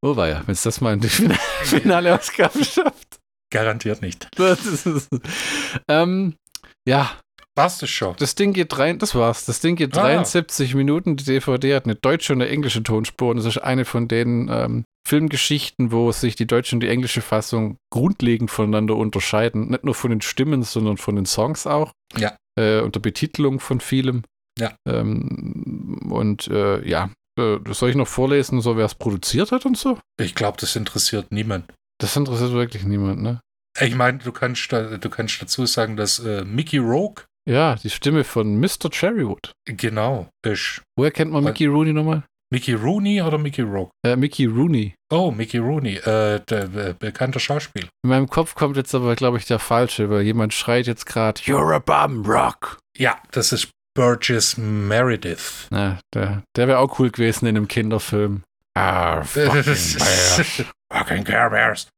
Oh 0.00 0.14
ja, 0.30 0.42
wenn 0.46 0.54
es 0.54 0.62
das 0.62 0.80
mal 0.80 0.94
in 0.94 1.00
die 1.00 1.08
finale 1.62 2.18
Ausgabe 2.18 2.64
schafft. 2.64 3.18
Garantiert 3.52 4.00
nicht. 4.00 4.30
ähm, 5.90 6.36
ja, 6.88 7.20
War's 7.60 7.78
das 7.78 7.90
schon? 7.90 8.16
Das 8.18 8.34
Ding 8.34 8.52
geht 8.54 8.78
rein, 8.78 8.98
das 8.98 9.14
war's. 9.14 9.44
Das 9.44 9.60
Ding 9.60 9.76
geht 9.76 9.96
ah. 9.98 10.02
73 10.02 10.74
Minuten. 10.74 11.16
Die 11.16 11.24
DVD 11.24 11.74
hat 11.74 11.84
eine 11.84 11.94
deutsche 11.94 12.32
und 12.32 12.40
eine 12.40 12.50
englische 12.50 12.82
Tonspur 12.82 13.30
und 13.30 13.36
das 13.36 13.44
ist 13.44 13.58
eine 13.58 13.84
von 13.84 14.08
den 14.08 14.48
ähm, 14.50 14.84
Filmgeschichten, 15.06 15.92
wo 15.92 16.10
sich 16.12 16.36
die 16.36 16.46
deutsche 16.46 16.76
und 16.76 16.80
die 16.80 16.88
englische 16.88 17.20
Fassung 17.20 17.76
grundlegend 17.92 18.50
voneinander 18.50 18.96
unterscheiden. 18.96 19.68
Nicht 19.68 19.84
nur 19.84 19.94
von 19.94 20.10
den 20.10 20.22
Stimmen, 20.22 20.62
sondern 20.62 20.96
von 20.96 21.16
den 21.16 21.26
Songs 21.26 21.66
auch. 21.66 21.92
Ja. 22.16 22.34
Äh, 22.58 22.80
und 22.80 22.94
der 22.94 23.00
Betitelung 23.00 23.60
von 23.60 23.80
vielem. 23.80 24.22
Ja. 24.58 24.74
Ähm, 24.88 26.08
und 26.10 26.48
äh, 26.48 26.86
ja, 26.88 27.10
äh, 27.38 27.58
soll 27.70 27.90
ich 27.90 27.96
noch 27.96 28.08
vorlesen, 28.08 28.62
so 28.62 28.76
wer 28.78 28.86
es 28.86 28.94
produziert 28.94 29.52
hat 29.52 29.66
und 29.66 29.76
so? 29.76 29.98
Ich 30.18 30.34
glaube, 30.34 30.56
das 30.60 30.76
interessiert 30.76 31.30
niemand. 31.30 31.70
Das 31.98 32.16
interessiert 32.16 32.52
wirklich 32.52 32.84
niemand, 32.84 33.20
ne? 33.20 33.40
Ich 33.78 33.94
meine, 33.94 34.18
du 34.18 34.32
kannst, 34.32 34.72
du 34.72 35.10
kannst 35.10 35.40
dazu 35.40 35.64
sagen, 35.64 35.96
dass 35.96 36.18
äh, 36.18 36.44
Mickey 36.44 36.78
Rogue 36.78 37.24
ja, 37.48 37.74
die 37.76 37.90
Stimme 37.90 38.24
von 38.24 38.58
Mr. 38.58 38.90
Cherrywood. 38.90 39.52
Genau. 39.64 40.28
Ich. 40.44 40.80
Woher 40.96 41.10
kennt 41.10 41.32
man 41.32 41.44
Mickey 41.44 41.66
Rooney 41.66 41.92
nochmal? 41.92 42.24
Mickey 42.52 42.72
Rooney 42.74 43.22
oder 43.22 43.38
Mickey 43.38 43.62
Rogue? 43.62 43.90
Äh, 44.04 44.16
Mickey 44.16 44.46
Rooney. 44.46 44.94
Oh, 45.12 45.30
Mickey 45.30 45.58
Rooney, 45.58 45.96
äh, 45.98 46.40
der 46.40 46.62
äh, 46.74 46.94
bekannte 46.98 47.38
Schauspieler. 47.38 47.88
In 48.02 48.10
meinem 48.10 48.28
Kopf 48.28 48.56
kommt 48.56 48.76
jetzt 48.76 48.92
aber, 48.92 49.14
glaube 49.14 49.38
ich, 49.38 49.46
der 49.46 49.60
falsche, 49.60 50.10
weil 50.10 50.22
jemand 50.22 50.52
schreit 50.52 50.88
jetzt 50.88 51.06
gerade, 51.06 51.40
You're 51.42 51.72
a 51.74 51.78
bum 51.78 52.26
rock. 52.26 52.78
Ja, 52.96 53.18
das 53.30 53.52
ist 53.52 53.70
Burgess 53.94 54.56
Meredith. 54.56 55.68
Na, 55.70 56.00
der, 56.12 56.42
der 56.56 56.66
wäre 56.66 56.78
auch 56.78 56.98
cool 56.98 57.10
gewesen 57.10 57.46
in 57.46 57.56
einem 57.56 57.68
Kinderfilm. 57.68 58.42
Ah, 58.74 59.22
fucking. 59.24 60.66
Fucking 60.92 61.24
Care 61.24 61.50
Bears. 61.50 61.88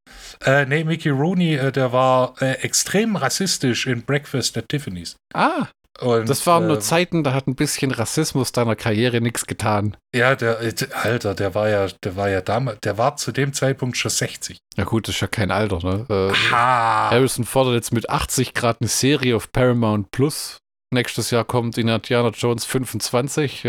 Äh, 0.45 0.67
nee, 0.67 0.85
Mickey 0.85 1.11
Rooney, 1.11 1.55
äh, 1.55 1.73
der 1.73 1.93
war 1.93 2.35
äh, 2.41 2.53
extrem 2.63 3.17
rassistisch 3.17 3.87
in 3.87 4.03
Breakfast 4.03 4.57
at 4.57 4.69
Tiffany's. 4.69 5.17
Ah. 5.35 5.69
Und, 6.01 6.29
das 6.29 6.47
waren 6.47 6.67
nur 6.67 6.77
ähm, 6.77 6.83
Zeiten, 6.83 7.23
da 7.23 7.35
hat 7.35 7.47
ein 7.47 7.55
bisschen 7.55 7.91
Rassismus 7.91 8.51
deiner 8.51 8.77
Karriere 8.77 9.21
nichts 9.21 9.47
getan. 9.47 9.95
Ja, 10.15 10.35
der, 10.35 10.61
äh, 10.63 10.73
Alter, 10.95 11.35
der 11.35 11.55
war 11.55 11.69
ja, 11.69 11.87
der 12.03 12.17
war 12.17 12.31
ja 12.31 12.41
damals, 12.41 12.81
der 12.81 12.97
war 12.97 13.17
zu 13.17 13.31
dem 13.31 13.53
Zeitpunkt 13.53 13.99
schon 13.99 14.11
60. 14.11 14.59
Ja 14.77 14.85
gut, 14.85 15.07
das 15.07 15.17
ist 15.17 15.21
ja 15.21 15.27
kein 15.27 15.51
Alter, 15.51 15.81
ne? 15.83 16.07
Äh, 16.09 16.35
Harrison 16.51 17.45
fordert 17.45 17.75
jetzt 17.75 17.93
mit 17.93 18.09
80 18.09 18.55
Grad 18.55 18.79
eine 18.81 18.89
Serie 18.89 19.37
auf 19.37 19.53
Paramount 19.53 20.11
Plus. 20.11 20.59
Nächstes 20.93 21.31
Jahr 21.31 21.45
kommt 21.45 21.77
Indiana 21.77 22.31
Jones 22.31 22.65
25. 22.65 23.65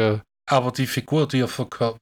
Aber 0.50 0.72
die 0.72 0.88
Figur, 0.88 1.28
die 1.28 1.42
er, 1.42 1.50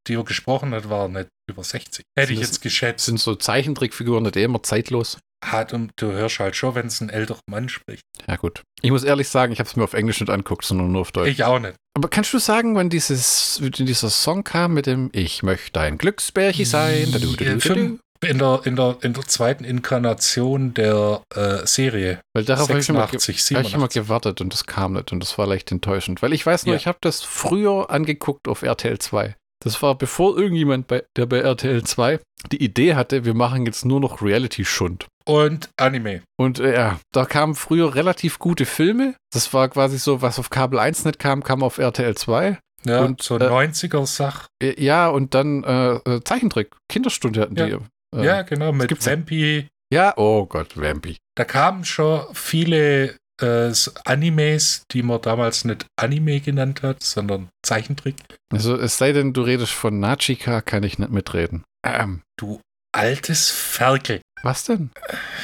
die 0.07 0.15
er 0.15 0.23
gesprochen 0.23 0.73
hat, 0.73 0.89
war 0.89 1.07
nicht 1.07 1.29
über 1.49 1.63
60. 1.63 2.03
Hätte 2.15 2.27
sind 2.27 2.35
ich 2.35 2.41
jetzt 2.41 2.61
geschätzt. 2.61 3.05
Sind 3.05 3.19
so 3.19 3.35
Zeichentrickfiguren 3.35 4.23
nicht 4.23 4.35
immer 4.35 4.63
zeitlos? 4.63 5.19
Hat 5.43 5.73
und 5.73 5.91
du 5.95 6.11
hörst 6.11 6.39
halt 6.39 6.55
schon, 6.55 6.75
wenn 6.75 6.85
es 6.85 7.01
ein 7.01 7.09
älterer 7.09 7.39
Mann 7.49 7.67
spricht. 7.67 8.03
Ja, 8.27 8.35
gut. 8.35 8.61
Ich 8.81 8.91
muss 8.91 9.03
ehrlich 9.03 9.27
sagen, 9.27 9.51
ich 9.51 9.59
habe 9.59 9.67
es 9.67 9.75
mir 9.75 9.83
auf 9.83 9.93
Englisch 9.93 10.19
nicht 10.19 10.29
anguckt, 10.29 10.65
sondern 10.65 10.91
nur 10.91 11.01
auf 11.01 11.11
Deutsch. 11.11 11.31
Ich 11.31 11.43
auch 11.43 11.59
nicht. 11.59 11.75
Aber 11.95 12.09
kannst 12.09 12.33
du 12.33 12.39
sagen, 12.39 12.75
wann 12.75 12.89
dieses, 12.89 13.59
dieser 13.59 14.09
Song 14.09 14.43
kam 14.43 14.73
mit 14.73 14.85
dem 14.85 15.09
Ich 15.13 15.41
möchte 15.41 15.79
ein 15.79 15.97
Glücksbärchen 15.97 16.65
sein? 16.65 17.11
Da, 17.11 17.19
du, 17.19 17.35
du, 17.35 17.57
du, 17.57 17.99
in 18.21 18.37
der, 18.37 18.61
in 18.65 18.75
der, 18.75 18.97
in 19.01 19.13
der 19.13 19.23
zweiten 19.23 19.63
Inkarnation 19.63 20.73
der 20.73 21.23
äh, 21.35 21.65
Serie. 21.65 22.19
Weil 22.33 22.45
darauf 22.45 22.69
habe 22.69 22.79
ich, 22.79 22.89
immer, 22.89 23.01
hab 23.01 23.13
ich 23.13 23.73
immer 23.73 23.87
gewartet 23.87 24.41
und 24.41 24.53
das 24.53 24.65
kam 24.65 24.93
nicht 24.93 25.11
und 25.11 25.21
das 25.21 25.37
war 25.37 25.47
leicht 25.47 25.71
enttäuschend. 25.71 26.21
Weil 26.21 26.33
ich 26.33 26.45
weiß 26.45 26.65
nur, 26.65 26.75
ja. 26.75 26.79
ich 26.79 26.87
habe 26.87 26.99
das 27.01 27.21
früher 27.21 27.89
angeguckt 27.89 28.47
auf 28.47 28.61
RTL 28.61 28.99
2. 28.99 29.35
Das 29.63 29.81
war 29.81 29.95
bevor 29.95 30.37
irgendjemand, 30.37 30.87
bei, 30.87 31.03
der 31.15 31.27
bei 31.27 31.39
RTL 31.39 31.83
2 31.83 32.19
die 32.51 32.63
Idee 32.63 32.95
hatte, 32.95 33.25
wir 33.25 33.35
machen 33.35 33.65
jetzt 33.65 33.85
nur 33.85 33.99
noch 33.99 34.21
Reality-Schund. 34.21 35.07
Und 35.25 35.69
Anime. 35.77 36.23
Und 36.37 36.59
äh, 36.59 36.73
ja, 36.73 36.99
da 37.11 37.25
kamen 37.25 37.53
früher 37.53 37.93
relativ 37.93 38.39
gute 38.39 38.65
Filme. 38.65 39.15
Das 39.31 39.53
war 39.53 39.69
quasi 39.69 39.99
so, 39.99 40.21
was 40.21 40.39
auf 40.39 40.49
Kabel 40.49 40.79
1 40.79 41.05
nicht 41.05 41.19
kam, 41.19 41.43
kam 41.43 41.61
auf 41.61 41.77
RTL 41.77 42.15
2. 42.15 42.57
Ja, 42.85 43.01
und 43.01 43.21
so 43.21 43.35
90er-Sach. 43.35 44.47
Äh, 44.61 44.83
ja, 44.83 45.07
und 45.09 45.35
dann 45.35 45.63
äh, 45.63 45.93
äh, 45.97 46.23
Zeichentrick, 46.23 46.75
Kinderstunde 46.89 47.41
hatten 47.41 47.55
ja. 47.55 47.65
die. 47.67 47.71
Äh, 47.73 47.79
ja, 48.15 48.41
genau, 48.43 48.71
mit 48.71 49.05
Vampy. 49.05 49.67
Ja, 49.93 50.13
oh 50.17 50.45
Gott, 50.45 50.77
Vampy. 50.77 51.17
Da 51.35 51.43
kamen 51.43 51.83
schon 51.85 52.23
viele 52.33 53.17
äh, 53.41 53.73
Animes, 54.05 54.83
die 54.91 55.03
man 55.03 55.21
damals 55.21 55.65
nicht 55.65 55.85
Anime 55.97 56.39
genannt 56.39 56.83
hat, 56.83 57.03
sondern 57.03 57.49
Zeichentrick. 57.63 58.15
Also 58.51 58.75
es 58.75 58.97
sei 58.97 59.11
denn, 59.11 59.33
du 59.33 59.41
redest 59.41 59.73
von 59.73 59.99
Nachika, 59.99 60.61
kann 60.61 60.83
ich 60.83 60.99
nicht 60.99 61.11
mitreden. 61.11 61.63
Ähm, 61.85 62.21
du 62.37 62.61
altes 62.93 63.49
Ferkel. 63.49 64.21
Was 64.43 64.65
denn? 64.65 64.91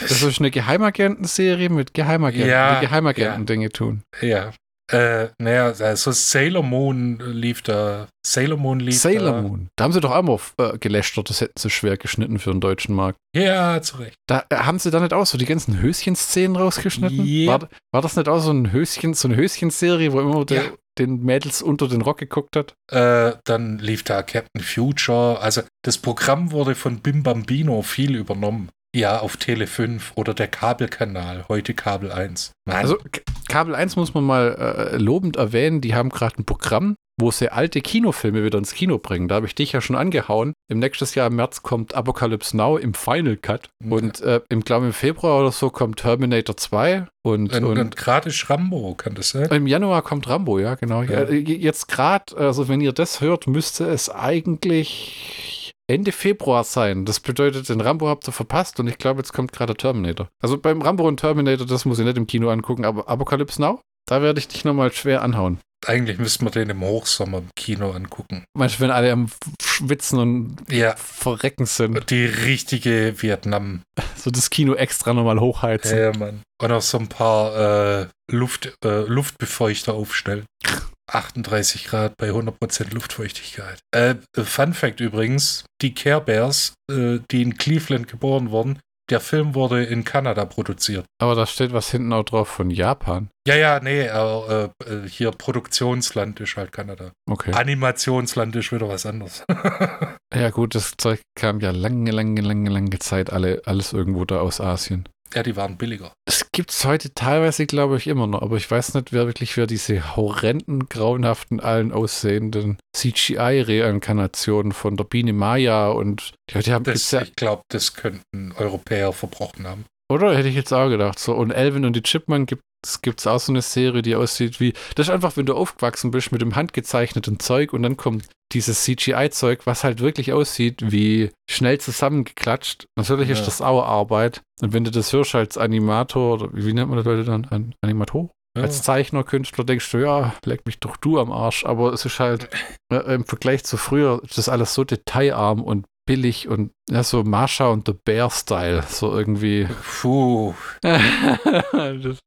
Das 0.02 0.22
ist 0.22 0.40
eine 0.40 0.52
Geheimagentenserie 0.52 1.70
mit 1.70 1.94
Geheimagenten, 1.94 2.50
ja, 2.50 2.80
die 2.80 2.88
Geheimagenten-Dinge 2.88 3.66
ja. 3.66 3.70
tun. 3.70 4.04
Ja, 4.22 4.54
Äh, 4.92 5.28
naja, 5.38 5.66
also 5.80 6.12
Sailor 6.12 6.64
Moon 6.64 7.20
lief 7.20 7.62
da. 7.62 8.08
Sailor 8.26 8.58
Moon 8.58 8.80
lief 8.80 8.98
Sailor 9.00 9.34
da. 9.34 9.42
Moon. 9.42 9.68
Da 9.76 9.84
haben 9.84 9.92
sie 9.92 10.00
doch 10.02 10.12
auch 10.12 10.22
mal 10.24 10.40
äh, 10.58 10.78
gelästert, 10.78 11.30
das 11.30 11.42
hätten 11.42 11.60
sie 11.60 11.70
schwer 11.70 11.98
geschnitten 11.98 12.40
für 12.40 12.52
den 12.52 12.62
deutschen 12.62 12.96
Markt. 12.96 13.18
Ja, 13.36 13.82
zu 13.82 13.98
Recht. 13.98 14.16
Da 14.28 14.46
äh, 14.50 14.56
haben 14.58 14.80
sie 14.80 14.90
da 14.92 15.00
nicht 15.00 15.14
auch 15.14 15.26
so 15.26 15.38
die 15.38 15.46
ganzen 15.46 15.82
Höschen-Szenen 15.82 16.56
rausgeschnitten? 16.56 17.26
Yep. 17.26 17.48
War, 17.48 17.70
war 17.94 18.02
das 18.02 18.16
nicht 18.16 18.30
auch 18.30 18.40
so 18.40 18.52
ein 18.52 18.72
Höschen, 18.72 19.14
so 19.14 19.28
eine 19.28 19.36
Höschen-Serie, 19.38 20.14
wo 20.14 20.22
immer 20.22 20.46
der, 20.46 20.64
Ja. 20.64 20.70
den 20.98 21.22
Mädels 21.24 21.62
unter 21.62 21.88
den 21.90 22.02
Rock 22.02 22.20
geguckt 22.20 22.56
hat? 22.56 22.74
Äh, 22.92 23.38
dann 23.44 23.80
lief 23.80 24.04
da 24.04 24.24
Captain 24.24 24.62
Future. 24.64 25.40
Also 25.42 25.62
das 25.84 25.98
Programm 25.98 26.52
wurde 26.52 26.76
von 26.76 27.00
Bim 27.02 27.24
Bambino 27.24 27.82
viel 27.82 28.16
übernommen. 28.16 28.70
Ja, 28.96 29.20
auf 29.20 29.38
Tele 29.38 29.68
5 29.68 30.14
oder 30.16 30.34
der 30.34 30.48
Kabelkanal, 30.48 31.46
heute 31.50 31.74
Kabel 31.74 32.12
1. 32.12 32.52
Mann. 32.66 32.78
Also 32.78 32.98
K- 33.12 33.22
Kabel 33.48 33.76
1 33.76 33.96
muss 33.96 34.14
man 34.14 34.24
mal 34.24 34.92
äh, 34.94 34.98
lobend 34.98 35.36
erwähnen, 35.36 35.82
die 35.82 35.94
haben 35.94 36.10
gerade 36.10 36.38
ein 36.42 36.46
Programm, 36.46 36.96
wo 37.20 37.30
sie 37.32 37.50
alte 37.50 37.82
Kinofilme 37.82 38.44
wieder 38.44 38.58
ins 38.58 38.74
Kino 38.74 38.98
bringen. 38.98 39.28
Da 39.28 39.36
habe 39.36 39.46
ich 39.48 39.56
dich 39.56 39.72
ja 39.74 39.82
schon 39.82 39.96
angehauen. 39.96 40.54
Im 40.72 40.80
nächsten 40.80 41.06
Jahr 41.18 41.28
im 41.28 41.36
März 41.36 41.64
kommt 41.64 41.96
Apocalypse 41.96 42.56
Now 42.56 42.78
im 42.78 42.94
Final 42.94 43.38
Cut. 43.38 43.70
Ja. 43.84 43.92
Und 43.92 44.22
äh, 44.22 44.42
im, 44.50 44.62
glaube 44.64 44.86
im 44.88 44.94
Februar 44.94 45.40
oder 45.42 45.52
so 45.52 45.70
kommt 45.70 46.00
Terminator 46.00 46.56
2 46.58 47.08
und, 47.24 47.54
und, 47.54 47.64
und, 47.66 47.78
und 47.80 47.96
gerade 47.98 48.30
ist 48.30 48.50
Rambo, 48.50 48.96
kann 48.96 49.16
das 49.16 49.30
sein? 49.32 49.46
im 49.52 49.68
Januar 49.68 50.02
kommt 50.02 50.28
Rambo, 50.30 50.60
ja, 50.60 50.76
genau. 50.76 51.02
Ja. 51.04 51.24
Ja. 51.24 51.30
j- 51.30 51.60
Jetzt 51.60 51.88
gerade, 51.88 52.38
also 52.38 52.68
wenn 52.68 52.82
ihr 52.82 52.94
das 52.94 53.20
hört, 53.22 53.48
müsste 53.48 53.86
es 53.86 54.10
eigentlich 54.10 55.67
Ende 55.90 56.12
Februar 56.12 56.64
sein. 56.66 57.06
Das 57.06 57.20
bedeutet, 57.22 57.70
den 57.70 57.82
Rambo 57.82 58.10
habt 58.10 58.28
ihr 58.28 58.34
verpasst 58.34 58.80
und 58.80 58.88
ich 58.88 58.98
glaube, 58.98 59.22
jetzt 59.22 59.32
kommt 59.32 59.54
gerade 59.54 59.76
Terminator. 59.76 60.28
Also 60.42 60.58
beim 60.58 60.82
Rambo 60.82 61.08
und 61.08 61.20
Terminator, 61.20 61.66
das 61.66 61.86
muss 61.86 62.00
ich 62.00 62.06
nicht 62.06 62.18
im 62.18 62.28
Kino 62.28 62.50
angucken, 62.50 62.84
aber 62.84 63.08
Apocalypse 63.08 63.62
Now, 63.62 63.80
da 64.06 64.22
werde 64.22 64.40
ich 64.40 64.48
dich 64.48 64.66
nochmal 64.66 64.92
schwer 64.92 65.22
anhauen. 65.22 65.60
Eigentlich 65.86 66.18
müssten 66.18 66.46
wir 66.46 66.52
den 66.52 66.70
im 66.70 66.82
Hochsommer 66.82 67.38
im 67.38 67.50
Kino 67.56 67.92
angucken. 67.92 68.44
Manchmal, 68.58 68.90
wenn 68.90 68.96
alle 68.96 69.12
am 69.12 69.30
Schwitzen 69.62 70.20
und 70.20 70.58
Ja, 70.70 70.96
Verrecken 70.96 71.66
sind, 71.66 72.10
die 72.10 72.26
richtige 72.26 73.14
Vietnam. 73.22 73.84
so 74.18 74.32
das 74.32 74.50
Kino 74.50 74.74
extra 74.74 75.14
nochmal 75.14 75.40
hochheizen. 75.40 75.98
Ja, 75.98 76.18
Mann. 76.18 76.42
Und 76.62 76.72
auch 76.72 76.82
so 76.82 76.98
ein 76.98 77.08
paar 77.08 78.02
äh, 78.02 78.08
Luft, 78.32 78.74
äh, 78.84 79.02
Luftbefeuchter 79.02 79.94
aufstellen. 79.94 80.46
38 81.08 81.86
Grad 81.86 82.18
bei 82.18 82.30
100% 82.30 82.94
Luftfeuchtigkeit. 82.94 83.80
Äh, 83.92 84.16
Fun 84.36 84.74
Fact 84.74 85.00
übrigens, 85.00 85.66
die 85.82 85.94
Care 85.94 86.22
Bears, 86.22 86.74
äh, 86.92 87.20
die 87.32 87.42
in 87.42 87.58
Cleveland 87.58 88.08
geboren 88.08 88.52
wurden, 88.52 88.80
der 89.10 89.22
Film 89.22 89.56
wurde 89.56 89.84
in 89.86 90.04
Kanada 90.04 90.44
produziert. 90.46 91.06
Aber 91.22 91.34
da 91.36 91.46
steht 91.46 91.72
was 91.72 91.90
hinten 91.90 92.12
auch 92.12 92.24
drauf 92.24 92.50
von 92.50 92.70
Japan. 92.70 93.30
Ja, 93.48 93.56
ja, 93.56 93.80
nee, 93.80 94.02
äh, 94.02 94.64
äh, 94.64 94.70
hier 95.08 95.32
Produktionsland 95.32 96.40
ist 96.42 96.58
halt 96.58 96.74
Kanada. 96.74 97.12
Okay. 97.30 97.54
Animationsland 97.54 98.56
ist 98.58 98.72
wieder 98.72 98.90
was 98.90 99.06
anderes. 99.06 99.44
Ja 100.36 100.50
gut, 100.50 100.76
das 100.76 100.96
Zeug 100.98 101.22
kam 101.36 101.62
ja 101.62 101.72
lange, 101.72 102.12
lange, 102.12 102.42
lange, 102.42 102.70
lange 102.70 103.00
Zeit 103.00 103.32
alle, 103.32 103.62
alles 103.66 103.94
irgendwo 103.94 104.26
da 104.26 104.42
aus 104.42 104.60
Asien. 104.60 105.08
Ja, 105.34 105.44
die 105.44 105.56
waren 105.56 105.78
billiger. 105.78 106.14
Es 106.26 106.52
gibt 106.52 106.72
es 106.72 106.86
heute 106.86 107.14
teilweise, 107.14 107.66
glaube 107.66 107.98
ich, 107.98 108.08
immer 108.08 108.28
noch, 108.28 108.42
aber 108.42 108.58
ich 108.58 108.70
weiß 108.70 108.94
nicht, 108.94 109.14
wer 109.14 109.26
wirklich 109.26 109.58
wer 109.58 109.68
diese 109.68 110.16
horrenden, 110.16 110.88
grauenhaften, 110.90 111.60
allen 111.60 111.92
aussehenden 111.92 112.78
CGI-Reinkarnationen 112.96 114.72
von 114.72 114.98
der 114.98 115.04
Biene 115.04 115.34
Maya 115.34 115.90
und 115.90 116.34
die 116.50 116.74
haben 116.74 116.84
Das, 116.84 117.12
ja, 117.12 117.22
Ich 117.22 117.36
glaube, 117.36 117.62
das 117.70 117.94
könnten 117.94 118.54
Europäer 118.58 119.14
verbrochen 119.14 119.68
haben. 119.68 119.86
Oder 120.12 120.36
hätte 120.36 120.48
ich 120.50 120.56
jetzt 120.56 120.74
auch 120.74 120.90
gedacht, 120.90 121.20
so 121.20 121.34
und 121.36 121.52
Elvin 121.52 121.86
und 121.86 121.96
die 121.96 122.04
Chipmunk 122.04 122.48
gibt 122.50 122.62
es 122.86 123.02
gibt's 123.02 123.26
auch 123.26 123.40
so 123.40 123.52
eine 123.52 123.64
Serie, 123.64 124.04
die 124.04 124.16
aussieht 124.16 124.60
wie 124.60 124.72
das 124.96 125.08
ist 125.08 125.14
einfach, 125.14 125.36
wenn 125.36 125.48
du 125.48 125.56
aufgewachsen 125.56 126.12
bist 126.12 126.32
mit 126.32 126.42
dem 126.42 126.56
handgezeichneten 126.56 127.40
Zeug 127.40 127.74
und 127.74 127.82
dann 127.84 127.98
kommt 127.98 128.28
dieses 128.54 128.84
CGI-Zeug, 128.84 129.66
was 129.66 129.84
halt 129.84 130.00
wirklich 130.00 130.32
aussieht 130.32 130.82
wie 130.92 131.32
schnell 131.50 131.80
zusammengeklatscht. 131.80 132.86
Natürlich 132.96 133.30
ist 133.30 133.40
Ja. 133.40 133.46
das 133.46 133.62
auch 133.62 133.84
Arbeit. 133.84 134.42
Und 134.62 134.74
wenn 134.74 134.84
du 134.84 134.92
das 134.92 135.12
hörst 135.12 135.36
als 135.36 135.58
Animator, 135.58 136.36
oder 136.36 136.50
wie 136.54 136.72
nennt 136.72 136.88
man 136.90 136.98
das 136.98 137.06
Leute 137.06 137.26
dann? 137.26 137.46
An 137.46 137.74
Animator? 137.82 138.30
Ja. 138.56 138.64
Als 138.64 138.82
Zeichner, 138.84 139.24
Künstler 139.24 139.66
denkst 139.66 139.92
du, 139.92 139.98
ja, 139.98 140.34
leck 140.46 140.66
mich 140.66 140.80
doch 140.80 140.96
du 140.98 141.20
am 141.20 141.32
Arsch. 141.32 141.66
Aber 141.66 141.92
es 141.92 142.06
ist 142.06 142.20
halt 142.20 142.48
äh, 142.92 143.16
im 143.16 143.26
Vergleich 143.26 143.64
zu 143.66 143.76
früher, 143.76 144.22
ist 144.24 144.38
das 144.38 144.48
alles 144.50 144.74
so 144.74 144.84
detailarm 144.84 145.62
und 145.62 145.86
billig 146.08 146.48
und 146.48 146.72
ja, 146.90 147.04
so 147.04 147.24
Marsha 147.24 147.68
und 147.68 147.86
The 147.88 147.94
Bear-Style. 147.94 148.84
So 148.90 149.16
irgendwie. 149.16 149.68
Puh. 150.02 150.56
das, 150.82 152.18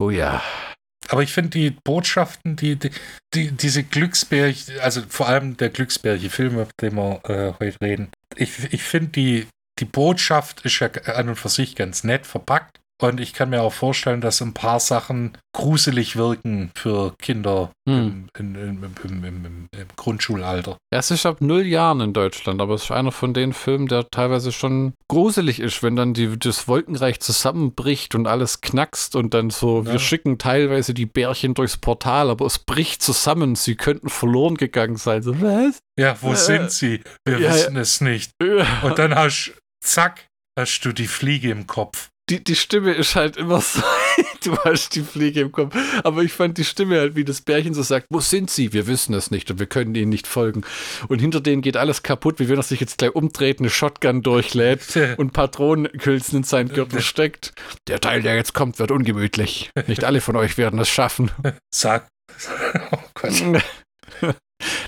oh 0.00 0.10
ja. 0.10 0.42
Aber 1.08 1.22
ich 1.22 1.32
finde 1.32 1.50
die 1.50 1.70
Botschaften, 1.70 2.56
die, 2.56 2.76
die, 2.76 2.90
die 3.34 3.52
diese 3.52 3.84
Glücksbärchen, 3.84 4.80
also 4.80 5.02
vor 5.08 5.28
allem 5.28 5.56
der 5.56 5.70
Glücksbärchen-Film, 5.70 6.54
über 6.54 6.68
den 6.80 6.94
wir 6.94 7.20
äh, 7.24 7.52
heute 7.60 7.80
reden, 7.80 8.10
ich, 8.36 8.72
ich 8.72 8.82
finde 8.82 9.10
die, 9.10 9.46
die 9.78 9.84
Botschaft 9.84 10.64
ist 10.64 10.78
ja 10.80 10.88
an 10.88 11.28
und 11.28 11.36
für 11.36 11.48
sich 11.48 11.76
ganz 11.76 12.02
nett 12.02 12.26
verpackt. 12.26 12.80
Und 13.02 13.20
ich 13.20 13.32
kann 13.32 13.50
mir 13.50 13.62
auch 13.62 13.72
vorstellen, 13.72 14.20
dass 14.20 14.40
ein 14.40 14.54
paar 14.54 14.78
Sachen 14.80 15.36
gruselig 15.54 16.16
wirken 16.16 16.70
für 16.76 17.14
Kinder 17.18 17.70
Hm. 17.88 18.28
im, 18.38 18.54
im, 18.54 18.84
im, 19.02 19.34
im, 19.34 19.68
Grundschulalter. 19.96 20.76
Ja, 20.92 21.00
es 21.00 21.10
ist 21.10 21.26
ab 21.26 21.40
null 21.40 21.66
Jahren 21.66 22.00
in 22.00 22.12
Deutschland, 22.12 22.60
aber 22.60 22.74
es 22.74 22.84
ist 22.84 22.90
einer 22.92 23.10
von 23.10 23.34
den 23.34 23.52
Filmen, 23.52 23.88
der 23.88 24.08
teilweise 24.08 24.52
schon 24.52 24.94
gruselig 25.08 25.58
ist, 25.58 25.82
wenn 25.82 25.96
dann 25.96 26.14
die, 26.14 26.38
das 26.38 26.68
Wolkenreich 26.68 27.18
zusammenbricht 27.18 28.14
und 28.14 28.28
alles 28.28 28.60
knackst 28.60 29.16
und 29.16 29.34
dann 29.34 29.50
so, 29.50 29.84
wir 29.84 29.94
Ja. 29.94 29.98
schicken 29.98 30.38
teilweise 30.38 30.94
die 30.94 31.06
Bärchen 31.06 31.54
durchs 31.54 31.76
Portal, 31.76 32.30
aber 32.30 32.46
es 32.46 32.60
bricht 32.60 33.02
zusammen, 33.02 33.56
sie 33.56 33.74
könnten 33.74 34.08
verloren 34.10 34.54
gegangen 34.56 34.96
sein. 34.96 35.22
So, 35.22 35.40
was? 35.42 35.80
Ja, 35.98 36.16
wo 36.20 36.32
Äh, 36.32 36.36
sind 36.36 36.70
sie? 36.70 37.00
Wir 37.26 37.40
ja, 37.40 37.52
wissen 37.52 37.76
es 37.76 38.00
nicht. 38.00 38.30
Und 38.82 38.98
dann 38.98 39.14
hast 39.14 39.54
zack, 39.84 40.26
hast 40.56 40.80
du 40.82 40.92
die 40.92 41.08
Fliege 41.08 41.50
im 41.50 41.66
Kopf. 41.66 42.10
Die, 42.32 42.42
die 42.42 42.56
Stimme 42.56 42.92
ist 42.94 43.14
halt 43.14 43.36
immer 43.36 43.60
so, 43.60 43.82
du 44.42 44.56
hast 44.64 44.94
die 44.94 45.02
Fliege 45.02 45.40
im 45.42 45.52
Kopf. 45.52 45.76
Aber 46.02 46.22
ich 46.22 46.32
fand 46.32 46.56
die 46.56 46.64
Stimme 46.64 46.98
halt, 46.98 47.14
wie 47.14 47.24
das 47.24 47.42
Bärchen 47.42 47.74
so 47.74 47.82
sagt, 47.82 48.06
wo 48.08 48.20
sind 48.20 48.48
sie? 48.48 48.72
Wir 48.72 48.86
wissen 48.86 49.12
es 49.12 49.30
nicht 49.30 49.50
und 49.50 49.58
wir 49.58 49.66
können 49.66 49.94
ihnen 49.94 50.08
nicht 50.08 50.26
folgen. 50.26 50.62
Und 51.08 51.18
hinter 51.18 51.40
denen 51.42 51.60
geht 51.60 51.76
alles 51.76 52.02
kaputt, 52.02 52.38
wie 52.38 52.48
wenn 52.48 52.56
er 52.56 52.62
sich 52.62 52.80
jetzt 52.80 52.96
gleich 52.96 53.14
umdreht, 53.14 53.58
eine 53.58 53.68
Shotgun 53.68 54.22
durchlädt 54.22 54.96
und 55.18 55.34
Patronenkülzen 55.34 56.38
in 56.38 56.44
seinen 56.44 56.70
Gürtel 56.70 57.02
steckt. 57.02 57.52
Der 57.86 58.00
Teil, 58.00 58.22
der 58.22 58.34
jetzt 58.34 58.54
kommt, 58.54 58.78
wird 58.78 58.90
ungemütlich. 58.90 59.70
Nicht 59.86 60.04
alle 60.04 60.22
von 60.22 60.36
euch 60.36 60.56
werden 60.56 60.80
es 60.80 60.88
schaffen. 60.88 61.30
Sag. 61.70 62.08
Oh 62.92 62.98
Gott. 63.12 63.62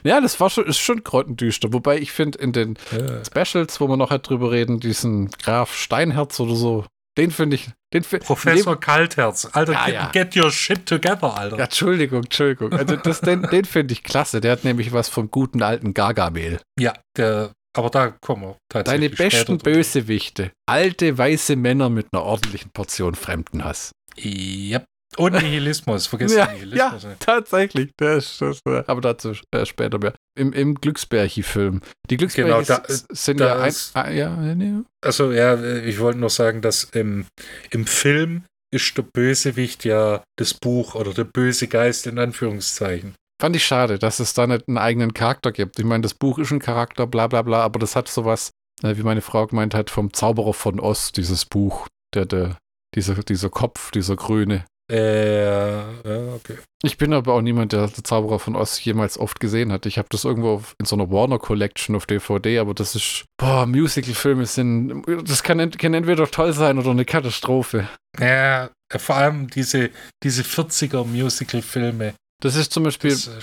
Ja, 0.02 0.20
das 0.20 0.40
war 0.40 0.48
schon, 0.48 0.64
ist 0.66 0.78
schon 0.78 1.04
grottendüster. 1.04 1.74
Wobei 1.74 1.98
ich 1.98 2.12
finde, 2.12 2.38
in 2.38 2.52
den 2.52 2.78
Ja. 2.92 3.22
Specials, 3.24 3.80
wo 3.80 3.88
wir 3.88 3.96
noch 3.98 4.10
halt 4.10 4.28
drüber 4.28 4.50
reden, 4.50 4.80
diesen 4.80 5.30
Graf 5.30 5.74
Steinherz 5.74 6.40
oder 6.40 6.54
so, 6.54 6.86
den 7.16 7.30
finde 7.30 7.56
ich. 7.56 7.68
Den 7.92 8.02
fi- 8.02 8.18
Professor 8.18 8.78
Kaltherz. 8.78 9.48
Alter, 9.52 9.72
Ja, 9.72 9.84
get, 9.86 9.94
ja. 9.94 10.06
get 10.10 10.36
your 10.36 10.50
shit 10.50 10.84
together, 10.86 11.36
Alter. 11.36 11.58
Ja, 11.58 11.64
Entschuldigung, 11.64 12.24
Entschuldigung. 12.24 12.72
Also 12.72 12.96
das, 12.96 13.20
den, 13.20 13.42
den 13.50 13.64
finde 13.64 13.92
ich 13.92 14.02
klasse. 14.02 14.40
Der 14.40 14.52
hat 14.52 14.64
nämlich 14.64 14.92
was 14.92 15.08
vom 15.08 15.30
guten 15.30 15.62
alten 15.62 15.94
Gargamel. 15.94 16.60
Ja, 16.78 16.94
der, 17.16 17.52
aber 17.76 17.90
da 17.90 18.10
kommen 18.20 18.42
wir 18.42 18.56
Deine 18.68 18.84
tatsächlich 18.84 19.10
besten 19.16 19.28
später 19.38 19.52
dazu. 19.58 19.64
Bösewichte. 19.64 20.50
Alte 20.66 21.16
weiße 21.16 21.54
Männer 21.56 21.88
mit 21.88 22.06
einer 22.12 22.22
ordentlichen 22.24 22.70
Portion 22.72 23.14
Fremdenhass. 23.14 23.92
Yep. 24.18 24.84
Und 25.16 25.32
Nihilismus, 25.34 26.06
vergiss 26.06 26.34
Ja, 26.34 26.50
Nihilismus 26.52 27.04
nicht. 27.04 27.20
Tatsächlich. 27.20 27.90
Der 28.00 28.16
ist, 28.16 28.40
das, 28.40 28.60
aber 28.64 29.00
dazu 29.00 29.32
äh, 29.52 29.64
später 29.66 29.98
mehr. 29.98 30.14
Im, 30.38 30.52
im 30.52 30.74
Glücksbärchi-Film. 30.74 31.80
Die 32.10 32.16
Glücksbärchis 32.16 32.66
Genau, 32.66 32.80
da- 32.82 33.14
sind 33.14 33.40
da 33.40 33.46
ja 33.46 33.62
ein, 33.62 33.68
ist- 33.68 33.96
ah, 33.96 34.10
ja, 34.10 34.30
nee. 34.36 34.80
Also 35.04 35.32
ja, 35.32 35.62
ich 35.62 36.00
wollte 36.00 36.18
nur 36.18 36.30
sagen, 36.30 36.62
dass 36.62 36.84
im, 36.84 37.26
im 37.70 37.86
Film 37.86 38.44
ist 38.72 38.96
der 38.98 39.02
Bösewicht 39.02 39.84
ja 39.84 40.22
das 40.36 40.54
Buch 40.54 40.94
oder 40.96 41.12
der 41.14 41.24
böse 41.24 41.68
Geist 41.68 42.06
in 42.08 42.18
Anführungszeichen. 42.18 43.14
Fand 43.40 43.54
ich 43.56 43.64
schade, 43.64 43.98
dass 43.98 44.20
es 44.20 44.34
da 44.34 44.46
nicht 44.46 44.66
einen 44.68 44.78
eigenen 44.78 45.14
Charakter 45.14 45.52
gibt. 45.52 45.78
Ich 45.78 45.84
meine, 45.84 46.02
das 46.02 46.14
Buch 46.14 46.38
ist 46.38 46.50
ein 46.50 46.58
Charakter, 46.60 47.06
bla 47.06 47.26
bla 47.26 47.42
bla, 47.42 47.62
aber 47.62 47.78
das 47.78 47.94
hat 47.94 48.08
sowas, 48.08 48.50
äh, 48.82 48.96
wie 48.96 49.02
meine 49.02 49.20
Frau 49.20 49.46
gemeint 49.46 49.74
hat, 49.74 49.90
vom 49.90 50.12
Zauberer 50.12 50.54
von 50.54 50.80
Oz, 50.80 51.12
dieses 51.12 51.44
Buch. 51.44 51.86
Der, 52.14 52.26
der, 52.26 52.58
dieser, 52.94 53.14
dieser 53.14 53.50
Kopf, 53.50 53.90
dieser 53.90 54.16
grüne. 54.16 54.64
Äh, 54.92 55.44
ja, 55.80 56.34
okay. 56.34 56.58
Ich 56.82 56.98
bin 56.98 57.14
aber 57.14 57.32
auch 57.32 57.40
niemand, 57.40 57.72
der 57.72 57.86
der 57.88 58.04
Zauberer 58.04 58.38
von 58.38 58.54
Oz 58.54 58.84
jemals 58.84 59.18
oft 59.18 59.40
gesehen 59.40 59.72
hat. 59.72 59.86
Ich 59.86 59.96
habe 59.96 60.08
das 60.10 60.24
irgendwo 60.24 60.50
auf- 60.56 60.74
in 60.78 60.84
so 60.84 60.94
einer 60.96 61.10
Warner 61.10 61.38
Collection 61.38 61.96
auf 61.96 62.04
DVD, 62.06 62.58
aber 62.58 62.74
das 62.74 62.94
ist, 62.94 63.24
boah, 63.38 63.64
Musical-Filme 63.66 64.44
sind, 64.44 65.04
das 65.26 65.42
kann, 65.42 65.58
ent, 65.58 65.78
kann 65.78 65.94
entweder 65.94 66.30
toll 66.30 66.52
sein 66.52 66.78
oder 66.78 66.90
eine 66.90 67.06
Katastrophe. 67.06 67.88
Ja, 68.20 68.70
vor 68.94 69.16
allem 69.16 69.48
diese, 69.48 69.90
diese 70.22 70.42
40er 70.42 71.04
Musical-Filme. 71.04 72.14
Das 72.42 72.54
ist 72.56 72.72
zum 72.72 72.82
Beispiel, 72.84 73.12
äh, 73.12 73.40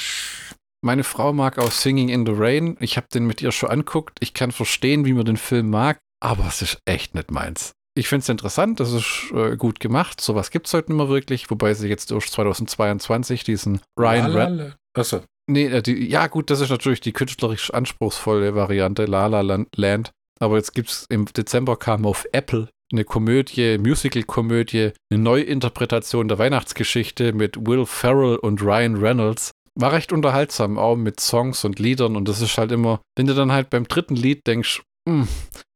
meine 0.83 1.03
Frau 1.03 1.33
mag 1.33 1.57
auch 1.57 1.71
Singing 1.71 2.09
in 2.09 2.25
the 2.25 2.33
Rain. 2.35 2.77
Ich 2.79 2.97
habe 2.97 3.07
den 3.11 3.25
mit 3.25 3.41
ihr 3.41 3.51
schon 3.51 3.69
anguckt. 3.69 4.17
Ich 4.19 4.35
kann 4.35 4.51
verstehen, 4.51 5.05
wie 5.05 5.13
man 5.13 5.25
den 5.25 5.37
Film 5.37 5.71
mag, 5.71 5.97
aber 6.19 6.45
es 6.47 6.61
ist 6.61 6.77
echt 6.85 7.15
nicht 7.15 7.31
meins. 7.31 7.71
Ich 7.95 8.07
finde 8.07 8.23
es 8.23 8.29
interessant, 8.29 8.79
das 8.79 8.93
ist 8.93 9.31
äh, 9.33 9.57
gut 9.57 9.79
gemacht. 9.79 10.21
Sowas 10.21 10.51
gibt 10.51 10.67
es 10.67 10.73
heute 10.73 10.91
nicht 10.91 10.97
mehr 10.97 11.09
wirklich, 11.09 11.49
wobei 11.49 11.73
sie 11.73 11.89
jetzt 11.89 12.11
durch 12.11 12.31
2022 12.31 13.43
diesen 13.43 13.81
Ryan 13.99 14.31
Red. 14.31 14.75
Achso. 14.93 15.21
Nee, 15.47 15.65
äh, 15.65 15.81
die, 15.81 16.09
ja, 16.09 16.27
gut, 16.27 16.49
das 16.49 16.61
ist 16.61 16.69
natürlich 16.69 17.01
die 17.01 17.11
künstlerisch 17.11 17.73
anspruchsvolle 17.73 18.55
Variante, 18.55 19.05
La 19.05 19.27
La 19.27 19.41
Land. 19.41 20.11
Aber 20.39 20.57
jetzt 20.57 20.73
gibt 20.73 20.89
es 20.89 21.05
im 21.09 21.25
Dezember 21.25 21.77
kam 21.77 22.05
auf 22.05 22.25
Apple 22.31 22.69
eine 22.91 23.03
Komödie, 23.03 23.77
Musical-Komödie, 23.77 24.91
eine 25.11 25.21
Neuinterpretation 25.21 26.27
der 26.27 26.39
Weihnachtsgeschichte 26.39 27.33
mit 27.33 27.65
Will 27.65 27.85
Ferrell 27.85 28.35
und 28.37 28.61
Ryan 28.61 28.97
Reynolds. 28.97 29.51
War 29.75 29.93
recht 29.93 30.11
unterhaltsam, 30.11 30.77
auch 30.77 30.97
mit 30.97 31.19
Songs 31.19 31.63
und 31.63 31.79
Liedern. 31.79 32.17
Und 32.17 32.27
das 32.27 32.41
ist 32.41 32.57
halt 32.57 32.71
immer, 32.71 32.99
wenn 33.15 33.27
du 33.27 33.33
dann 33.33 33.51
halt 33.51 33.69
beim 33.69 33.87
dritten 33.87 34.15
Lied 34.15 34.45
denkst, 34.45 34.81
hm, 35.07 35.27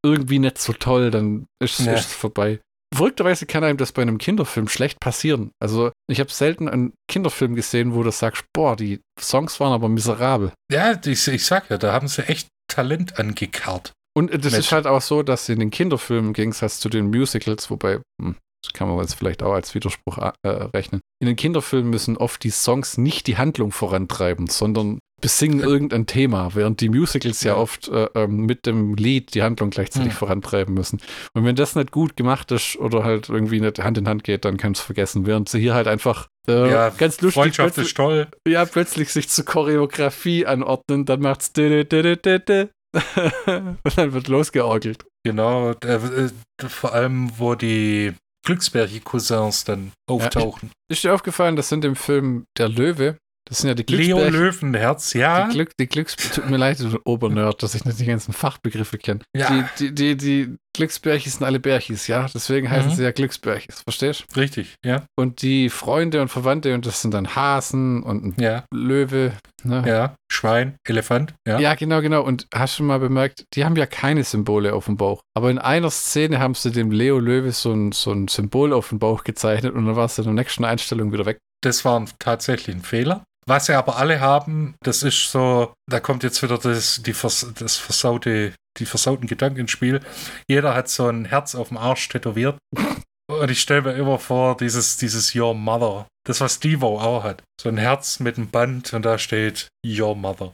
irgendwie 0.06 0.40
nicht 0.40 0.58
so 0.58 0.74
toll, 0.74 1.12
dann 1.12 1.48
ist 1.62 1.80
es 1.80 1.86
ja. 1.86 1.98
vorbei. 1.98 2.60
Verrückterweise 2.94 3.46
kann 3.46 3.64
einem 3.64 3.78
das 3.78 3.92
bei 3.92 4.02
einem 4.02 4.18
Kinderfilm 4.18 4.68
schlecht 4.70 5.00
passieren. 5.00 5.52
Also, 5.60 5.92
ich 6.10 6.20
habe 6.20 6.32
selten 6.32 6.70
einen 6.70 6.94
Kinderfilm 7.10 7.56
gesehen, 7.56 7.94
wo 7.94 8.04
du 8.04 8.12
sagst, 8.12 8.46
boah, 8.54 8.76
die 8.76 9.02
Songs 9.20 9.60
waren 9.60 9.74
aber 9.74 9.90
miserabel. 9.90 10.54
Ja, 10.72 11.00
ich, 11.04 11.28
ich 11.28 11.46
sag 11.46 11.70
ja, 11.70 11.78
da 11.78 11.92
haben 11.92 12.08
sie 12.08 12.28
echt 12.28 12.48
Talent 12.68 13.20
angekarrt. 13.20 13.94
Und 14.18 14.34
das 14.34 14.54
Mensch. 14.54 14.68
ist 14.68 14.72
halt 14.72 14.88
auch 14.88 15.02
so, 15.02 15.24
dass 15.24 15.50
in 15.50 15.60
den 15.60 15.72
Kinderfilmen 15.72 16.28
im 16.28 16.34
Gegensatz 16.34 16.80
zu 16.80 16.88
den 16.88 17.10
Musicals, 17.10 17.70
wobei, 17.70 18.00
hm, 18.22 18.36
das 18.66 18.74
kann 18.74 18.88
man 18.88 19.00
jetzt 19.00 19.16
vielleicht 19.16 19.44
auch 19.44 19.54
als 19.54 19.76
Widerspruch 19.76 20.18
äh, 20.18 20.48
rechnen, 20.48 21.02
in 21.22 21.28
den 21.28 21.36
Kinderfilmen 21.36 21.90
müssen 21.90 22.18
oft 22.18 22.44
die 22.44 22.50
Songs 22.50 22.98
nicht 22.98 23.28
die 23.28 23.38
Handlung 23.38 23.72
vorantreiben, 23.72 24.48
sondern 24.48 25.00
besingen 25.22 25.62
irgendein 25.62 26.06
Thema, 26.06 26.56
während 26.56 26.82
die 26.82 26.90
Musicals 26.90 27.42
ja, 27.44 27.54
ja 27.54 27.58
oft 27.58 27.88
äh, 27.88 28.10
ähm, 28.16 28.46
mit 28.46 28.66
dem 28.66 28.96
Lied 28.96 29.34
die 29.34 29.44
Handlung 29.44 29.70
gleichzeitig 29.70 30.12
hm. 30.12 30.18
vorantreiben 30.18 30.74
müssen. 30.74 31.00
Und 31.34 31.46
wenn 31.46 31.56
das 31.56 31.76
nicht 31.76 31.92
gut 31.92 32.18
gemacht 32.18 32.52
ist 32.52 32.78
oder 32.78 33.04
halt 33.04 33.30
irgendwie 33.30 33.62
nicht 33.62 33.82
Hand 33.82 33.98
in 33.98 34.08
Hand 34.08 34.24
geht, 34.24 34.46
dann 34.46 34.58
kannst 34.58 34.80
du 34.80 34.82
es 34.82 34.86
vergessen. 34.86 35.26
Während 35.26 35.50
sie 35.50 35.60
hier 35.60 35.74
halt 35.74 35.88
einfach 35.88 36.28
äh, 36.48 36.70
ja, 36.70 36.90
ganz 36.90 37.22
lustig 37.22 37.42
Freundschaft 37.42 37.78
ist 37.78 37.96
toll. 37.96 38.28
Ja, 38.48 38.66
plötzlich 38.66 39.12
sich 39.12 39.30
zur 39.30 39.46
Choreografie 39.46 40.46
anordnen, 40.46 41.06
dann 41.06 41.22
macht's 41.22 41.36
und 41.56 43.98
dann 43.98 44.14
wird 44.14 44.28
losgeorgelt. 44.28 45.06
Genau, 45.26 45.72
äh, 45.72 46.30
vor 46.68 46.94
allem, 46.94 47.32
wo 47.38 47.56
die 47.56 48.14
Glücksberg-Cousins 48.46 49.66
dann 49.66 49.92
auftauchen. 50.10 50.70
Ja, 50.70 50.94
ist 50.94 51.04
dir 51.04 51.14
aufgefallen, 51.14 51.56
das 51.56 51.70
sind 51.70 51.84
im 51.84 51.96
Film 51.96 52.46
Der 52.58 52.70
Löwe, 52.70 53.18
das 53.48 53.60
sind 53.60 53.68
ja 53.68 53.76
die 53.76 53.86
Glücksberg 53.86 54.32
Leo 54.32 54.42
Löwenherz, 54.42 55.14
ja. 55.14 55.48
Die, 55.48 55.54
Glück, 55.54 55.78
die 55.80 55.88
Glücks 55.88 56.16
tut 56.16 56.50
mir 56.50 56.58
leid, 56.58 56.80
du 56.80 57.00
Obernerd, 57.06 57.62
dass 57.62 57.76
ich 57.76 57.86
nicht 57.86 58.00
die 58.00 58.06
ganzen 58.06 58.34
Fachbegriffe 58.34 58.98
kenne. 58.98 59.20
Ja. 59.36 59.70
Die, 59.78 59.94
die, 59.94 59.94
die, 59.94 60.18
die 60.18 60.56
Glücksbärchis 60.76 61.36
sind 61.36 61.46
alle 61.46 61.60
Bärchis, 61.60 62.08
ja. 62.08 62.28
Deswegen 62.34 62.70
heißen 62.70 62.92
mhm. 62.92 62.96
sie 62.96 63.04
ja 63.04 63.12
Glücksbärchis, 63.12 63.82
verstehst 63.82 64.26
du? 64.28 64.40
Richtig, 64.40 64.76
ja. 64.84 65.04
Und 65.16 65.44
die 65.44 65.70
Freunde 65.70 66.22
und 66.22 66.30
Verwandte, 66.30 66.74
und 66.74 66.88
das 66.88 67.02
sind 67.02 67.14
dann 67.14 67.36
Hasen 67.36 68.02
und 68.02 68.26
ein 68.26 68.42
ja. 68.42 68.66
Löwe. 68.74 69.34
Ne? 69.64 69.84
Ja, 69.88 70.16
Schwein, 70.32 70.76
Elefant, 70.88 71.34
ja. 71.48 71.60
Ja, 71.60 71.76
genau, 71.76 72.02
genau. 72.02 72.24
Und 72.24 72.48
hast 72.54 72.80
du 72.80 72.84
mal 72.84 73.00
bemerkt, 73.00 73.46
die 73.54 73.64
haben 73.64 73.76
ja 73.76 73.86
keine 73.86 74.24
Symbole 74.24 74.74
auf 74.74 74.86
dem 74.86 74.98
Bauch. 74.98 75.22
Aber 75.36 75.50
in 75.50 75.60
einer 75.60 75.90
Szene 75.92 76.40
haben 76.40 76.56
sie 76.56 76.72
dem 76.72 76.92
Leo 76.92 77.20
Löwe 77.20 77.52
so 77.52 77.72
ein, 77.72 77.92
so 77.92 78.12
ein 78.12 78.28
Symbol 78.28 78.74
auf 78.74 78.90
dem 78.90 79.00
Bauch 79.00 79.24
gezeichnet 79.24 79.74
und 79.74 79.86
dann 79.86 79.96
war 79.96 80.06
es 80.06 80.18
in 80.18 80.26
der 80.26 80.34
nächsten 80.34 80.66
Einstellung 80.66 81.12
wieder 81.14 81.26
weg. 81.26 81.38
Das 81.64 81.84
war 81.84 82.06
tatsächlich 82.20 82.76
ein 82.76 82.84
Fehler. 82.84 83.24
Was 83.48 83.68
sie 83.68 83.74
aber 83.74 83.98
alle 83.98 84.20
haben, 84.22 84.76
das 84.82 85.04
ist 85.04 85.30
so, 85.30 85.74
da 85.88 86.00
kommt 86.00 86.24
jetzt 86.24 86.42
wieder 86.42 86.58
das, 86.58 87.04
die 87.04 87.14
Vers, 87.14 87.54
das 87.60 87.78
versaute, 87.78 88.56
die 88.78 88.88
versauten 88.88 89.28
Gedanken 89.28 89.60
ins 89.60 89.72
Spiel. 89.72 90.00
Jeder 90.50 90.74
hat 90.74 90.90
so 90.90 91.08
ein 91.08 91.26
Herz 91.26 91.54
auf 91.54 91.68
dem 91.68 91.78
Arsch 91.78 92.10
tätowiert. 92.10 92.58
Und 93.28 93.50
ich 93.50 93.62
stelle 93.62 93.84
mir 93.84 93.94
immer 93.94 94.20
vor, 94.20 94.58
dieses, 94.58 94.98
dieses 94.98 95.36
Your 95.36 95.54
Mother. 95.54 96.08
Das, 96.26 96.42
was 96.42 96.60
Devo 96.60 97.00
auch 97.00 97.24
hat. 97.24 97.44
So 97.62 97.70
ein 97.70 97.78
Herz 97.78 98.20
mit 98.20 98.38
einem 98.38 98.50
Band 98.50 98.94
und 98.94 99.06
da 99.06 99.20
steht 99.20 99.68
Your 99.86 100.16
Mother. 100.16 100.54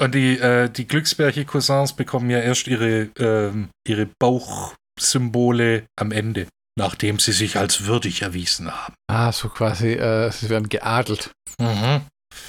und 0.00 0.14
die, 0.14 0.38
äh, 0.38 0.70
die 0.70 0.86
Glücksberge-Cousins 0.86 1.94
bekommen 1.94 2.30
ja 2.30 2.38
erst 2.40 2.68
ihre, 2.68 3.10
ähm, 3.18 3.70
ihre 3.86 4.08
Bauchsymbole 4.20 5.86
am 5.96 6.12
Ende 6.12 6.46
nachdem 6.76 7.18
sie 7.18 7.32
sich 7.32 7.56
als 7.56 7.84
würdig 7.84 8.22
erwiesen 8.22 8.70
haben. 8.70 8.94
Ah, 9.08 9.32
so 9.32 9.48
quasi, 9.48 9.92
äh, 9.92 10.30
sie 10.30 10.48
werden 10.48 10.68
geadelt. 10.68 11.30
Mhm. 11.58 12.02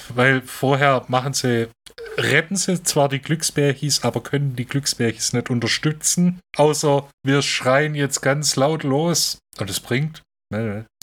Weil 0.08 0.42
vorher 0.42 1.04
machen 1.08 1.32
sie, 1.32 1.68
retten 2.16 2.56
sie 2.56 2.82
zwar 2.82 3.08
die 3.08 3.20
Glücksbärchis, 3.20 4.02
aber 4.02 4.20
können 4.20 4.56
die 4.56 4.66
Glücksbärchis 4.66 5.32
nicht 5.32 5.50
unterstützen, 5.50 6.40
außer 6.56 7.08
wir 7.24 7.42
schreien 7.42 7.94
jetzt 7.94 8.20
ganz 8.20 8.56
laut 8.56 8.82
los 8.82 9.38
und 9.58 9.70
es 9.70 9.80
bringt. 9.80 10.22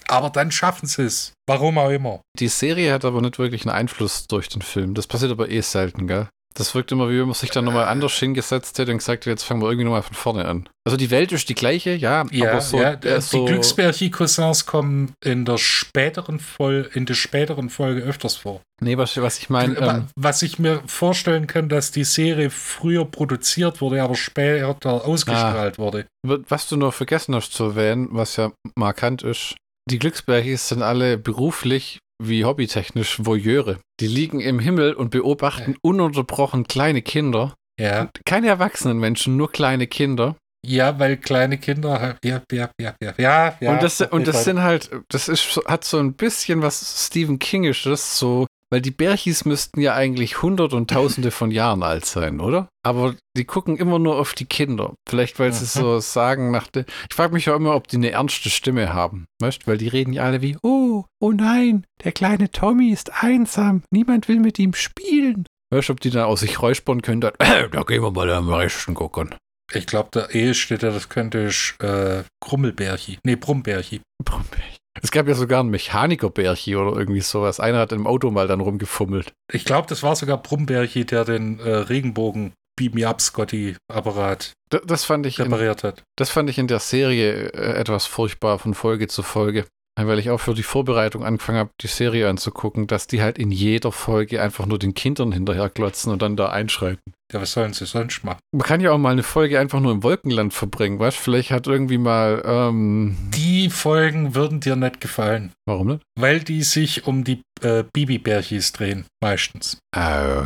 Aber 0.07 0.30
dann 0.30 0.51
schaffen 0.51 0.88
sie 0.88 1.03
es. 1.03 1.34
Warum 1.47 1.78
auch 1.78 1.89
immer. 1.89 2.21
Die 2.39 2.49
Serie 2.49 2.93
hat 2.93 3.05
aber 3.05 3.21
nicht 3.21 3.39
wirklich 3.39 3.65
einen 3.65 3.76
Einfluss 3.76 4.28
durch 4.28 4.49
den 4.49 4.61
Film. 4.61 4.93
Das 4.95 5.07
passiert 5.07 5.32
aber 5.32 5.49
eh 5.49 5.61
selten, 5.61 6.07
gell? 6.07 6.28
Das 6.56 6.76
wirkt 6.76 6.91
immer, 6.91 7.10
wie 7.10 7.20
wenn 7.20 7.26
man 7.26 7.34
sich 7.34 7.49
dann 7.49 7.66
nochmal 7.66 7.86
anders 7.86 8.14
hingesetzt 8.14 8.78
hätte 8.78 8.91
und 8.91 8.99
gesagt 8.99 9.22
hätte, 9.22 9.32
jetzt 9.32 9.43
fangen 9.43 9.62
wir 9.62 9.68
irgendwie 9.68 9.86
nochmal 9.86 10.04
von 10.04 10.16
vorne 10.16 10.45
an. 10.45 10.70
Also 10.86 10.97
die 10.97 11.12
Welt 11.12 11.32
ist 11.32 11.49
die 11.49 11.56
gleiche, 11.56 11.95
ja, 11.95 12.26
ja 12.32 12.51
aber 12.51 12.62
so. 12.62 12.78
Ja, 12.78 12.95
die 12.95 13.22
so 13.22 13.45
Glücksbärchi-Cousins 13.45 14.66
kommen 14.66 15.14
in 15.24 15.45
der 15.45 15.58
späteren 15.58 16.39
Folge, 16.39 16.89
in 16.93 17.06
der 17.06 17.14
späteren 17.14 17.70
Folge 17.70 18.01
öfters 18.01 18.36
vor. 18.36 18.62
Nee, 18.82 18.97
was, 18.97 19.20
was 19.22 19.39
ich 19.39 19.49
meine. 19.49 19.78
Ähm, 19.78 20.08
was 20.16 20.41
ich 20.41 20.60
mir 20.60 20.82
vorstellen 20.86 21.47
kann, 21.47 21.70
dass 21.70 21.91
die 21.91 22.04
Serie 22.04 22.49
früher 22.49 23.06
produziert 23.06 23.82
wurde, 23.82 24.04
aber 24.04 24.16
später 24.16 25.06
ausgestrahlt 25.06 25.76
ah, 25.76 25.82
wurde. 25.82 26.06
Was 26.24 26.68
du 26.68 26.76
noch 26.76 26.93
vergessen 26.93 27.34
hast 27.34 27.54
zu 27.54 27.64
erwähnen, 27.64 28.10
was 28.12 28.36
ja 28.36 28.51
markant 28.76 29.24
ist, 29.24 29.56
die 29.89 29.99
Glücksbärchis 29.99 30.70
sind 30.70 30.82
alle 30.82 31.18
beruflich 31.18 31.99
wie 32.28 32.45
hobbytechnisch 32.45 33.26
Voyeure. 33.26 33.80
Die 33.99 34.07
liegen 34.07 34.39
im 34.39 34.59
Himmel 34.59 34.93
und 34.93 35.11
beobachten 35.11 35.76
ununterbrochen 35.82 36.67
kleine 36.67 37.01
Kinder. 37.01 37.53
Ja. 37.80 38.09
Keine 38.26 38.47
erwachsenen 38.47 38.99
Menschen, 38.99 39.38
nur 39.38 39.51
kleine 39.51 39.88
Kinder. 39.88 40.36
Ja, 40.65 40.97
weil 40.97 41.17
kleine 41.17 41.57
Kinder, 41.57 42.17
ja, 42.24 42.41
ja, 42.51 42.69
ja, 42.80 42.95
ja, 43.01 43.13
ja, 43.17 43.55
ja. 43.59 43.71
Und 43.74 43.84
das, 43.84 43.99
und 43.99 44.28
das 44.28 44.45
sind 44.45 44.61
halt, 44.61 44.91
das 45.09 45.28
ist, 45.28 45.59
hat 45.65 45.84
so 45.84 45.97
ein 45.97 46.13
bisschen 46.13 46.61
was 46.61 47.05
Stephen 47.05 47.38
Kingisches, 47.38 48.17
so 48.17 48.47
weil 48.74 48.82
die 48.82 48.89
Berchis 48.89 49.45
müssten 49.45 49.82
ja 49.82 49.93
eigentlich 49.93 50.41
hundert 50.41 50.74
und 50.74 50.89
tausende 50.89 51.30
von 51.30 51.51
Jahren 51.51 51.84
alt 51.84 52.05
sein, 52.05 52.39
oder? 52.39 52.69
Aber 52.82 53.13
die 53.38 53.45
gucken 53.45 53.78
immer 53.78 53.99
nur 53.99 54.17
auf 54.17 54.34
die 54.34 54.45
Kinder. 54.45 54.95
Vielleicht, 55.07 55.38
weil 55.38 55.53
sie 55.53 55.65
so 55.65 55.99
sagen 55.99 56.49
nach 56.49 56.65
der. 56.65 56.86
Ich 57.07 57.15
frage 57.15 57.36
mich 57.36 57.45
ja 57.45 57.55
immer, 57.55 57.76
ob 57.76 57.88
die 57.88 57.97
eine 57.97 58.09
ernste 58.09 58.49
Stimme 58.49 58.91
haben. 58.91 59.28
Weißt 59.39 59.67
Weil 59.67 59.78
die 59.78 59.89
reden 59.89 60.11
ja 60.11 60.24
alle 60.24 60.41
wie, 60.41 60.57
oh, 60.63 60.82
oh 61.20 61.32
nein, 61.32 61.86
der 62.04 62.12
kleine 62.12 62.51
Tommy 62.51 62.91
ist 62.91 63.24
einsam. 63.24 63.84
Niemand 63.91 64.28
will 64.28 64.39
mit 64.39 64.60
ihm 64.60 64.74
spielen. 64.74 65.45
Weißt 65.72 65.89
du, 65.89 65.93
ob 65.93 65.99
die 65.99 66.10
dann 66.10 66.26
aus 66.26 66.41
sich 66.41 66.62
räuspern 66.62 67.01
können, 67.01 67.22
dann, 67.22 67.34
äh, 67.39 67.70
da 67.70 67.84
gehen 67.84 68.04
wir 68.04 68.12
mal 68.12 68.30
am 68.32 68.49
rechten 68.49 68.93
gucken. 68.93 69.34
Ich 69.74 69.88
glaube, 69.88 70.10
der 70.14 70.36
eheste, 70.36 70.78
der 70.78 70.91
das 70.91 71.10
könnte, 71.10 71.39
ist 71.39 71.76
äh, 71.82 72.24
Krummelbärchi. 72.41 73.18
Nee, 73.24 73.36
Brumbärchi. 73.36 74.01
Brumbärchi. 74.24 74.78
Es 75.01 75.10
gab 75.10 75.28
ja 75.28 75.34
sogar 75.34 75.62
einen 75.62 75.72
Mechanikerbärchi 75.72 76.76
oder 76.76 76.97
irgendwie 76.97 77.22
sowas. 77.22 77.60
Einer 77.60 77.80
hat 77.80 77.91
im 77.91 78.06
Auto 78.06 78.30
mal 78.30 78.47
dann 78.47 78.60
rumgefummelt. 78.60 79.34
Ich 79.51 79.66
glaube, 79.66 79.88
das 79.88 80.04
war 80.04 80.16
sogar 80.16 80.38
Brumbärchi, 80.38 81.06
der 81.06 81.26
den 81.26 81.60
äh, 81.60 81.70
Regenbogen 81.70 82.54
Beam 82.76 82.93
Me 82.93 83.08
Up 83.08 83.22
Scotty 83.22 83.76
Apparat 83.88 84.54
das, 84.74 84.82
das 84.86 85.06
fand 85.06 85.26
ich 85.26 85.39
repariert 85.39 85.84
in, 85.84 85.88
hat. 85.88 86.04
Das 86.18 86.30
fand 86.30 86.49
ich 86.49 86.58
in 86.58 86.68
der 86.68 86.80
Serie 86.80 87.49
äh, 87.49 87.80
etwas 87.80 88.06
furchtbar 88.06 88.60
von 88.60 88.74
Folge 88.74 89.08
zu 89.08 89.22
Folge 89.22 89.66
weil 89.96 90.20
ich 90.20 90.30
auch 90.30 90.39
für 90.39 90.54
die 90.54 90.64
Vorbereitung 90.64 91.24
angefangen 91.24 91.60
habe, 91.60 91.72
die 91.82 91.88
Serie 91.88 92.30
anzugucken, 92.30 92.88
dass 92.88 93.08
die 93.08 93.22
halt 93.22 93.38
in 93.38 93.52
jeder 93.52 93.91
Folge 93.91 94.41
einfach 94.41 94.66
nur 94.66 94.80
den 94.80 94.94
Kindern 94.94 95.32
hinterherklotzen 95.32 96.12
und 96.12 96.22
dann 96.22 96.36
da 96.36 96.50
einschreiten. 96.50 97.14
Ja, 97.32 97.41
was 97.41 97.54
sollen 97.54 97.74
sie 97.74 97.86
sonst 97.86 98.24
machen? 98.24 98.39
Man 98.52 98.66
kann 98.66 98.82
ja 98.82 98.91
auch 98.91 98.98
mal 98.98 99.12
eine 99.12 99.24
Folge 99.24 99.60
einfach 99.60 99.80
nur 99.80 99.91
im 99.91 100.04
Wolkenland 100.04 100.54
verbringen, 100.54 101.00
weißt 101.00 101.18
Vielleicht 101.18 101.52
hat 101.52 101.68
irgendwie 101.68 101.98
mal. 101.98 102.44
Ähm 102.46 103.18
die 103.34 103.70
Folgen 103.70 104.36
würden 104.36 104.60
dir 104.60 104.76
nicht 104.76 105.02
gefallen. 105.02 105.52
Warum 105.66 105.88
nicht? 105.88 106.04
Weil 106.20 106.41
die 106.41 106.64
sich 106.64 107.08
um 107.08 107.24
die 107.24 107.41
äh, 107.62 107.84
Bibi-Bärchis 107.91 108.72
drehen, 108.74 109.06
meistens. 109.22 109.80
Oh. 109.96 110.44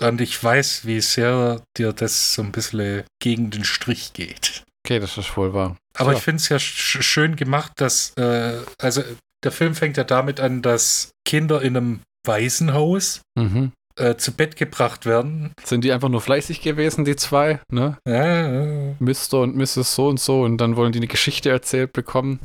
Und 0.00 0.20
ich 0.20 0.42
weiß, 0.42 0.86
wie 0.86 1.00
sehr 1.00 1.62
dir 1.76 1.92
das 1.94 2.34
so 2.34 2.42
ein 2.42 2.52
bisschen 2.52 3.04
gegen 3.22 3.50
den 3.50 3.64
Strich 3.64 4.12
geht. 4.12 4.64
Okay, 4.86 5.00
das 5.00 5.18
ist 5.18 5.36
wohl 5.36 5.52
wahr. 5.52 5.76
Aber 5.94 6.12
so. 6.12 6.18
ich 6.18 6.22
finde 6.22 6.36
es 6.36 6.48
ja 6.48 6.60
sch 6.60 7.02
schön 7.02 7.34
gemacht, 7.34 7.72
dass, 7.76 8.12
äh, 8.16 8.60
also 8.78 9.02
der 9.42 9.50
Film 9.50 9.74
fängt 9.74 9.96
ja 9.96 10.04
damit 10.04 10.38
an, 10.38 10.62
dass 10.62 11.10
Kinder 11.24 11.60
in 11.60 11.76
einem 11.76 12.00
Waisenhaus 12.24 13.22
mhm. 13.36 13.72
äh, 13.96 14.14
zu 14.14 14.30
Bett 14.30 14.54
gebracht 14.54 15.04
werden. 15.04 15.52
Sind 15.64 15.82
die 15.82 15.90
einfach 15.90 16.08
nur 16.08 16.20
fleißig 16.20 16.60
gewesen, 16.60 17.04
die 17.04 17.16
zwei, 17.16 17.58
ne? 17.68 17.98
Ja, 18.06 18.62
ja. 18.62 18.94
Mr. 19.00 19.40
und 19.40 19.56
Mrs. 19.56 19.92
so 19.96 20.06
und 20.06 20.20
so 20.20 20.42
und 20.42 20.58
dann 20.58 20.76
wollen 20.76 20.92
die 20.92 21.00
eine 21.00 21.08
Geschichte 21.08 21.50
erzählt 21.50 21.92
bekommen. 21.92 22.38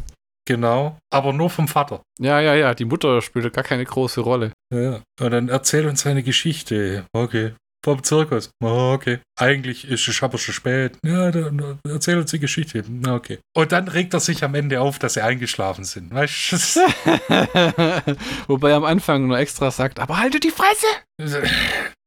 Genau, 0.47 0.97
aber 1.11 1.33
nur 1.33 1.51
vom 1.51 1.67
Vater. 1.67 2.01
Ja, 2.19 2.39
ja, 2.39 2.55
ja, 2.55 2.73
die 2.73 2.85
Mutter 2.85 3.21
spielt 3.21 3.53
gar 3.53 3.63
keine 3.63 3.85
große 3.85 4.21
Rolle. 4.21 4.51
Ja, 4.73 5.01
und 5.19 5.31
dann 5.31 5.49
erzähl 5.49 5.87
uns 5.87 6.07
eine 6.07 6.23
Geschichte. 6.23 7.05
Okay. 7.13 7.53
Vom 7.83 8.03
Zirkus. 8.03 8.51
Oh, 8.63 8.91
okay. 8.93 9.19
Eigentlich 9.39 9.87
ist 9.89 10.07
es 10.07 10.21
aber 10.21 10.37
schon 10.37 10.53
spät. 10.53 10.97
Ja, 11.03 11.31
dann 11.31 11.79
erzähl 11.87 12.17
uns 12.17 12.31
die 12.31 12.39
Geschichte. 12.39 12.83
Na, 12.87 13.15
okay. 13.15 13.39
Und 13.55 13.71
dann 13.71 13.87
regt 13.87 14.13
er 14.13 14.19
sich 14.19 14.43
am 14.43 14.53
Ende 14.55 14.81
auf, 14.81 14.99
dass 14.99 15.15
sie 15.15 15.21
eingeschlafen 15.23 15.83
sind. 15.83 16.13
Weißt 16.13 16.51
du? 16.53 16.79
Wobei 18.47 18.69
er 18.71 18.77
am 18.77 18.85
Anfang 18.85 19.27
nur 19.27 19.39
extra 19.39 19.71
sagt, 19.71 19.99
aber 19.99 20.17
halte 20.17 20.39
die 20.39 20.51
Fresse! 20.51 20.87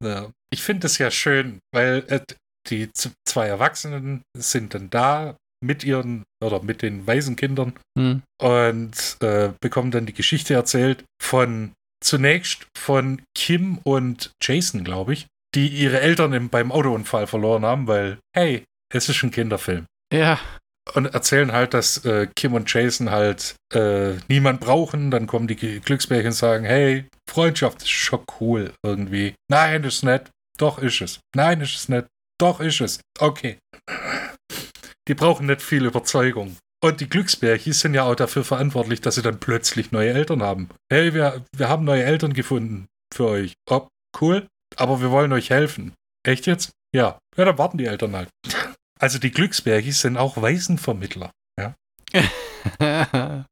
Ja. 0.02 0.30
Ich 0.52 0.62
finde 0.62 0.80
das 0.80 0.98
ja 0.98 1.10
schön, 1.10 1.58
weil 1.72 2.04
äh, 2.08 2.20
die 2.68 2.90
zwei 3.26 3.46
Erwachsenen 3.48 4.22
sind 4.36 4.74
dann 4.74 4.90
da 4.90 5.36
mit 5.64 5.82
ihren 5.82 6.24
oder 6.44 6.62
mit 6.62 6.82
den 6.82 7.06
Waisenkindern 7.06 7.72
Hm. 7.98 8.22
und 8.40 9.16
äh, 9.20 9.52
bekommen 9.60 9.90
dann 9.90 10.06
die 10.06 10.12
Geschichte 10.12 10.54
erzählt 10.54 11.04
von 11.22 11.72
zunächst 12.04 12.66
von 12.76 13.22
Kim 13.36 13.78
und 13.82 14.30
Jason, 14.42 14.84
glaube 14.84 15.14
ich, 15.14 15.26
die 15.54 15.68
ihre 15.68 16.00
Eltern 16.00 16.32
im, 16.32 16.48
beim 16.48 16.72
Autounfall 16.72 17.26
verloren 17.26 17.64
haben, 17.64 17.86
weil, 17.86 18.18
hey, 18.34 18.64
es 18.92 19.08
ist 19.08 19.22
ein 19.22 19.30
Kinderfilm. 19.30 19.86
Ja, 20.12 20.38
Und 20.92 21.06
erzählen 21.06 21.52
halt, 21.52 21.72
dass 21.74 22.04
äh, 22.04 22.28
Kim 22.36 22.54
und 22.54 22.72
Jason 22.72 23.10
halt 23.10 23.56
äh, 23.72 24.14
niemand 24.28 24.60
brauchen. 24.60 25.10
Dann 25.10 25.26
kommen 25.26 25.48
die 25.48 25.56
Glücksbärchen 25.56 26.28
und 26.28 26.32
sagen, 26.32 26.64
hey, 26.64 27.08
Freundschaft 27.28 27.82
ist 27.82 27.90
schon 27.90 28.24
cool 28.40 28.72
irgendwie. 28.84 29.34
Nein, 29.50 29.84
ist 29.84 30.04
nicht. 30.04 30.30
Doch 30.58 30.78
ist 30.78 31.00
es. 31.00 31.20
Nein, 31.34 31.60
ist 31.62 31.74
es 31.74 31.88
nicht. 31.88 32.06
Doch 32.38 32.60
ist 32.60 32.80
es. 32.80 33.00
Okay. 33.18 33.58
Die 35.08 35.14
brauchen 35.14 35.46
nicht 35.46 35.62
viel 35.62 35.86
Überzeugung. 35.86 36.56
Und 36.82 37.00
die 37.00 37.08
Glücksbärchen 37.08 37.72
sind 37.72 37.94
ja 37.94 38.04
auch 38.04 38.14
dafür 38.14 38.44
verantwortlich, 38.44 39.00
dass 39.00 39.14
sie 39.14 39.22
dann 39.22 39.40
plötzlich 39.40 39.90
neue 39.90 40.12
Eltern 40.12 40.42
haben. 40.42 40.68
Hey, 40.92 41.14
wir, 41.14 41.44
wir 41.56 41.68
haben 41.68 41.84
neue 41.84 42.04
Eltern 42.04 42.34
gefunden 42.34 42.86
für 43.12 43.26
euch. 43.26 43.54
Oh, 43.70 43.88
cool. 44.20 44.46
Aber 44.76 45.00
wir 45.00 45.10
wollen 45.10 45.32
euch 45.32 45.50
helfen. 45.50 45.94
Echt 46.26 46.46
jetzt? 46.46 46.72
Ja. 46.94 47.18
Ja, 47.36 47.44
dann 47.44 47.58
warten 47.58 47.78
die 47.78 47.86
Eltern 47.86 48.14
halt. 48.16 48.28
Also 49.00 49.18
die 49.18 49.32
Glücksbärchen 49.32 49.92
sind 49.92 50.16
auch 50.16 50.40
Waisenvermittler. 50.40 51.30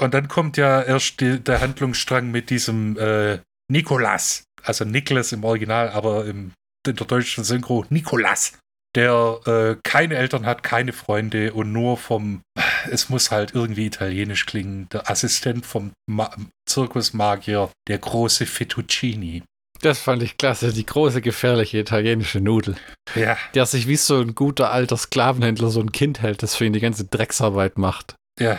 Und 0.00 0.14
dann 0.14 0.28
kommt 0.28 0.56
ja 0.56 0.82
erst 0.82 1.20
die, 1.20 1.40
der 1.40 1.60
Handlungsstrang 1.60 2.30
mit 2.30 2.50
diesem 2.50 2.96
äh, 2.98 3.38
Nikolas. 3.70 4.44
Also 4.62 4.84
Niklas 4.84 5.32
im 5.32 5.44
Original, 5.44 5.90
aber 5.90 6.24
im, 6.26 6.52
in 6.86 6.96
der 6.96 7.06
deutschen 7.06 7.44
Synchro 7.44 7.84
Nikolas. 7.90 8.58
Der 8.94 9.40
äh, 9.46 9.76
keine 9.82 10.16
Eltern 10.16 10.44
hat, 10.44 10.62
keine 10.62 10.92
Freunde 10.92 11.54
und 11.54 11.72
nur 11.72 11.96
vom, 11.96 12.42
es 12.90 13.08
muss 13.08 13.30
halt 13.30 13.54
irgendwie 13.54 13.86
italienisch 13.86 14.44
klingen, 14.44 14.88
der 14.90 15.10
Assistent 15.10 15.64
vom 15.64 15.92
Ma 16.06 16.34
Zirkusmagier, 16.68 17.70
der 17.88 17.98
große 17.98 18.44
Fettuccini. 18.44 19.44
Das 19.82 19.98
fand 19.98 20.22
ich 20.22 20.38
klasse. 20.38 20.72
Die 20.72 20.86
große, 20.86 21.20
gefährliche 21.20 21.78
italienische 21.78 22.40
Nudel. 22.40 22.76
Ja, 23.14 23.36
Der 23.54 23.66
sich 23.66 23.86
wie 23.86 23.96
so 23.96 24.20
ein 24.20 24.34
guter 24.34 24.72
alter 24.72 24.96
Sklavenhändler 24.96 25.70
so 25.70 25.80
ein 25.80 25.92
Kind 25.92 26.22
hält, 26.22 26.42
das 26.42 26.54
für 26.54 26.64
ihn 26.64 26.72
die 26.72 26.80
ganze 26.80 27.04
Drecksarbeit 27.04 27.78
macht. 27.78 28.14
Ja, 28.40 28.58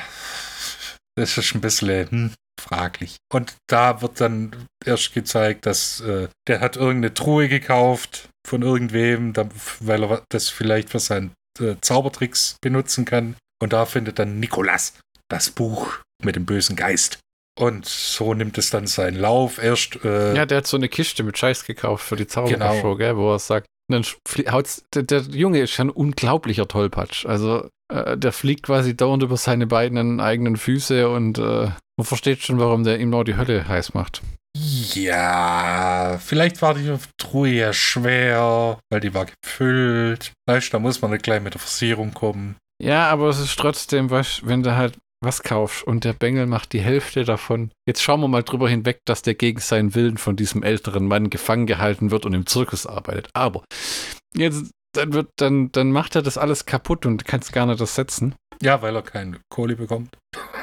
das 1.16 1.38
ist 1.38 1.56
ein 1.56 1.62
bisschen 1.62 2.10
hm, 2.10 2.34
fraglich. 2.62 3.18
Und 3.32 3.56
da 3.68 4.02
wird 4.02 4.22
dann 4.22 4.68
erst 4.86 5.14
gezeigt, 5.14 5.66
dass 5.66 6.02
äh, 6.02 6.28
der 6.48 6.60
hat 6.60 6.76
irgendeine 6.76 7.14
Truhe 7.14 7.48
gekauft 7.48 8.30
von 8.46 8.62
irgendwem, 8.62 9.34
weil 9.80 10.04
er 10.04 10.24
das 10.30 10.50
vielleicht 10.50 10.90
für 10.90 11.00
seinen 11.00 11.34
äh, 11.60 11.76
Zaubertricks 11.82 12.58
benutzen 12.62 13.06
kann. 13.06 13.36
Und 13.62 13.74
da 13.74 13.86
findet 13.86 14.20
dann 14.20 14.40
Nikolas 14.40 14.94
das 15.30 15.50
Buch 15.50 16.00
mit 16.24 16.36
dem 16.36 16.46
bösen 16.46 16.76
Geist. 16.76 17.20
Und 17.60 17.86
so 17.86 18.34
nimmt 18.34 18.58
es 18.58 18.70
dann 18.72 18.88
seinen 18.88 19.18
Lauf. 19.20 19.62
Erst, 19.62 20.04
äh, 20.04 20.36
Ja, 20.36 20.46
der 20.46 20.60
hat 20.60 20.68
so 20.68 20.78
eine 20.78 20.90
Kiste 20.90 21.24
mit 21.24 21.38
Scheiß 21.38 21.66
gekauft 21.66 22.04
für 22.06 22.16
die 22.16 22.26
Zaubershow, 22.28 22.58
Genau. 22.58 22.96
gell, 22.96 23.18
wo 23.18 23.32
er 23.34 23.40
sagt, 23.40 23.68
dann 23.92 24.04
haut's, 24.52 24.84
der, 24.94 25.04
der 25.04 25.22
Junge 25.22 25.60
ist 25.62 25.78
ja 25.78 25.84
ein 25.86 25.90
unglaublicher 25.92 26.68
Tollpatsch. 26.68 27.26
Also, 27.28 27.70
äh, 27.94 28.18
der 28.18 28.32
fliegt 28.32 28.64
quasi 28.64 28.96
dauernd 28.98 29.22
über 29.24 29.38
seine 29.38 29.68
beiden 29.68 30.20
eigenen 30.20 30.58
Füße 30.58 31.10
und 31.10 31.38
äh, 31.38 31.70
man 31.98 32.06
versteht 32.06 32.42
schon, 32.42 32.60
warum 32.60 32.84
der 32.84 33.00
ihm 33.00 33.12
noch 33.12 33.24
die 33.24 33.36
Hölle 33.38 33.68
heiß 33.68 33.94
macht. 33.94 34.22
ja, 34.96 36.18
vielleicht 36.24 36.62
war 36.62 36.74
die 36.74 36.96
Truhe 37.18 37.50
ja 37.50 37.74
schwer, 37.74 38.80
weil 38.90 39.00
die 39.00 39.14
war 39.14 39.26
gefüllt. 39.26 40.32
Weißt 40.48 40.68
du, 40.68 40.72
da 40.72 40.80
muss 40.80 41.02
man 41.02 41.12
nicht 41.12 41.24
gleich 41.24 41.42
mit 41.42 41.54
der 41.54 41.62
Versierung 41.62 42.14
kommen. 42.14 42.56
Ja, 42.82 43.10
aber 43.10 43.30
es 43.30 43.40
ist 43.40 43.58
trotzdem, 43.58 44.10
was, 44.10 44.42
wenn 44.46 44.64
du 44.64 44.76
halt 44.76 44.98
was 45.24 45.44
kaufst 45.44 45.84
und 45.84 46.04
der 46.04 46.14
Bengel 46.14 46.46
macht 46.46 46.74
die 46.74 46.82
Hälfte 46.82 47.24
davon. 47.24 47.72
Jetzt 47.88 48.02
schauen 48.02 48.22
wir 48.22 48.28
mal 48.28 48.44
drüber 48.44 48.70
hinweg, 48.70 49.02
dass 49.06 49.22
der 49.22 49.36
gegen 49.36 49.60
seinen 49.60 49.96
Willen 49.96 50.18
von 50.18 50.36
diesem 50.36 50.64
älteren 50.64 51.08
Mann 51.08 51.30
gefangen 51.30 51.66
gehalten 51.66 52.12
wird 52.12 52.26
und 52.26 52.34
im 52.34 52.46
Zirkus 52.46 52.86
arbeitet. 52.86 53.30
Aber 53.34 53.64
jetzt 54.36 54.72
dann 54.94 55.14
wird, 55.14 55.30
dann, 55.38 55.72
dann 55.72 55.92
macht 55.92 56.16
er 56.16 56.22
das 56.22 56.38
alles 56.38 56.66
kaputt 56.66 57.06
und 57.06 57.26
kannst 57.26 57.52
gar 57.52 57.66
nicht 57.66 57.80
ersetzen. 57.80 58.36
Ja, 58.62 58.82
weil 58.82 58.96
er 58.96 59.02
keine 59.02 59.40
Kohle 59.50 59.76
bekommt. 59.76 60.16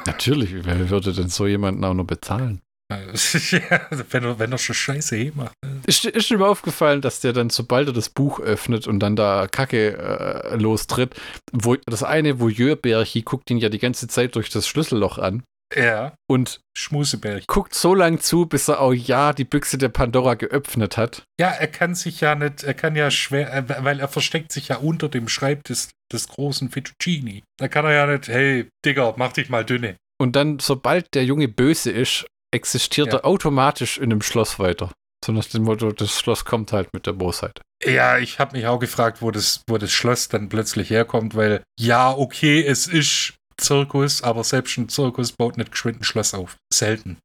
Natürlich, 0.06 0.54
wer 0.64 0.90
würde 0.90 1.12
denn 1.12 1.28
so 1.28 1.46
jemanden 1.46 1.84
auch 1.84 1.94
noch 1.94 2.04
bezahlen? 2.04 2.60
Ja, 2.90 3.80
wenn, 4.10 4.24
er, 4.24 4.38
wenn 4.38 4.52
er 4.52 4.58
schon 4.58 4.74
Scheiße 4.74 5.16
eh 5.16 5.32
macht. 5.34 5.52
Ist, 5.86 6.04
ist 6.04 6.28
dir 6.30 6.38
mal 6.38 6.48
aufgefallen, 6.48 7.00
dass 7.00 7.20
der 7.20 7.32
dann, 7.32 7.50
sobald 7.50 7.88
er 7.88 7.92
das 7.94 8.08
Buch 8.08 8.40
öffnet 8.40 8.86
und 8.86 9.00
dann 9.00 9.16
da 9.16 9.46
Kacke 9.50 9.96
äh, 9.96 10.56
lostritt, 10.56 11.14
wo 11.52 11.76
das 11.86 12.02
eine 12.02 12.40
Voyeur-Bärchi 12.40 13.22
guckt 13.22 13.50
ihn 13.50 13.58
ja 13.58 13.68
die 13.68 13.78
ganze 13.78 14.08
Zeit 14.08 14.34
durch 14.36 14.50
das 14.50 14.66
Schlüsselloch 14.68 15.18
an 15.18 15.42
Ja, 15.74 16.14
und 16.28 16.60
Schmusebärchen. 16.76 17.44
guckt 17.46 17.74
so 17.74 17.94
lang 17.94 18.20
zu, 18.20 18.46
bis 18.46 18.68
er 18.68 18.80
auch 18.80 18.92
ja 18.92 19.32
die 19.32 19.44
Büchse 19.44 19.78
der 19.78 19.88
Pandora 19.88 20.34
geöffnet 20.34 20.96
hat. 20.96 21.22
Ja, 21.38 21.48
er 21.50 21.68
kann 21.68 21.94
sich 21.94 22.20
ja 22.20 22.34
nicht, 22.34 22.62
er 22.64 22.74
kann 22.74 22.96
ja 22.96 23.10
schwer, 23.10 23.52
äh, 23.54 23.84
weil 23.84 24.00
er 24.00 24.08
versteckt 24.08 24.52
sich 24.52 24.68
ja 24.68 24.76
unter 24.76 25.08
dem 25.08 25.28
Schreibtisch 25.28 25.88
des 26.12 26.28
großen 26.28 26.70
Fettuccini. 26.70 27.44
Da 27.58 27.68
kann 27.68 27.84
er 27.84 27.92
ja 27.92 28.06
nicht, 28.06 28.28
hey, 28.28 28.68
Digga, 28.84 29.14
mach 29.16 29.32
dich 29.32 29.48
mal 29.48 29.64
dünne. 29.64 29.96
Und 30.20 30.36
dann, 30.36 30.58
sobald 30.58 31.14
der 31.14 31.24
Junge 31.24 31.48
böse 31.48 31.90
ist, 31.90 32.26
existiert 32.52 33.08
Ja. 33.12 33.18
er 33.20 33.24
automatisch 33.26 33.98
in 33.98 34.04
einem 34.04 34.22
Schloss 34.22 34.58
weiter. 34.58 34.90
So 35.24 35.32
nach 35.32 35.44
dem 35.44 35.64
Motto, 35.64 35.92
das 35.92 36.18
Schloss 36.18 36.44
kommt 36.44 36.72
halt 36.72 36.92
mit 36.94 37.06
der 37.06 37.12
Bosheit. 37.12 37.60
Ja, 37.84 38.18
ich 38.18 38.38
habe 38.38 38.56
mich 38.56 38.66
auch 38.66 38.78
gefragt, 38.78 39.20
wo 39.20 39.30
das, 39.30 39.62
wo 39.68 39.76
das 39.78 39.92
Schloss 39.92 40.28
dann 40.28 40.48
plötzlich 40.48 40.90
herkommt, 40.90 41.34
weil 41.34 41.62
ja, 41.78 42.10
okay, 42.10 42.62
es 42.64 42.86
ist 42.86 43.34
Zirkus, 43.58 44.22
aber 44.22 44.44
selbst 44.44 44.78
ein 44.78 44.88
Zirkus 44.88 45.32
baut 45.32 45.58
nicht 45.58 45.72
geschwind 45.72 46.00
ein 46.00 46.04
Schloss 46.04 46.32
auf. 46.32 46.56
Selten. 46.72 47.18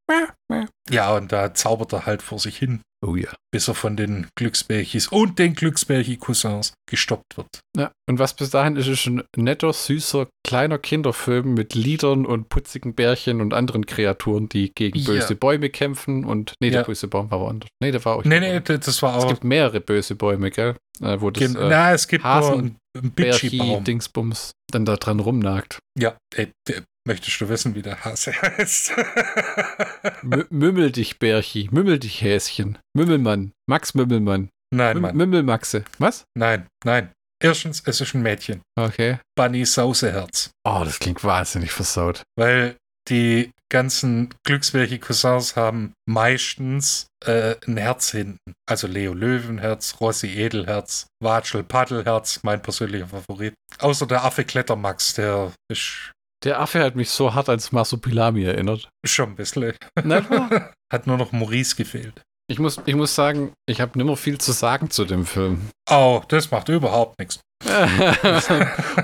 Ja, 0.90 1.16
und 1.16 1.32
da 1.32 1.54
zaubert 1.54 1.94
er 1.94 2.06
halt 2.06 2.22
vor 2.22 2.40
sich 2.40 2.58
hin, 2.58 2.82
Oh 3.06 3.16
ja. 3.16 3.30
bis 3.52 3.68
er 3.68 3.76
von 3.76 3.96
den 3.98 4.28
Glücksbärchis 4.36 5.08
und 5.10 5.38
den 5.40 5.54
Glücksbärchi-Cousins 5.56 6.74
gestoppt 6.90 7.38
wird. 7.38 7.48
Ja, 7.78 7.92
und 8.10 8.20
was 8.20 8.34
bis 8.36 8.50
dahin 8.50 8.76
ist, 8.76 8.88
ist 8.88 9.06
ein 9.06 9.24
netter, 9.38 9.72
süßer, 9.74 10.28
kleiner 10.46 10.78
Kinderfilm 10.78 11.54
mit 11.54 11.74
Liedern 11.76 12.26
und 12.26 12.50
putzigen 12.50 12.94
Bärchen 12.96 13.42
und 13.42 13.54
anderen 13.54 13.86
Kreaturen, 13.86 14.50
die 14.50 14.72
gegen 14.76 15.00
Ja. 15.00 15.06
böse 15.06 15.36
Bäume 15.36 15.70
kämpfen. 15.70 16.26
Und 16.26 16.54
nee, 16.60 16.70
der 16.70 16.82
Ja. 16.82 16.86
böse 16.88 17.08
Baum 17.08 17.30
war 17.32 17.40
woanders. 17.40 17.70
Nee, 17.82 17.92
der 17.92 18.04
war 18.06 18.16
auch 18.16 18.24
Nee, 18.24 18.40
nee, 18.40 18.60
das 18.60 19.02
war 19.02 19.18
Es 19.18 19.24
auch. 19.24 19.30
gibt 19.30 19.44
mehrere 19.44 19.82
böse 19.82 20.16
Bäume, 20.16 20.50
gell? 20.52 20.76
Äh, 21.02 21.20
wo 21.22 21.30
das 21.32 21.44
äh, 21.56 21.58
na, 21.60 21.94
es 21.94 22.08
gibt 22.08 22.24
nur 22.24 22.34
Hasen- 22.34 22.54
einen, 22.60 22.78
einen 22.98 23.12
Bitchy-Baum. 23.12 23.68
Bärchi-Dingsbums 23.84 24.52
dann 24.72 24.86
da 24.86 24.96
dran 24.96 25.20
rumnagt. 25.20 25.80
Ja, 26.00 26.18
ey, 26.36 26.50
d- 26.68 26.82
möchtest 27.06 27.40
du 27.42 27.50
wissen, 27.50 27.76
wie 27.76 27.82
der 27.82 28.04
Hase 28.04 28.32
heißt? 28.42 28.92
Mü- 30.24 30.48
Mümmel 30.50 30.92
dich, 30.92 31.20
Bärchi. 31.20 31.70
Mümmel 31.72 32.00
dich, 32.00 32.22
Häschen. 32.22 32.78
Mümmelmann. 32.94 33.52
Max 33.68 33.94
Mümmelmann. 33.94 34.50
nein, 34.74 34.98
Müm- 34.98 35.02
Mann. 35.02 35.16
Mümmelmaxe. 35.18 35.84
Was? 36.00 36.26
Nein, 36.38 36.68
nein. 36.84 37.12
Erstens, 37.44 37.84
es 37.86 38.00
ist 38.02 38.14
ein 38.16 38.22
Mädchen. 38.22 38.62
Okay. 38.80 39.20
Bunny 39.38 39.66
Sauseherz. 39.66 40.52
Oh, 40.66 40.82
das 40.86 41.00
klingt 41.00 41.24
wahnsinnig 41.24 41.72
versaut. 41.72 42.24
Weil 42.38 42.76
die 43.10 43.52
ganzen 43.70 44.34
Glücksbärchen-Cousins 44.46 45.56
haben 45.56 45.94
meistens 46.08 47.08
äh, 47.26 47.56
ein 47.68 47.78
Herz 47.78 48.12
hinten. 48.12 48.54
Also 48.68 48.88
Leo 48.88 49.14
Löwenherz, 49.14 49.96
Rossi 50.00 50.28
Edelherz, 50.28 51.08
Watschel 51.22 51.64
Paddelherz, 51.64 52.40
mein 52.44 52.62
persönlicher 52.62 53.08
Favorit. 53.08 53.54
Außer 53.80 54.08
der 54.08 54.24
Affe 54.24 54.46
Klettermax, 54.46 55.16
der 55.16 55.52
ist 55.70 56.12
Der 56.46 56.60
Affe 56.60 56.84
hat 56.84 56.96
mich 56.96 57.10
so 57.10 57.34
hart 57.34 57.50
ans 57.50 57.72
Masupilami 57.72 58.44
erinnert. 58.44 58.88
schon 59.04 59.30
ein 59.30 59.36
bisschen. 59.36 59.74
Hat 60.94 61.08
nur 61.08 61.18
noch 61.18 61.32
Maurice 61.32 61.76
gefehlt. 61.76 62.22
Ich 62.48 62.60
muss, 62.60 62.80
ich 62.86 62.94
muss 62.94 63.16
sagen, 63.16 63.54
ich 63.68 63.82
habe 63.82 63.98
nimmer 63.98 64.16
viel 64.16 64.38
zu 64.38 64.52
sagen 64.52 64.92
zu 64.92 65.06
dem 65.06 65.26
Film. 65.26 65.70
Oh, 65.90 66.22
das 66.28 66.52
macht 66.52 66.70
überhaupt 66.70 67.18
nichts. 67.18 67.40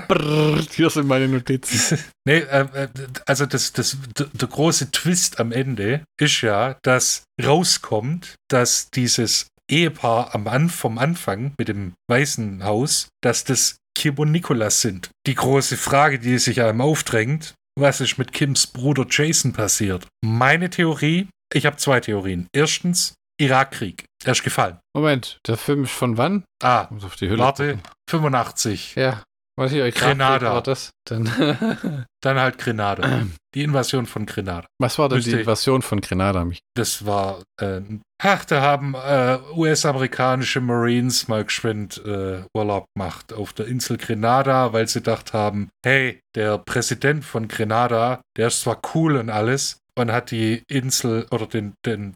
Brrr, 0.08 0.60
hier 0.70 0.90
sind 0.90 1.08
meine 1.08 1.26
Notizen. 1.26 1.98
nee, 2.24 2.38
äh, 2.38 2.66
äh, 2.72 2.88
also 3.26 3.46
das, 3.46 3.72
das, 3.72 3.96
der 4.16 4.48
große 4.48 4.92
Twist 4.92 5.40
am 5.40 5.50
Ende 5.50 6.04
ist 6.20 6.42
ja, 6.42 6.76
dass 6.82 7.24
rauskommt, 7.42 8.36
dass 8.48 8.88
dieses 8.90 9.48
Ehepaar 9.68 10.32
am 10.36 10.46
An 10.46 10.68
vom 10.68 10.98
Anfang 10.98 11.54
mit 11.58 11.66
dem 11.66 11.94
weißen 12.08 12.62
Haus, 12.62 13.08
dass 13.20 13.42
das 13.42 13.76
Kim 13.94 14.18
und 14.18 14.30
Nicholas 14.30 14.80
sind. 14.80 15.10
Die 15.26 15.34
große 15.34 15.76
Frage, 15.76 16.18
die 16.18 16.38
sich 16.38 16.60
einem 16.62 16.80
aufdrängt, 16.80 17.54
was 17.78 18.00
ist 18.00 18.18
mit 18.18 18.32
Kims 18.32 18.66
Bruder 18.66 19.06
Jason 19.08 19.52
passiert? 19.52 20.06
Meine 20.24 20.70
Theorie, 20.70 21.28
ich 21.52 21.66
habe 21.66 21.76
zwei 21.76 22.00
Theorien. 22.00 22.48
Erstens, 22.52 23.14
Irakkrieg. 23.40 24.04
Er 24.24 24.32
ist 24.32 24.44
gefallen. 24.44 24.78
Moment, 24.94 25.38
der 25.46 25.56
Film 25.56 25.84
ist 25.84 25.92
von 25.92 26.16
wann? 26.16 26.44
Ah, 26.62 26.88
warte, 26.90 27.76
gucken. 27.76 27.82
85. 28.10 28.94
Ja, 28.94 29.22
was 29.56 29.72
ich 29.72 29.80
euch 29.82 29.94
Grenada. 29.94 30.54
war 30.54 30.62
das. 30.62 30.90
Dann 31.08 31.24
Dann 32.22 32.38
halt 32.38 32.58
Grenada. 32.58 33.26
Die 33.54 33.62
Invasion 33.64 34.06
von 34.06 34.24
Grenada. 34.26 34.66
was 34.80 34.98
war 34.98 35.08
denn 35.08 35.18
Wüsste 35.18 35.32
die. 35.32 35.40
Invasion 35.40 35.82
von 35.82 36.00
Grenada? 36.00 36.44
Mich? 36.44 36.60
Das 36.76 37.04
war, 37.04 37.42
äh, 37.60 37.80
ach, 38.22 38.44
da 38.44 38.60
haben 38.62 38.94
äh, 38.94 39.38
US-amerikanische 39.54 40.60
Marines 40.60 41.28
mal 41.28 41.44
geschwind 41.44 42.00
äh, 42.06 42.42
Urlaub 42.54 42.86
gemacht 42.94 43.32
auf 43.32 43.52
der 43.52 43.66
Insel 43.66 43.98
Grenada, 43.98 44.72
weil 44.72 44.86
sie 44.88 45.00
gedacht 45.00 45.32
haben, 45.32 45.68
hey, 45.84 46.20
der 46.36 46.58
Präsident 46.58 47.24
von 47.24 47.48
Grenada, 47.48 48.20
der 48.36 48.46
ist 48.48 48.60
zwar 48.62 48.80
cool 48.94 49.16
und 49.16 49.28
alles 49.30 49.78
und 49.98 50.12
hat 50.12 50.30
die 50.30 50.62
Insel 50.70 51.26
oder 51.30 51.46
den, 51.46 51.74
den, 51.84 52.14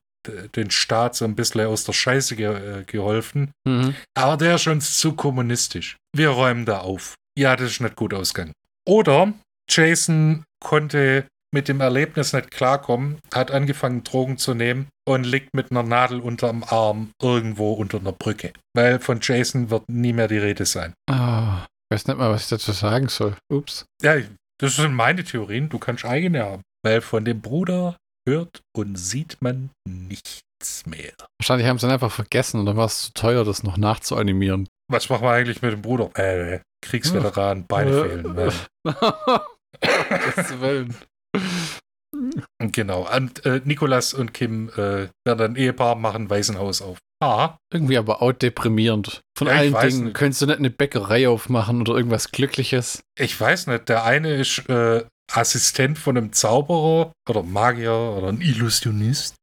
den 0.54 0.70
Staat 0.70 1.16
so 1.16 1.24
ein 1.24 1.34
bisschen 1.36 1.66
aus 1.66 1.84
der 1.84 1.92
Scheiße 1.92 2.36
ge 2.36 2.80
äh, 2.80 2.84
geholfen, 2.84 3.50
Mhm. 3.66 3.94
aber 4.16 4.36
der 4.36 4.54
ist 4.54 4.66
uns 4.68 4.98
zu 4.98 5.14
kommunistisch. 5.14 5.96
Wir 6.14 6.30
räumen 6.30 6.64
da 6.64 6.78
auf. 6.78 7.14
Ja, 7.38 7.56
das 7.56 7.72
ist 7.72 7.80
nicht 7.80 7.96
gut 7.96 8.14
ausgegangen. 8.14 8.52
Oder 8.86 9.32
Jason 9.68 10.44
konnte 10.60 11.26
mit 11.52 11.68
dem 11.68 11.80
Erlebnis 11.80 12.32
nicht 12.32 12.50
klarkommen, 12.50 13.18
hat 13.32 13.50
angefangen, 13.50 14.04
Drogen 14.04 14.38
zu 14.38 14.54
nehmen 14.54 14.88
und 15.06 15.24
liegt 15.24 15.54
mit 15.54 15.70
einer 15.70 15.82
Nadel 15.82 16.20
unterm 16.20 16.64
Arm 16.64 17.10
irgendwo 17.22 17.72
unter 17.72 17.98
einer 17.98 18.12
Brücke. 18.12 18.52
Weil 18.74 19.00
von 19.00 19.20
Jason 19.22 19.70
wird 19.70 19.88
nie 19.88 20.12
mehr 20.12 20.28
die 20.28 20.38
Rede 20.38 20.66
sein. 20.66 20.94
Ah, 21.08 21.64
ich 21.64 21.94
weiß 21.94 22.06
nicht 22.06 22.18
mal, 22.18 22.30
was 22.30 22.44
ich 22.44 22.48
dazu 22.48 22.72
sagen 22.72 23.08
soll. 23.08 23.36
Ups. 23.52 23.86
Ja, 24.02 24.16
das 24.58 24.76
sind 24.76 24.94
meine 24.94 25.24
Theorien. 25.24 25.68
Du 25.68 25.78
kannst 25.78 26.04
eigene 26.04 26.44
haben. 26.44 26.62
Weil 26.84 27.00
von 27.00 27.24
dem 27.24 27.40
Bruder 27.40 27.96
hört 28.28 28.60
und 28.76 28.96
sieht 28.96 29.38
man 29.40 29.70
nichts 29.88 30.86
mehr. 30.86 31.12
Wahrscheinlich 31.38 31.66
haben 31.66 31.78
sie 31.78 31.86
ihn 31.86 31.92
einfach 31.92 32.12
vergessen 32.12 32.60
und 32.60 32.66
dann 32.66 32.76
war 32.76 32.86
es 32.86 33.04
zu 33.04 33.12
teuer, 33.12 33.44
das 33.44 33.62
noch 33.62 33.76
nachzuanimieren. 33.76 34.68
Was 34.88 35.08
machen 35.08 35.22
wir 35.22 35.30
eigentlich 35.30 35.62
mit 35.62 35.72
dem 35.72 35.82
Bruder? 35.82 36.10
Äh, 36.16 36.60
Kriegsveteran, 36.88 37.66
Beine 37.66 38.04
fehlen. 38.04 38.38
Äh. 38.38 38.50
Gottes 40.08 40.54
Willen. 40.60 40.94
Genau. 42.58 43.08
Und 43.14 43.44
äh, 43.44 43.60
Nikolas 43.64 44.14
und 44.14 44.32
Kim 44.32 44.70
äh, 44.70 45.08
werden 45.24 45.40
ein 45.52 45.56
Ehepaar, 45.56 45.96
machen 45.96 46.30
Waisenhaus 46.30 46.80
auf. 46.82 46.98
Ah, 47.22 47.56
Irgendwie 47.72 47.96
aber 47.98 48.22
auch 48.22 48.32
deprimierend. 48.32 49.20
Von 49.36 49.48
Ja, 49.48 49.54
allen 49.54 49.74
Dingen 49.74 50.04
nicht. 50.04 50.14
könntest 50.16 50.42
du 50.42 50.46
nicht 50.46 50.58
eine 50.58 50.70
Bäckerei 50.70 51.28
aufmachen 51.28 51.80
oder 51.80 51.94
irgendwas 51.96 52.30
Glückliches. 52.30 53.02
ich 53.18 53.38
weiß 53.38 53.66
nicht. 53.68 53.88
Der 53.88 54.04
eine 54.04 54.34
ist 54.34 54.68
äh, 54.68 55.04
Assistent 55.32 55.98
von 55.98 56.16
einem 56.16 56.32
Zauberer 56.32 57.12
oder 57.28 57.42
Magier 57.42 57.92
oder 57.92 58.28
ein 58.28 58.40
Illusionist, 58.40 59.34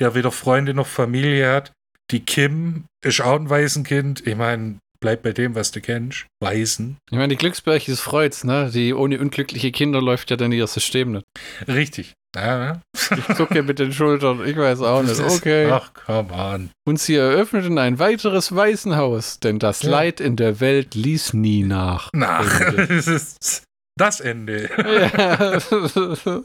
der 0.00 0.14
weder 0.14 0.30
Freunde 0.32 0.74
noch 0.74 0.86
Familie 0.86 1.50
hat. 1.50 1.72
Die 2.10 2.20
Kim 2.20 2.84
ist 3.04 3.20
auch 3.20 3.36
ein 3.36 3.50
Waisenkind. 3.50 4.26
Ich 4.26 4.36
meine, 4.36 4.78
bleib 5.00 5.22
bei 5.22 5.32
dem, 5.32 5.54
was 5.54 5.70
du 5.70 5.80
kennst. 5.80 6.26
Waisen. 6.42 6.96
Ich 7.10 7.16
meine, 7.16 7.28
die 7.28 7.36
Glücksbärchis 7.36 8.00
freut's, 8.00 8.44
ne? 8.44 8.70
Die 8.72 8.92
ohne 8.94 9.18
unglückliche 9.20 9.70
Kinder 9.72 10.00
läuft 10.02 10.30
ja 10.30 10.36
dann 10.36 10.52
ihr 10.52 10.66
System 10.66 11.12
nicht. 11.12 11.24
Richtig. 11.68 12.12
Ja, 12.34 12.64
ja. 12.66 12.80
Ich 12.94 13.36
zucke 13.36 13.62
mit 13.62 13.78
den 13.78 13.92
Schultern, 13.92 14.46
ich 14.46 14.56
weiß 14.56 14.82
auch 14.82 15.02
nicht. 15.02 15.12
Ist- 15.18 15.36
Okay. 15.40 15.70
Ach, 15.70 15.92
come 15.94 16.32
on. 16.34 16.70
Und 16.86 17.00
sie 17.00 17.14
eröffneten 17.14 17.78
ein 17.78 17.98
weiteres 17.98 18.54
Waisenhaus, 18.54 19.40
denn 19.40 19.58
das 19.58 19.82
Ja. 19.82 19.90
Leid 19.90 20.20
in 20.20 20.36
der 20.36 20.60
Welt 20.60 20.94
ließ 20.94 21.32
nie 21.32 21.62
nach. 21.62 22.10
Nach. 22.12 22.44
Das 22.88 23.06
ist 23.06 23.64
das 23.98 24.20
Ende. 24.20 24.68
Ja. 24.76 25.58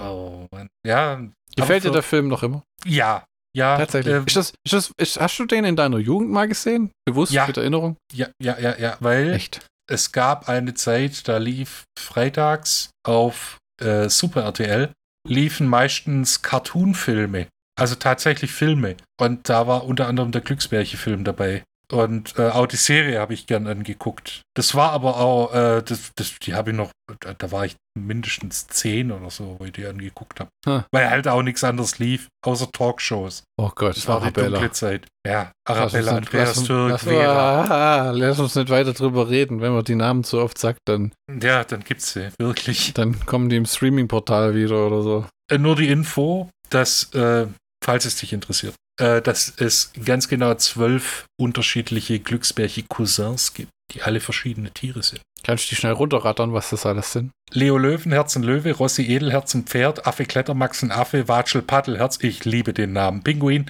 Oh, 0.00 0.46
Mann. 0.50 0.68
Ja. 0.86 1.20
Gefällt 1.56 1.84
dir 1.84 1.90
der 1.90 2.02
Film 2.02 2.28
noch 2.28 2.42
immer? 2.42 2.62
Ja. 2.84 3.24
Ja. 3.56 3.76
Tatsächlich. 3.76 4.14
äh, 4.14 4.22
ist 4.26 4.36
das, 4.36 4.52
ist 4.64 4.72
das, 4.72 4.92
ist, 4.98 5.20
hast 5.20 5.38
du 5.38 5.44
den 5.46 5.64
in 5.64 5.76
deiner 5.76 5.98
Jugend 5.98 6.30
mal 6.30 6.48
gesehen? 6.48 6.90
Bewusst 7.04 7.32
Ja. 7.32 7.46
mit 7.46 7.56
Erinnerung? 7.56 7.96
ja, 8.12 8.28
ja, 8.42 8.58
ja, 8.58 8.76
ja. 8.78 8.96
Weil 9.00 9.32
Echt? 9.34 9.66
es 9.90 10.12
gab 10.12 10.48
eine 10.48 10.74
Zeit, 10.74 11.28
da 11.28 11.36
lief 11.38 11.84
freitags 11.98 12.90
auf 13.06 13.58
äh, 13.82 14.08
Super 14.08 14.42
RTL, 14.44 14.90
liefen 15.28 15.66
meistens 15.66 16.42
Cartoon-Filme. 16.42 17.46
Also 17.78 17.94
tatsächlich 17.94 18.52
Filme. 18.52 18.96
Und 19.20 19.48
da 19.48 19.66
war 19.66 19.84
unter 19.84 20.06
anderem 20.06 20.30
der 20.32 20.42
Glücksbärche-Film 20.42 21.24
dabei. 21.24 21.62
Und 21.92 22.38
äh, 22.38 22.48
auch 22.48 22.66
die 22.66 22.76
Serie 22.76 23.20
habe 23.20 23.34
ich 23.34 23.46
gern 23.46 23.66
angeguckt. 23.66 24.42
Das 24.56 24.74
war 24.74 24.92
aber 24.92 25.18
auch, 25.18 25.52
äh, 25.54 25.82
das, 25.82 26.10
das, 26.16 26.34
die 26.42 26.54
habe 26.54 26.70
ich 26.70 26.76
noch, 26.76 26.90
da, 27.20 27.34
da 27.34 27.52
war 27.52 27.66
ich 27.66 27.76
mindestens 27.98 28.66
zehn 28.66 29.12
oder 29.12 29.28
so, 29.30 29.56
wo 29.58 29.64
ich 29.66 29.72
die 29.72 29.84
angeguckt 29.86 30.40
habe. 30.40 30.48
Hm. 30.66 30.84
Weil 30.90 31.10
halt 31.10 31.28
auch 31.28 31.42
nichts 31.42 31.62
anderes 31.64 31.98
lief, 31.98 32.28
außer 32.46 32.70
Talkshows. 32.72 33.42
Oh 33.60 33.70
Gott, 33.74 33.96
Das 33.96 34.08
war 34.08 34.18
die 34.20 34.24
Arabella. 34.24 34.48
dunkle 34.58 34.70
Zeit. 34.72 35.06
Ja, 35.26 35.52
Arabella, 35.68 36.12
nicht- 36.12 36.28
Andreas 36.28 36.56
lass- 36.56 36.64
Türk, 36.64 36.90
lass- 36.92 37.04
Vera. 37.04 37.60
Ah, 38.08 38.10
lass 38.12 38.38
uns 38.38 38.54
nicht 38.54 38.70
weiter 38.70 38.94
drüber 38.94 39.28
reden. 39.28 39.60
Wenn 39.60 39.72
man 39.74 39.84
die 39.84 39.94
Namen 39.94 40.24
zu 40.24 40.40
oft 40.40 40.56
sagt, 40.56 40.80
dann, 40.86 41.12
Ja, 41.42 41.62
dann 41.64 41.84
gibt's 41.84 42.12
sie, 42.14 42.30
wirklich. 42.40 42.94
dann 42.94 43.24
kommen 43.26 43.50
die 43.50 43.56
im 43.56 43.66
Streaming-Portal 43.66 44.54
wieder 44.54 44.86
oder 44.86 45.02
so. 45.02 45.26
Äh, 45.50 45.58
nur 45.58 45.76
die 45.76 45.88
Info, 45.88 46.48
dass, 46.70 47.12
äh, 47.12 47.46
falls 47.84 48.06
es 48.06 48.16
dich 48.16 48.32
interessiert, 48.32 48.74
äh, 48.98 49.22
dass 49.22 49.52
es 49.56 49.92
ganz 50.04 50.28
genau 50.28 50.54
zwölf 50.54 51.26
unterschiedliche 51.38 52.18
Glücksbärche-Cousins 52.20 53.54
gibt, 53.54 53.70
die 53.92 54.02
alle 54.02 54.20
verschiedene 54.20 54.70
Tiere 54.70 55.02
sind. 55.02 55.20
Kannst 55.44 55.64
du 55.64 55.68
die 55.70 55.76
schnell 55.76 55.92
runterrattern, 55.92 56.52
was 56.52 56.70
das 56.70 56.86
alles 56.86 57.12
sind? 57.12 57.32
Leo 57.50 57.76
Löwenherz 57.76 58.36
ein 58.36 58.44
Löwe, 58.44 58.72
Rossi 58.72 59.02
Edelherz 59.02 59.54
ein 59.54 59.64
Pferd, 59.64 60.06
Affe 60.06 60.24
Klettermax 60.24 60.82
ein 60.82 60.92
Affe, 60.92 61.26
Watschel 61.28 61.62
Paddelherz, 61.62 62.18
ich 62.22 62.44
liebe 62.44 62.72
den 62.72 62.92
Namen, 62.92 63.22
Pinguin, 63.22 63.66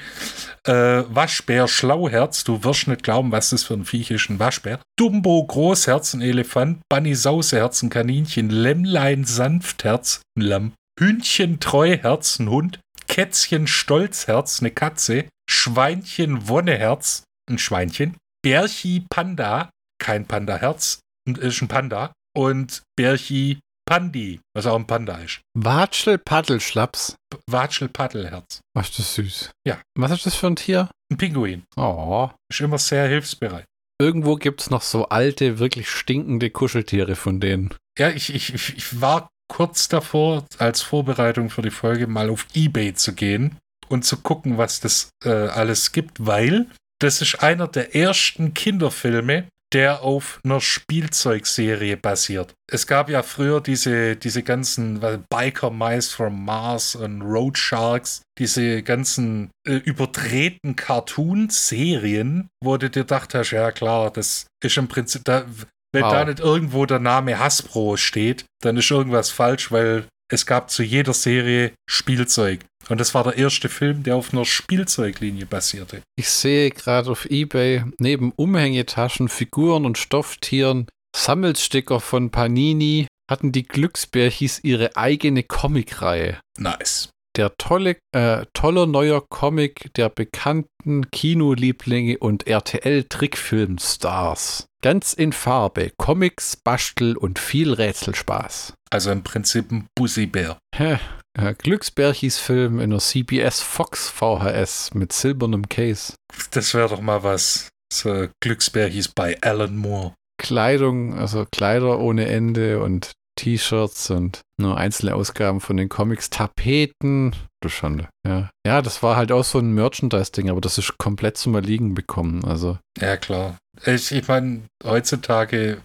äh, 0.65 1.03
Waschbär 1.09 1.67
Schlauherz, 1.67 2.45
du 2.45 2.63
wirst 2.63 2.89
nicht 2.89 3.03
glauben, 3.03 3.33
was 3.33 3.51
das 3.51 3.65
für 3.65 3.75
ein 3.75 3.87
Viech 3.87 4.11
ist, 4.11 4.29
ein 4.29 4.39
Waschbär, 4.39 4.81
Dumbo 4.99 5.45
Großherz 5.45 6.15
ein 6.15 6.21
Elefant, 6.21 6.81
Bunny 6.89 7.15
Sauseherz 7.15 7.83
ein 7.83 7.91
Kaninchen, 7.91 8.51
Lämmlein 8.51 9.25
Sanftherz 9.25 10.21
ein 10.37 10.43
Lamm, 10.43 10.73
Hühnchen 11.01 11.59
Treuherz 11.59 12.39
ein 12.39 12.51
Hund, 12.51 12.81
Kätzchen 13.13 13.67
Stolzherz 13.67 14.61
eine 14.61 14.71
Katze, 14.71 15.29
Schweinchen 15.47 16.49
Wonneherz 16.49 17.25
ein 17.47 17.59
Schweinchen, 17.59 18.17
Bärchi 18.43 19.05
Panda, 19.11 19.69
kein 19.99 20.27
Pandaherz, 20.27 21.01
ist 21.29 21.61
ein 21.61 21.69
Panda 21.69 22.15
und 22.35 22.83
Berchi 22.97 23.61
Pandi, 23.85 24.41
was 24.57 24.65
auch 24.65 24.77
ein 24.77 24.87
Panda 24.87 25.17
ist. 25.19 25.43
Watschel 25.53 26.17
Paddelschlaps. 26.17 27.15
Watschel 27.47 27.91
Paddelherz. 27.91 28.61
Ist 28.81 28.99
das 28.99 29.15
süß. 29.17 29.51
Ja. 29.67 29.83
Was 29.95 30.13
ist 30.13 30.25
das 30.25 30.35
für 30.35 30.47
ein 30.47 30.57
Tier? 30.57 30.89
Ein 31.11 31.19
Pinguin. 31.19 31.65
Oh. 31.77 32.31
Ist 32.51 32.63
immer 32.63 32.79
sehr 32.79 33.09
hilfsbereit. 33.09 33.67
Irgendwo 34.01 34.37
gibt 34.37 34.63
es 34.63 34.71
noch 34.71 34.81
so 34.81 35.11
alte, 35.11 35.59
wirklich 35.59 35.91
stinkende 35.91 36.49
Kuscheltiere 36.49 37.15
von 37.15 37.41
denen. 37.41 37.75
Ja, 37.99 38.09
ich, 38.09 38.35
ich, 38.35 38.55
ich 38.55 38.75
ich 38.75 39.03
war 39.03 39.29
kurz 39.53 39.87
davor, 39.87 40.47
als 40.57 40.81
Vorbereitung 40.81 41.51
für 41.51 41.61
die 41.61 41.71
Folge 41.71 42.07
mal 42.07 42.31
auf 42.31 42.47
Ebay 42.55 42.95
zu 42.95 43.13
gehen 43.13 43.59
und 43.89 44.03
zu 44.03 44.17
gucken, 44.17 44.57
was 44.57 44.81
das 44.81 45.11
äh, 45.27 45.29
alles 45.29 45.93
gibt, 45.93 46.27
weil 46.27 46.69
das 47.03 47.21
ist 47.21 47.43
einer 47.43 47.69
der 47.69 47.95
ersten 47.95 48.55
Kinderfilme, 48.55 49.45
der 49.75 50.03
auf 50.03 50.41
einer 50.43 50.63
Spielzeugserie 50.63 51.99
basiert. 51.99 52.55
Es 52.71 52.87
gab 52.87 53.11
ja 53.11 53.23
früher 53.23 53.61
diese, 53.61 54.17
diese 54.17 54.43
ganzen 54.43 55.01
Biker 55.29 55.71
Mice 55.71 56.13
from 56.13 56.47
Mars 56.47 56.95
und 56.95 57.21
Road 57.21 57.59
Sharks, 57.59 58.23
diese 58.39 58.83
ganzen 58.83 59.51
äh, 59.69 59.75
überdrehten 59.75 60.77
Cartoon-Serien, 60.77 62.49
wo 62.65 62.79
du 62.79 62.89
dir 62.89 63.03
gedacht 63.03 63.35
hast, 63.35 63.51
ja 63.51 63.71
klar, 63.71 64.11
das 64.11 64.47
ist 64.65 64.77
im 64.79 64.89
Prinzip, 64.89 65.23
da, 65.25 65.45
wenn 65.93 66.05
Wow. 66.05 66.13
da 66.13 66.25
nicht 66.25 66.41
irgendwo 66.41 66.87
der 66.87 66.99
Name 66.99 67.39
Hasbro 67.39 67.97
steht, 67.97 68.45
dann 68.61 68.77
ist 68.77 68.91
irgendwas 68.91 69.31
falsch, 69.31 69.71
weil 69.71 70.05
es 70.31 70.47
gab 70.47 70.71
zu 70.71 70.83
jeder 70.83 71.13
Serie 71.13 71.73
Spielzeug. 71.89 72.61
Und 72.89 72.99
das 72.99 73.15
war 73.15 73.23
der 73.25 73.37
erste 73.37 73.69
Film, 73.69 74.03
der 74.03 74.17
auf 74.17 74.33
einer 74.33 74.45
Spielzeuglinie 74.45 75.47
basierte. 75.47 76.03
Ich 76.17 76.29
sehe 76.29 76.71
gerade 76.71 77.11
auf 77.11 77.27
Ebay 77.31 77.85
neben 77.99 78.33
Umhängetaschen, 78.33 79.29
Figuren 79.29 79.85
und 79.85 79.99
Stofftieren, 79.99 80.87
Sammelsticker 81.15 82.01
von 82.01 82.31
Panini 82.31 83.07
hatten 83.31 83.53
die 83.53 83.63
Glücksbärchis 83.63 84.61
ihre 84.63 84.97
eigene 84.97 85.43
Comicreihe. 85.43 86.41
Nice. 86.59 87.11
Der 87.37 87.57
tolle, 87.57 87.97
äh, 88.15 88.45
toller 88.53 88.87
neuer 88.87 89.25
Comic 89.29 89.93
der 89.95 90.11
bekannten 90.11 91.11
Kinolieblinge 91.11 92.19
und 92.19 92.47
RTL-Trickfilmstars. 92.47 94.67
Ganz 94.83 95.15
in 95.15 95.33
Farbe, 95.33 95.93
Comics, 95.97 96.57
Bastel 96.57 97.17
und 97.17 97.39
viel 97.39 97.73
Rätselspaß. 97.73 98.75
Also 98.91 99.11
im 99.11 99.23
Prinzip 99.23 99.73
ein 99.73 99.87
Bussibär. 99.95 100.59
Hä? 100.75 100.99
Äh, 101.39 101.55
Glücksbärchis 101.55 102.37
Film 102.39 102.81
in 102.81 102.91
der 102.91 102.99
CBS 102.99 103.63
Fox 103.63 104.11
VHS 104.11 104.93
mit 104.93 105.15
silbernem 105.15 105.67
Case. 105.69 106.13
Das 106.51 106.75
wäre 106.75 106.91
doch 106.91 107.01
mal 107.01 107.23
was. 107.23 107.71
So 107.93 108.29
Glücksbär 108.43 108.89
hieß 108.89 109.09
bei 109.09 109.41
Alan 109.41 109.77
Moore. 109.77 110.13
Kleidung, 110.39 111.19
also 111.19 111.47
Kleider 111.51 111.99
ohne 112.01 112.27
Ende 112.27 112.83
und 112.83 113.13
T-Shirts 113.37 114.11
und 114.11 114.43
nur 114.59 114.77
einzelne 114.77 115.15
Ausgaben 115.15 115.61
von 115.61 115.77
den 115.77 115.89
Comics, 115.89 116.31
Tapeten. 116.31 117.35
Du 117.61 117.69
Schande. 117.69 118.09
Ja. 118.27 118.51
ja, 118.67 118.83
das 118.83 119.03
war 119.03 119.15
halt 119.15 119.31
auch 119.31 119.45
so 119.45 119.59
ein 119.59 119.73
Merchandise-Ding, 119.73 120.51
aber 120.51 120.61
das 120.61 120.79
ist 120.79 120.99
komplett 120.99 121.37
zum 121.37 121.55
Erliegen 121.55 121.95
bekommen. 121.95 122.45
Also. 122.45 122.79
Ja, 123.01 123.17
klar. 123.17 123.57
Ich, 123.87 124.13
ich 124.13 124.29
meine, 124.29 124.63
heutzutage 124.85 125.81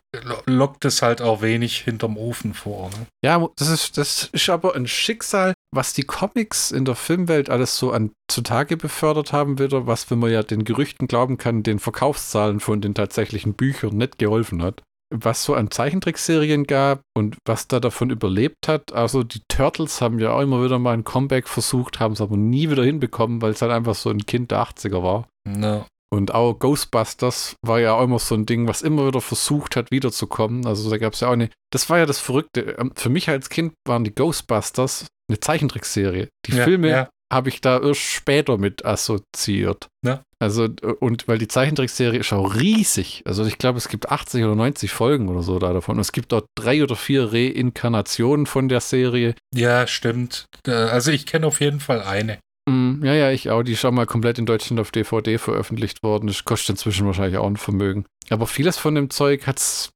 lockt 0.46 0.86
es 0.86 1.02
halt 1.02 1.22
auch 1.22 1.42
wenig 1.42 1.82
hinterm 1.82 2.18
Ofen 2.18 2.54
vor. 2.54 2.90
Ne? 2.90 3.06
Ja, 3.24 3.48
das 3.56 3.70
ist, 3.70 3.98
das 3.98 4.30
ist 4.34 4.50
aber 4.50 4.76
ein 4.76 4.88
Schicksal, 4.88 5.54
was 5.72 5.94
die 5.94 6.04
Comics 6.04 6.72
in 6.72 6.84
der 6.84 6.96
Filmwelt 6.96 7.50
alles 7.50 7.78
so 7.78 7.92
an 7.92 8.12
zutage 8.28 8.76
befördert 8.76 9.32
haben, 9.32 9.58
wieder, 9.58 9.88
was, 9.88 10.10
wenn 10.12 10.20
man 10.20 10.32
ja 10.32 10.44
den 10.44 10.66
Gerüchten 10.66 11.08
glauben 11.08 11.38
kann, 11.38 11.64
den 11.64 11.80
Verkaufszahlen 11.80 12.60
von 12.60 12.82
den 12.82 12.94
tatsächlichen 12.94 13.54
Büchern 13.54 13.96
nicht 13.98 14.18
geholfen 14.18 14.62
hat 14.64 14.84
was 15.10 15.44
so 15.44 15.54
an 15.54 15.72
Zeichentrickserien 15.72 16.66
gab 16.66 17.02
und 17.16 17.38
was 17.46 17.68
da 17.68 17.80
davon 17.80 18.10
überlebt 18.10 18.68
hat. 18.68 18.94
Also 18.94 19.24
die 19.24 19.42
Turtles 19.48 20.02
haben 20.02 20.20
ja 20.20 20.32
auch 20.32 20.42
immer 20.42 20.64
wieder 20.64 20.80
mal 20.80 20.94
ein 20.94 21.04
Comeback 21.04 21.48
versucht, 21.48 22.00
haben 22.00 22.14
es 22.14 22.22
aber 22.22 22.38
nie 22.38 22.70
wieder 22.70 22.84
hinbekommen, 22.84 23.42
weil 23.42 23.52
es 23.52 23.62
halt 23.62 23.72
einfach 23.72 23.96
so 23.96 24.10
ein 24.10 24.26
Kind 24.26 24.52
der 24.52 24.64
80er 24.64 25.04
war. 25.04 25.28
No. 25.48 25.86
Und 26.10 26.34
auch 26.34 26.54
Ghostbusters 26.54 27.56
war 27.66 27.80
ja 27.80 27.94
auch 27.94 28.04
immer 28.04 28.20
so 28.20 28.36
ein 28.36 28.46
Ding, 28.46 28.68
was 28.68 28.82
immer 28.82 29.08
wieder 29.08 29.20
versucht 29.20 29.76
hat, 29.76 29.92
wiederzukommen. 29.92 30.66
Also 30.66 30.90
da 30.90 30.98
gab 30.98 31.14
es 31.14 31.20
ja 31.20 31.28
auch 31.28 31.34
eine. 31.34 31.50
Das 31.72 31.90
war 31.90 31.98
ja 31.98 32.06
das 32.06 32.20
Verrückte. 32.20 32.78
Ähm, 32.80 32.94
für 32.96 33.10
mich 33.10 33.30
als 33.30 33.50
Kind 33.50 33.74
waren 33.86 34.06
die 34.06 34.16
Ghostbusters 34.16 35.08
eine 35.30 35.40
Zeichentrickserie. 35.40 36.30
Die 36.46 36.54
ja, 36.54 36.64
Filme 36.64 36.90
ja 36.90 37.10
habe 37.32 37.50
ich 37.50 37.62
da 37.62 37.80
erst 37.80 38.02
später 38.02 38.58
mit 38.58 38.86
assoziiert. 38.86 39.88
Ja. 40.06 40.22
Also, 40.40 40.68
und 41.00 41.28
weil 41.28 41.40
die 41.40 41.48
Zeichentrickserie 41.48 42.20
ist 42.20 42.32
auch 42.32 42.56
riesig. 42.56 43.24
Also, 43.26 43.44
ich 43.46 43.58
glaube, 43.58 43.78
es 43.78 43.90
gibt 43.90 44.10
80 44.10 44.44
oder 44.44 44.56
90 44.56 44.92
Folgen 44.92 45.30
oder 45.30 45.42
so 45.42 45.60
da 45.60 45.74
davon. 45.74 45.96
Und 45.96 46.02
es 46.02 46.12
gibt 46.12 46.32
dort 46.32 46.46
drei 46.56 46.84
oder 46.84 46.96
vier 46.96 47.34
Reinkarnationen 47.34 48.46
von 48.46 48.70
der 48.70 48.82
Serie. 48.82 49.36
Ja, 49.54 49.88
stimmt. 49.88 50.46
Äh, 50.66 50.72
also, 50.72 51.12
ich 51.12 51.26
kenne 51.26 51.48
auf 51.48 51.60
jeden 51.60 51.80
Fall 51.80 52.02
eine. 52.02 52.38
Mm, 52.70 53.04
ja, 53.04 53.14
ja, 53.14 53.32
ich 53.32 53.50
auch. 53.50 53.64
Die 53.64 53.74
ist 53.74 53.80
schon 53.80 53.96
mal 53.96 54.06
komplett 54.06 54.38
in 54.38 54.46
Deutschland 54.46 54.80
auf 54.80 54.92
DVD 54.92 55.38
veröffentlicht 55.38 56.04
worden. 56.04 56.28
Das 56.28 56.46
kostet 56.46 56.72
inzwischen 56.72 57.08
wahrscheinlich 57.08 57.38
auch 57.38 57.48
ein 57.48 57.58
Vermögen. 57.58 58.06
Aber 58.30 58.46
vieles 58.46 58.78
von 58.78 58.94
dem 58.94 59.10
Zeug 59.10 59.48
hat 59.48 59.58
es 59.58 59.90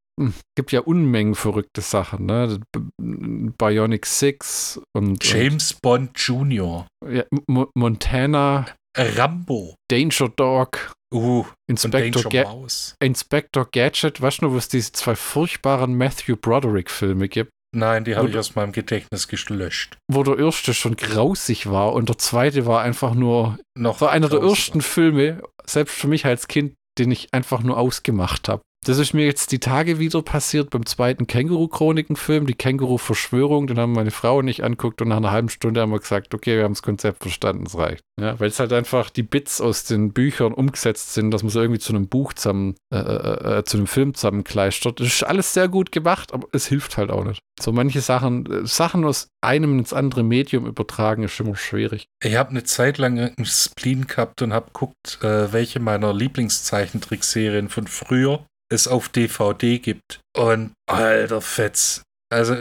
gibt 0.55 0.71
ja 0.71 0.81
Unmengen 0.81 1.35
verrückte 1.35 1.81
Sachen, 1.81 2.25
ne? 2.25 2.59
Bionic 2.99 4.05
Six 4.05 4.81
und 4.95 5.23
James 5.23 5.73
und, 5.73 5.81
Bond 5.81 6.19
Jr. 6.19 6.87
Ja, 7.09 7.23
Mo 7.47 7.69
Montana. 7.75 8.67
Rambo. 8.97 9.75
Danger 9.89 10.29
Dog. 10.29 10.93
Uh, 11.13 11.45
Inspector, 11.67 12.23
Ga 12.29 12.65
Inspector 13.01 13.67
Gadget. 13.69 14.21
Weißt 14.21 14.41
du, 14.41 14.51
wo 14.51 14.57
es 14.57 14.69
diese 14.69 14.93
zwei 14.93 15.15
furchtbaren 15.15 15.95
Matthew 15.95 16.37
Broderick-Filme 16.37 17.27
gibt? 17.27 17.51
Nein, 17.73 18.03
die 18.03 18.15
habe 18.15 18.29
ich 18.29 18.37
aus 18.37 18.55
meinem 18.55 18.73
Gedächtnis 18.73 19.27
gelöscht. 19.27 19.97
Wo 20.11 20.23
der 20.23 20.37
erste 20.37 20.73
schon 20.73 20.97
grausig 20.97 21.69
war 21.69 21.93
und 21.93 22.09
der 22.09 22.17
zweite 22.17 22.65
war 22.65 22.81
einfach 22.81 23.13
nur 23.13 23.57
noch 23.77 23.99
so 23.99 24.07
einer 24.07 24.27
der 24.27 24.41
ersten 24.41 24.81
Filme, 24.81 25.41
selbst 25.65 25.95
für 25.95 26.07
mich 26.07 26.25
als 26.25 26.47
Kind, 26.47 26.73
den 26.97 27.11
ich 27.11 27.33
einfach 27.33 27.63
nur 27.63 27.77
ausgemacht 27.77 28.49
habe. 28.49 28.61
Das 28.83 28.97
ist 28.97 29.13
mir 29.13 29.25
jetzt 29.25 29.51
die 29.51 29.59
Tage 29.59 29.99
wieder 29.99 30.23
passiert 30.23 30.71
beim 30.71 30.87
zweiten 30.87 31.27
Känguru-Chroniken-Film, 31.27 32.47
die 32.47 32.55
Känguru-Verschwörung. 32.55 33.67
Den 33.67 33.77
haben 33.77 33.91
meine 33.91 34.09
Frau 34.09 34.41
nicht 34.41 34.63
anguckt 34.63 35.03
und 35.03 35.09
nach 35.09 35.17
einer 35.17 35.29
halben 35.29 35.49
Stunde 35.49 35.81
haben 35.81 35.91
wir 35.91 35.99
gesagt, 35.99 36.33
okay, 36.33 36.57
wir 36.57 36.63
haben 36.63 36.73
das 36.73 36.81
Konzept 36.81 37.21
verstanden, 37.21 37.67
es 37.67 37.77
reicht. 37.77 38.03
Ja, 38.19 38.39
weil 38.39 38.49
es 38.49 38.59
halt 38.59 38.73
einfach 38.73 39.11
die 39.11 39.21
Bits 39.21 39.61
aus 39.61 39.83
den 39.83 40.13
Büchern 40.13 40.51
umgesetzt 40.51 41.13
sind, 41.13 41.29
dass 41.29 41.43
man 41.43 41.51
so 41.51 41.61
irgendwie 41.61 41.79
zu 41.79 41.93
einem 41.93 42.07
Buch 42.07 42.33
zusammen, 42.33 42.75
äh, 42.91 42.97
äh, 42.97 43.59
äh, 43.59 43.63
zu 43.65 43.77
einem 43.77 43.85
Film 43.85 44.15
zusammenkleistert. 44.15 44.99
Das 44.99 45.07
ist 45.07 45.23
alles 45.23 45.53
sehr 45.53 45.67
gut 45.67 45.91
gemacht, 45.91 46.33
aber 46.33 46.47
es 46.51 46.65
hilft 46.65 46.97
halt 46.97 47.11
auch 47.11 47.23
nicht. 47.23 47.43
So 47.61 47.71
manche 47.71 48.01
Sachen, 48.01 48.47
äh, 48.47 48.65
Sachen 48.65 49.05
aus 49.05 49.27
einem 49.41 49.77
ins 49.77 49.93
andere 49.93 50.23
Medium 50.23 50.65
übertragen, 50.65 51.21
ist 51.21 51.39
immer 51.39 51.55
schwierig. 51.55 52.05
Ich 52.23 52.35
habe 52.35 52.49
eine 52.49 52.63
Zeit 52.63 52.97
lang 52.97 53.19
einen 53.19 53.45
Spleen 53.45 54.07
gehabt 54.07 54.41
und 54.41 54.53
habe 54.53 54.67
geguckt, 54.67 55.19
äh, 55.21 55.53
welche 55.53 55.79
meiner 55.79 56.13
Lieblingszeichentrickserien 56.13 57.69
von 57.69 57.85
früher 57.85 58.43
es 58.71 58.87
auf 58.87 59.09
DVD 59.09 59.79
gibt. 59.79 60.21
Und 60.35 60.73
alter 60.87 61.41
Fetz. 61.41 62.01
Also 62.31 62.55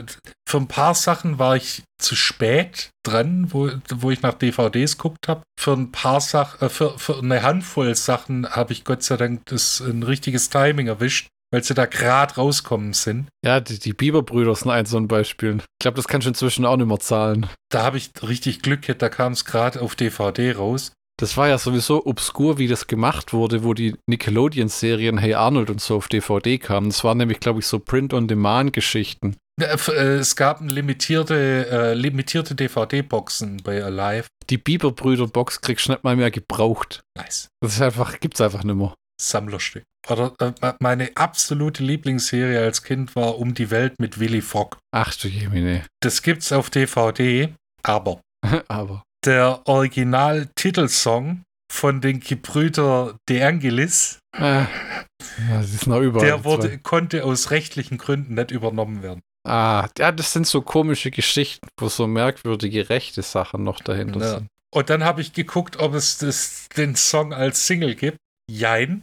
für 0.48 0.56
ein 0.56 0.66
paar 0.66 0.96
Sachen 0.96 1.38
war 1.38 1.54
ich 1.54 1.84
zu 2.00 2.16
spät 2.16 2.90
dran, 3.06 3.52
wo, 3.52 3.70
wo 3.88 4.10
ich 4.10 4.20
nach 4.20 4.34
DVDs 4.34 4.98
geguckt 4.98 5.28
habe. 5.28 5.42
Für 5.58 5.74
ein 5.74 5.92
paar 5.92 6.20
Sachen, 6.20 6.66
äh, 6.66 6.68
für, 6.68 6.98
für 6.98 7.18
eine 7.18 7.42
Handvoll 7.42 7.94
Sachen 7.94 8.50
habe 8.50 8.72
ich 8.72 8.84
Gott 8.84 9.04
sei 9.04 9.16
Dank 9.16 9.46
das 9.46 9.80
ein 9.80 10.02
richtiges 10.02 10.50
Timing 10.50 10.88
erwischt, 10.88 11.28
weil 11.52 11.62
sie 11.62 11.74
da 11.74 11.86
gerade 11.86 12.34
rauskommen 12.34 12.94
sind. 12.94 13.28
Ja, 13.44 13.60
die, 13.60 13.78
die 13.78 13.92
Bieber-Brüder 13.92 14.56
sind 14.56 14.72
ein 14.72 14.86
so 14.86 14.96
ein 14.96 15.06
Beispiel. 15.06 15.58
Ich 15.58 15.78
glaube, 15.80 15.96
das 15.96 16.08
kannst 16.08 16.26
du 16.26 16.30
inzwischen 16.30 16.66
auch 16.66 16.76
nicht 16.76 16.88
mehr 16.88 16.98
zahlen. 16.98 17.46
Da 17.70 17.84
habe 17.84 17.96
ich 17.98 18.10
richtig 18.26 18.62
Glück 18.62 18.82
gehabt, 18.82 19.02
da 19.02 19.08
kam 19.08 19.32
es 19.32 19.44
gerade 19.44 19.80
auf 19.80 19.94
DVD 19.94 20.52
raus. 20.52 20.92
Das 21.20 21.36
war 21.36 21.48
ja 21.48 21.58
sowieso 21.58 22.06
obskur, 22.06 22.56
wie 22.56 22.66
das 22.66 22.86
gemacht 22.86 23.34
wurde, 23.34 23.62
wo 23.62 23.74
die 23.74 23.94
Nickelodeon-Serien 24.06 25.18
Hey 25.18 25.34
Arnold 25.34 25.68
und 25.68 25.78
so 25.82 25.96
auf 25.96 26.08
DVD 26.08 26.56
kamen. 26.56 26.88
Das 26.88 27.04
waren 27.04 27.18
nämlich, 27.18 27.40
glaube 27.40 27.60
ich, 27.60 27.66
so 27.66 27.78
Print-on-Demand-Geschichten. 27.78 29.36
Äh, 29.60 29.74
es 29.92 30.34
gab 30.34 30.62
limitierte, 30.62 31.68
äh, 31.70 31.92
limitierte 31.92 32.54
DVD-Boxen 32.54 33.58
bei 33.58 33.84
Alive. 33.84 34.28
Die 34.48 34.56
Bieber-Brüder-Box 34.56 35.60
kriegst 35.60 35.88
du 35.88 35.92
nicht 35.92 36.04
mal 36.04 36.16
mehr 36.16 36.30
gebraucht. 36.30 37.02
Nice. 37.18 37.48
Das 37.60 37.74
ist 37.74 37.82
einfach, 37.82 38.18
gibt's 38.18 38.40
einfach 38.40 38.64
nicht 38.64 38.76
mehr. 38.76 38.94
Sammlerstück. 39.20 39.84
Oder 40.08 40.32
äh, 40.40 40.72
meine 40.80 41.10
absolute 41.16 41.82
Lieblingsserie 41.82 42.60
als 42.62 42.82
Kind 42.82 43.14
war 43.14 43.38
Um 43.38 43.52
die 43.52 43.70
Welt 43.70 44.00
mit 44.00 44.18
Willy 44.18 44.40
Fogg. 44.40 44.78
Ach 44.90 45.14
du 45.16 45.28
Jemine. 45.28 45.84
Das 46.00 46.22
gibt's 46.22 46.50
auf 46.50 46.70
DVD, 46.70 47.52
aber. 47.82 48.22
aber 48.68 49.02
der 49.24 49.60
Original-Titelsong 49.66 51.42
von 51.70 52.00
den 52.00 52.20
Gebrüder 52.20 53.16
De 53.28 53.42
Angelis. 53.42 54.18
Äh, 54.36 54.64
das 55.50 55.72
ist 55.72 55.86
noch 55.86 56.00
überall. 56.00 56.26
Der 56.26 56.44
wurde, 56.44 56.78
konnte 56.78 57.24
aus 57.24 57.50
rechtlichen 57.50 57.98
Gründen 57.98 58.34
nicht 58.34 58.50
übernommen 58.50 59.02
werden. 59.02 59.20
Ah, 59.46 59.88
ja, 59.98 60.12
das 60.12 60.32
sind 60.32 60.46
so 60.46 60.62
komische 60.62 61.10
Geschichten, 61.10 61.66
wo 61.78 61.88
so 61.88 62.06
merkwürdige 62.06 62.90
rechte 62.90 63.22
Sachen 63.22 63.64
noch 63.64 63.80
dahinter 63.80 64.20
ja. 64.20 64.34
sind. 64.38 64.48
Und 64.72 64.90
dann 64.90 65.04
habe 65.04 65.20
ich 65.20 65.32
geguckt, 65.32 65.78
ob 65.78 65.94
es 65.94 66.18
das, 66.18 66.68
den 66.76 66.94
Song 66.94 67.32
als 67.32 67.66
Single 67.66 67.94
gibt. 67.94 68.18
Jein. 68.50 69.02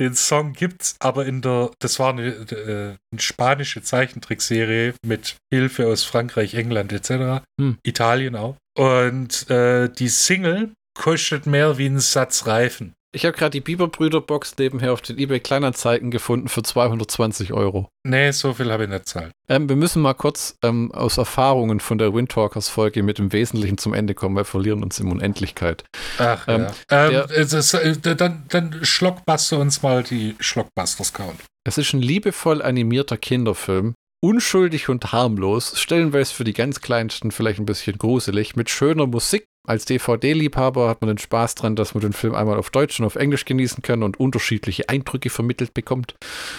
Den 0.00 0.14
Song 0.14 0.54
gibt's, 0.54 0.96
aber 0.98 1.26
in 1.26 1.42
der, 1.42 1.70
das 1.78 1.98
war 1.98 2.10
eine, 2.10 2.28
äh, 2.28 2.96
eine 3.12 3.20
spanische 3.20 3.82
Zeichentrickserie 3.82 4.94
mit 5.04 5.36
Hilfe 5.52 5.86
aus 5.86 6.04
Frankreich, 6.04 6.54
England 6.54 6.92
etc. 6.92 7.44
Hm. 7.60 7.78
Italien 7.82 8.34
auch. 8.34 8.56
Und 8.76 9.50
äh, 9.50 9.90
die 9.90 10.08
Single 10.08 10.72
kostet 10.98 11.46
mehr 11.46 11.76
wie 11.76 11.86
ein 11.86 12.00
Satz 12.00 12.46
Reifen. 12.46 12.94
Ich 13.12 13.24
habe 13.24 13.36
gerade 13.36 13.50
die 13.50 13.60
Bieber-Brüder-Box 13.60 14.54
nebenher 14.58 14.92
auf 14.92 15.02
den 15.02 15.18
eBay 15.18 15.40
Kleinanzeigen 15.40 16.12
gefunden 16.12 16.48
für 16.48 16.62
220 16.62 17.52
Euro. 17.52 17.88
Nee, 18.04 18.30
so 18.30 18.54
viel 18.54 18.70
habe 18.70 18.84
ich 18.84 18.90
nicht 18.90 19.08
zahlt. 19.08 19.32
Ähm, 19.48 19.68
wir 19.68 19.74
müssen 19.74 20.00
mal 20.00 20.14
kurz 20.14 20.56
ähm, 20.62 20.92
aus 20.92 21.18
Erfahrungen 21.18 21.80
von 21.80 21.98
der 21.98 22.14
Windtalkers-Folge 22.14 23.02
mit 23.02 23.18
dem 23.18 23.32
Wesentlichen 23.32 23.78
zum 23.78 23.94
Ende 23.94 24.14
kommen, 24.14 24.36
weil 24.36 24.42
wir 24.42 24.46
verlieren 24.46 24.84
uns 24.84 25.00
in 25.00 25.10
Unendlichkeit. 25.10 25.84
Ach 26.18 26.46
ähm, 26.46 26.68
ja. 26.88 27.18
Ähm, 27.18 27.26
das, 27.50 27.74
äh, 27.74 27.96
dann, 27.96 28.44
dann 28.48 28.84
schlockbuster 28.84 29.58
uns 29.58 29.82
mal 29.82 30.04
die 30.04 30.36
Schlockbusters-Count. 30.38 31.40
Es 31.64 31.78
ist 31.78 31.92
ein 31.92 32.02
liebevoll 32.02 32.62
animierter 32.62 33.16
Kinderfilm, 33.16 33.94
unschuldig 34.22 34.88
und 34.88 35.10
harmlos, 35.10 35.80
stellenweise 35.80 36.32
für 36.32 36.44
die 36.44 36.52
ganz 36.52 36.80
Kleinsten 36.80 37.32
vielleicht 37.32 37.58
ein 37.58 37.66
bisschen 37.66 37.98
gruselig, 37.98 38.54
mit 38.54 38.70
schöner 38.70 39.06
Musik. 39.06 39.46
Als 39.66 39.84
DVD-Liebhaber 39.84 40.88
hat 40.88 41.02
man 41.02 41.08
den 41.08 41.18
Spaß 41.18 41.54
dran, 41.54 41.76
dass 41.76 41.94
man 41.94 42.00
den 42.00 42.12
Film 42.12 42.34
einmal 42.34 42.58
auf 42.58 42.70
Deutsch 42.70 42.98
und 42.98 43.06
auf 43.06 43.16
Englisch 43.16 43.44
genießen 43.44 43.82
kann 43.82 44.02
und 44.02 44.18
unterschiedliche 44.18 44.88
Eindrücke 44.88 45.28
vermittelt 45.28 45.74
bekommt. 45.74 46.14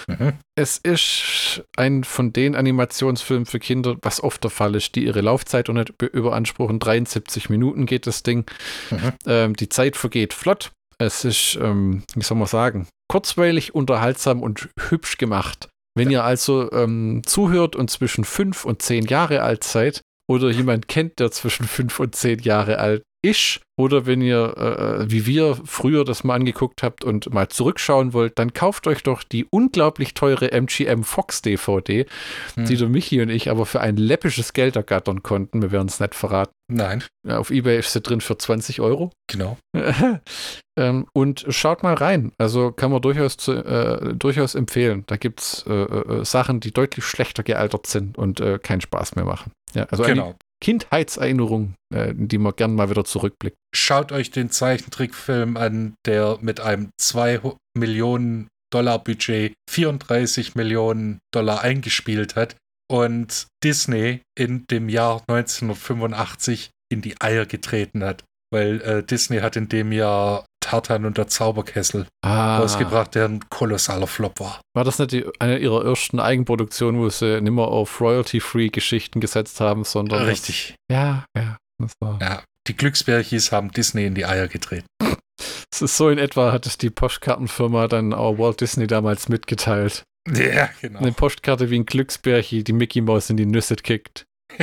Mhm. 0.08 0.34
Es 0.56 0.78
ist 0.78 1.64
ein 1.76 2.04
von 2.04 2.32
den 2.32 2.56
Animationsfilmen 2.56 3.48
für 3.48 3.60
Kinder, 3.60 3.98
was 4.02 4.22
oft 4.22 4.44
der 4.44 4.52
Fall 4.52 4.76
ist, 4.76 4.96
die 4.96 5.06
ihre 5.06 5.22
Laufzeit 5.22 5.68
und 5.68 5.78
nicht 5.78 5.94
überanspruchen. 6.02 6.80
73 6.80 7.50
Minuten 7.50 7.88
geht 7.88 8.06
das 8.06 8.22
Ding. 8.22 8.46
Mhm. 8.92 9.14
Ähm, 9.26 9.56
die 9.56 9.70
Zeit 9.70 9.98
vergeht 9.98 10.34
flott. 10.34 10.72
Es 11.00 11.26
ist, 11.26 11.58
ähm, 11.60 12.04
wie 12.14 12.24
soll 12.24 12.38
man 12.38 12.48
sagen, 12.48 12.88
kurzweilig, 13.10 13.74
unterhaltsam 13.74 14.44
und 14.44 14.70
hübsch 14.90 15.18
gemacht. 15.18 15.70
Wenn 15.98 16.12
ihr 16.12 16.24
also 16.24 16.72
ähm, 16.72 17.24
zuhört 17.26 17.76
und 17.76 17.90
zwischen 17.90 18.24
fünf 18.24 18.64
und 18.64 18.84
zehn 18.84 19.06
Jahre 19.06 19.42
alt 19.42 19.64
seid 19.64 20.02
oder 20.28 20.50
jemand 20.50 20.88
kennt, 20.88 21.20
der 21.20 21.32
zwischen 21.32 21.66
fünf 21.66 22.00
und 22.00 22.16
zehn 22.16 22.40
Jahre 22.40 22.80
alt 22.80 23.04
ist 23.24 23.62
oder 23.78 24.06
wenn 24.06 24.22
ihr, 24.22 24.58
äh, 24.58 25.12
wie 25.12 25.26
wir 25.26 25.58
früher 25.66 26.04
das 26.06 26.24
mal 26.24 26.36
angeguckt 26.36 26.84
habt 26.84 27.04
und 27.04 27.34
mal 27.34 27.50
zurückschauen 27.50 28.14
wollt, 28.14 28.38
dann 28.38 28.54
kauft 28.54 28.88
euch 28.88 29.04
doch 29.04 29.24
die 29.24 29.46
unglaublich 29.50 30.14
teure 30.14 30.52
MGM 30.52 31.04
Fox 31.04 31.42
DVD, 31.42 32.06
hm. 32.56 32.66
die 32.66 32.78
der 32.78 32.90
Michi 32.90 33.22
und 33.22 33.30
ich 33.30 33.50
aber 33.50 33.66
für 33.66 33.82
ein 33.82 33.98
läppisches 33.98 34.54
Geld 34.54 34.76
ergattern 34.76 35.24
konnten. 35.24 35.62
Wir 35.62 35.72
werden 35.72 35.88
es 35.88 36.00
nicht 36.00 36.16
verraten. 36.16 36.54
Nein. 36.72 37.04
Auf 37.28 37.52
Ebay 37.52 37.80
ist 37.80 37.94
sie 37.94 38.02
drin 38.02 38.22
für 38.22 38.38
20 38.38 38.82
Euro. 38.82 39.12
Genau. 39.28 39.58
ähm, 40.78 41.06
und 41.14 41.46
schaut 41.50 41.84
mal 41.84 41.96
rein. 41.96 42.32
Also 42.38 42.72
kann 42.72 42.92
man 42.92 43.02
durchaus, 43.02 43.38
zu, 43.38 43.52
äh, 43.52 44.16
durchaus 44.16 44.56
empfehlen. 44.56 45.04
Da 45.08 45.18
gibt 45.18 45.42
es 45.42 45.66
äh, 45.68 45.74
äh, 45.74 46.26
Sachen, 46.26 46.60
die 46.60 46.72
deutlich 46.72 47.06
schlechter 47.06 47.44
gealtert 47.44 47.88
sind 47.88 48.18
und 48.18 48.40
äh, 48.40 48.58
keinen 48.58 48.82
Spaß 48.82 49.16
mehr 49.16 49.26
machen. 49.26 49.52
Ja, 49.74 49.86
also 49.86 50.04
genau. 50.04 50.36
Kindheitserinnerung, 50.62 51.76
äh, 51.94 52.14
die 52.16 52.38
man 52.38 52.54
gern 52.56 52.76
mal 52.76 52.90
wieder 52.90 53.04
zurückblickt. 53.04 53.58
Schaut 53.74 54.12
euch 54.12 54.32
den 54.32 54.50
Zeichentrickfilm 54.50 55.58
an, 55.58 55.96
der 56.06 56.38
mit 56.42 56.60
einem 56.60 56.92
2 57.00 57.42
Millionen 57.78 58.48
Dollar 58.72 59.00
Budget 59.00 59.54
34 59.70 60.56
Millionen 60.56 61.20
Dollar 61.34 61.62
eingespielt 61.62 62.36
hat 62.36 62.56
und 62.90 63.48
Disney 63.64 64.22
in 64.38 64.66
dem 64.68 64.88
Jahr 64.88 65.24
1985 65.28 66.70
in 66.92 67.02
die 67.02 67.20
Eier 67.20 67.46
getreten 67.46 68.04
hat. 68.04 68.24
Weil 68.54 68.82
äh, 68.82 69.04
Disney 69.04 69.40
hat 69.40 69.56
in 69.56 69.70
dem 69.70 69.92
Jahr 69.92 70.46
Tartan 70.62 71.06
und 71.06 71.18
der 71.18 71.28
Zauberkessel 71.28 72.08
ah. 72.24 72.60
rausgebracht, 72.60 73.16
der 73.16 73.26
ein 73.26 73.50
kolossaler 73.50 74.08
Flop 74.08 74.40
war. 74.40 74.62
War 74.74 74.86
das 74.86 75.00
nicht 75.00 75.12
die, 75.12 75.26
eine 75.40 75.58
ihrer 75.58 75.84
ersten 75.84 76.20
Eigenproduktionen, 76.20 77.02
wo 77.02 77.10
sie 77.10 77.42
nicht 77.42 77.52
mehr 77.52 77.66
auf 77.66 78.00
Royalty-Free-Geschichten 78.00 79.20
gesetzt 79.20 79.60
haben, 79.60 79.84
sondern. 79.84 80.24
Richtig. 80.24 80.76
Das, 80.88 80.98
ja, 80.98 81.26
ja. 81.38 81.58
Das 81.80 81.94
war. 82.00 82.20
Ja, 82.22 82.44
die 82.68 82.78
Glücksbärchis 82.78 83.52
haben 83.52 83.72
Disney 83.72 84.06
in 84.06 84.16
die 84.16 84.26
Eier 84.26 84.48
getreten. 84.48 84.88
Es 85.74 85.82
ist 85.82 85.98
so 85.98 86.10
in 86.10 86.20
etwa, 86.20 86.52
hat 86.52 86.66
es 86.66 86.78
die 86.78 86.90
Postkartenfirma 86.90 87.88
dann 87.88 88.14
auch 88.14 88.38
Walt 88.38 88.60
Disney 88.60 88.88
damals 88.88 89.30
mitgeteilt. 89.30 90.04
Ja, 90.28 90.70
genau. 90.82 91.00
Eine 91.00 91.14
Postkarte 91.14 91.70
wie 91.70 91.80
ein 91.80 91.86
Glücksbärchi, 91.86 92.64
die 92.64 92.74
Mickey 92.74 93.02
Mouse 93.02 93.30
in 93.30 93.38
die 93.38 93.46
Nüsse 93.46 93.78
kickt. 93.78 94.26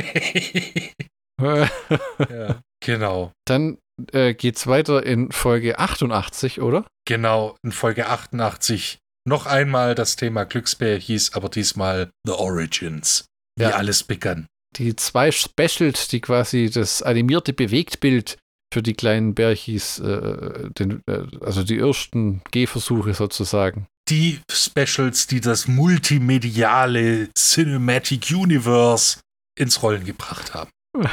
ja, 1.41 2.61
genau. 2.79 3.31
Dann 3.45 3.79
äh, 4.13 4.33
es 4.33 4.67
weiter 4.67 5.05
in 5.05 5.31
Folge 5.31 5.79
88, 5.79 6.61
oder? 6.61 6.85
Genau, 7.05 7.55
in 7.63 7.71
Folge 7.71 8.07
88 8.07 8.99
noch 9.25 9.45
einmal 9.45 9.95
das 9.95 10.15
Thema 10.15 10.45
Glücksbär 10.45 10.97
hieß 10.97 11.33
aber 11.33 11.49
diesmal 11.49 12.09
The 12.25 12.33
Origins, 12.33 13.25
wie 13.55 13.63
ja. 13.63 13.71
alles 13.71 14.03
begann. 14.03 14.47
Die 14.75 14.95
zwei 14.95 15.31
Specials, 15.31 16.07
die 16.07 16.21
quasi 16.21 16.69
das 16.69 17.01
animierte 17.01 17.53
Bewegtbild 17.53 18.37
für 18.73 18.81
die 18.81 18.93
kleinen 18.93 19.35
Bärchis, 19.35 19.99
äh, 19.99 20.69
den, 20.71 21.01
äh, 21.07 21.23
also 21.41 21.63
die 21.63 21.79
ersten 21.79 22.41
Gehversuche 22.51 23.13
sozusagen. 23.13 23.87
Die 24.09 24.39
Specials, 24.51 25.27
die 25.27 25.41
das 25.41 25.67
multimediale 25.67 27.29
Cinematic 27.33 28.31
Universe 28.31 29.19
ins 29.57 29.81
Rollen 29.83 30.05
gebracht 30.05 30.53
haben. 30.53 30.71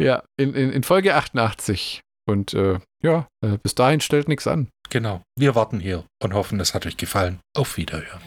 ja, 0.00 0.22
in, 0.36 0.54
in, 0.54 0.70
in, 0.70 0.82
Folge 0.82 1.14
88. 1.14 2.00
Und 2.26 2.54
äh, 2.54 2.78
ja, 3.02 3.28
äh, 3.44 3.58
bis 3.62 3.74
dahin 3.74 4.00
stellt 4.00 4.28
nichts 4.28 4.46
an. 4.46 4.68
Genau. 4.90 5.22
Wir 5.38 5.54
warten 5.54 5.80
hier 5.80 6.04
und 6.22 6.34
hoffen, 6.34 6.60
es 6.60 6.74
hat 6.74 6.86
euch 6.86 6.96
gefallen. 6.96 7.40
Auf 7.54 7.76
Wiederhören. 7.76 8.20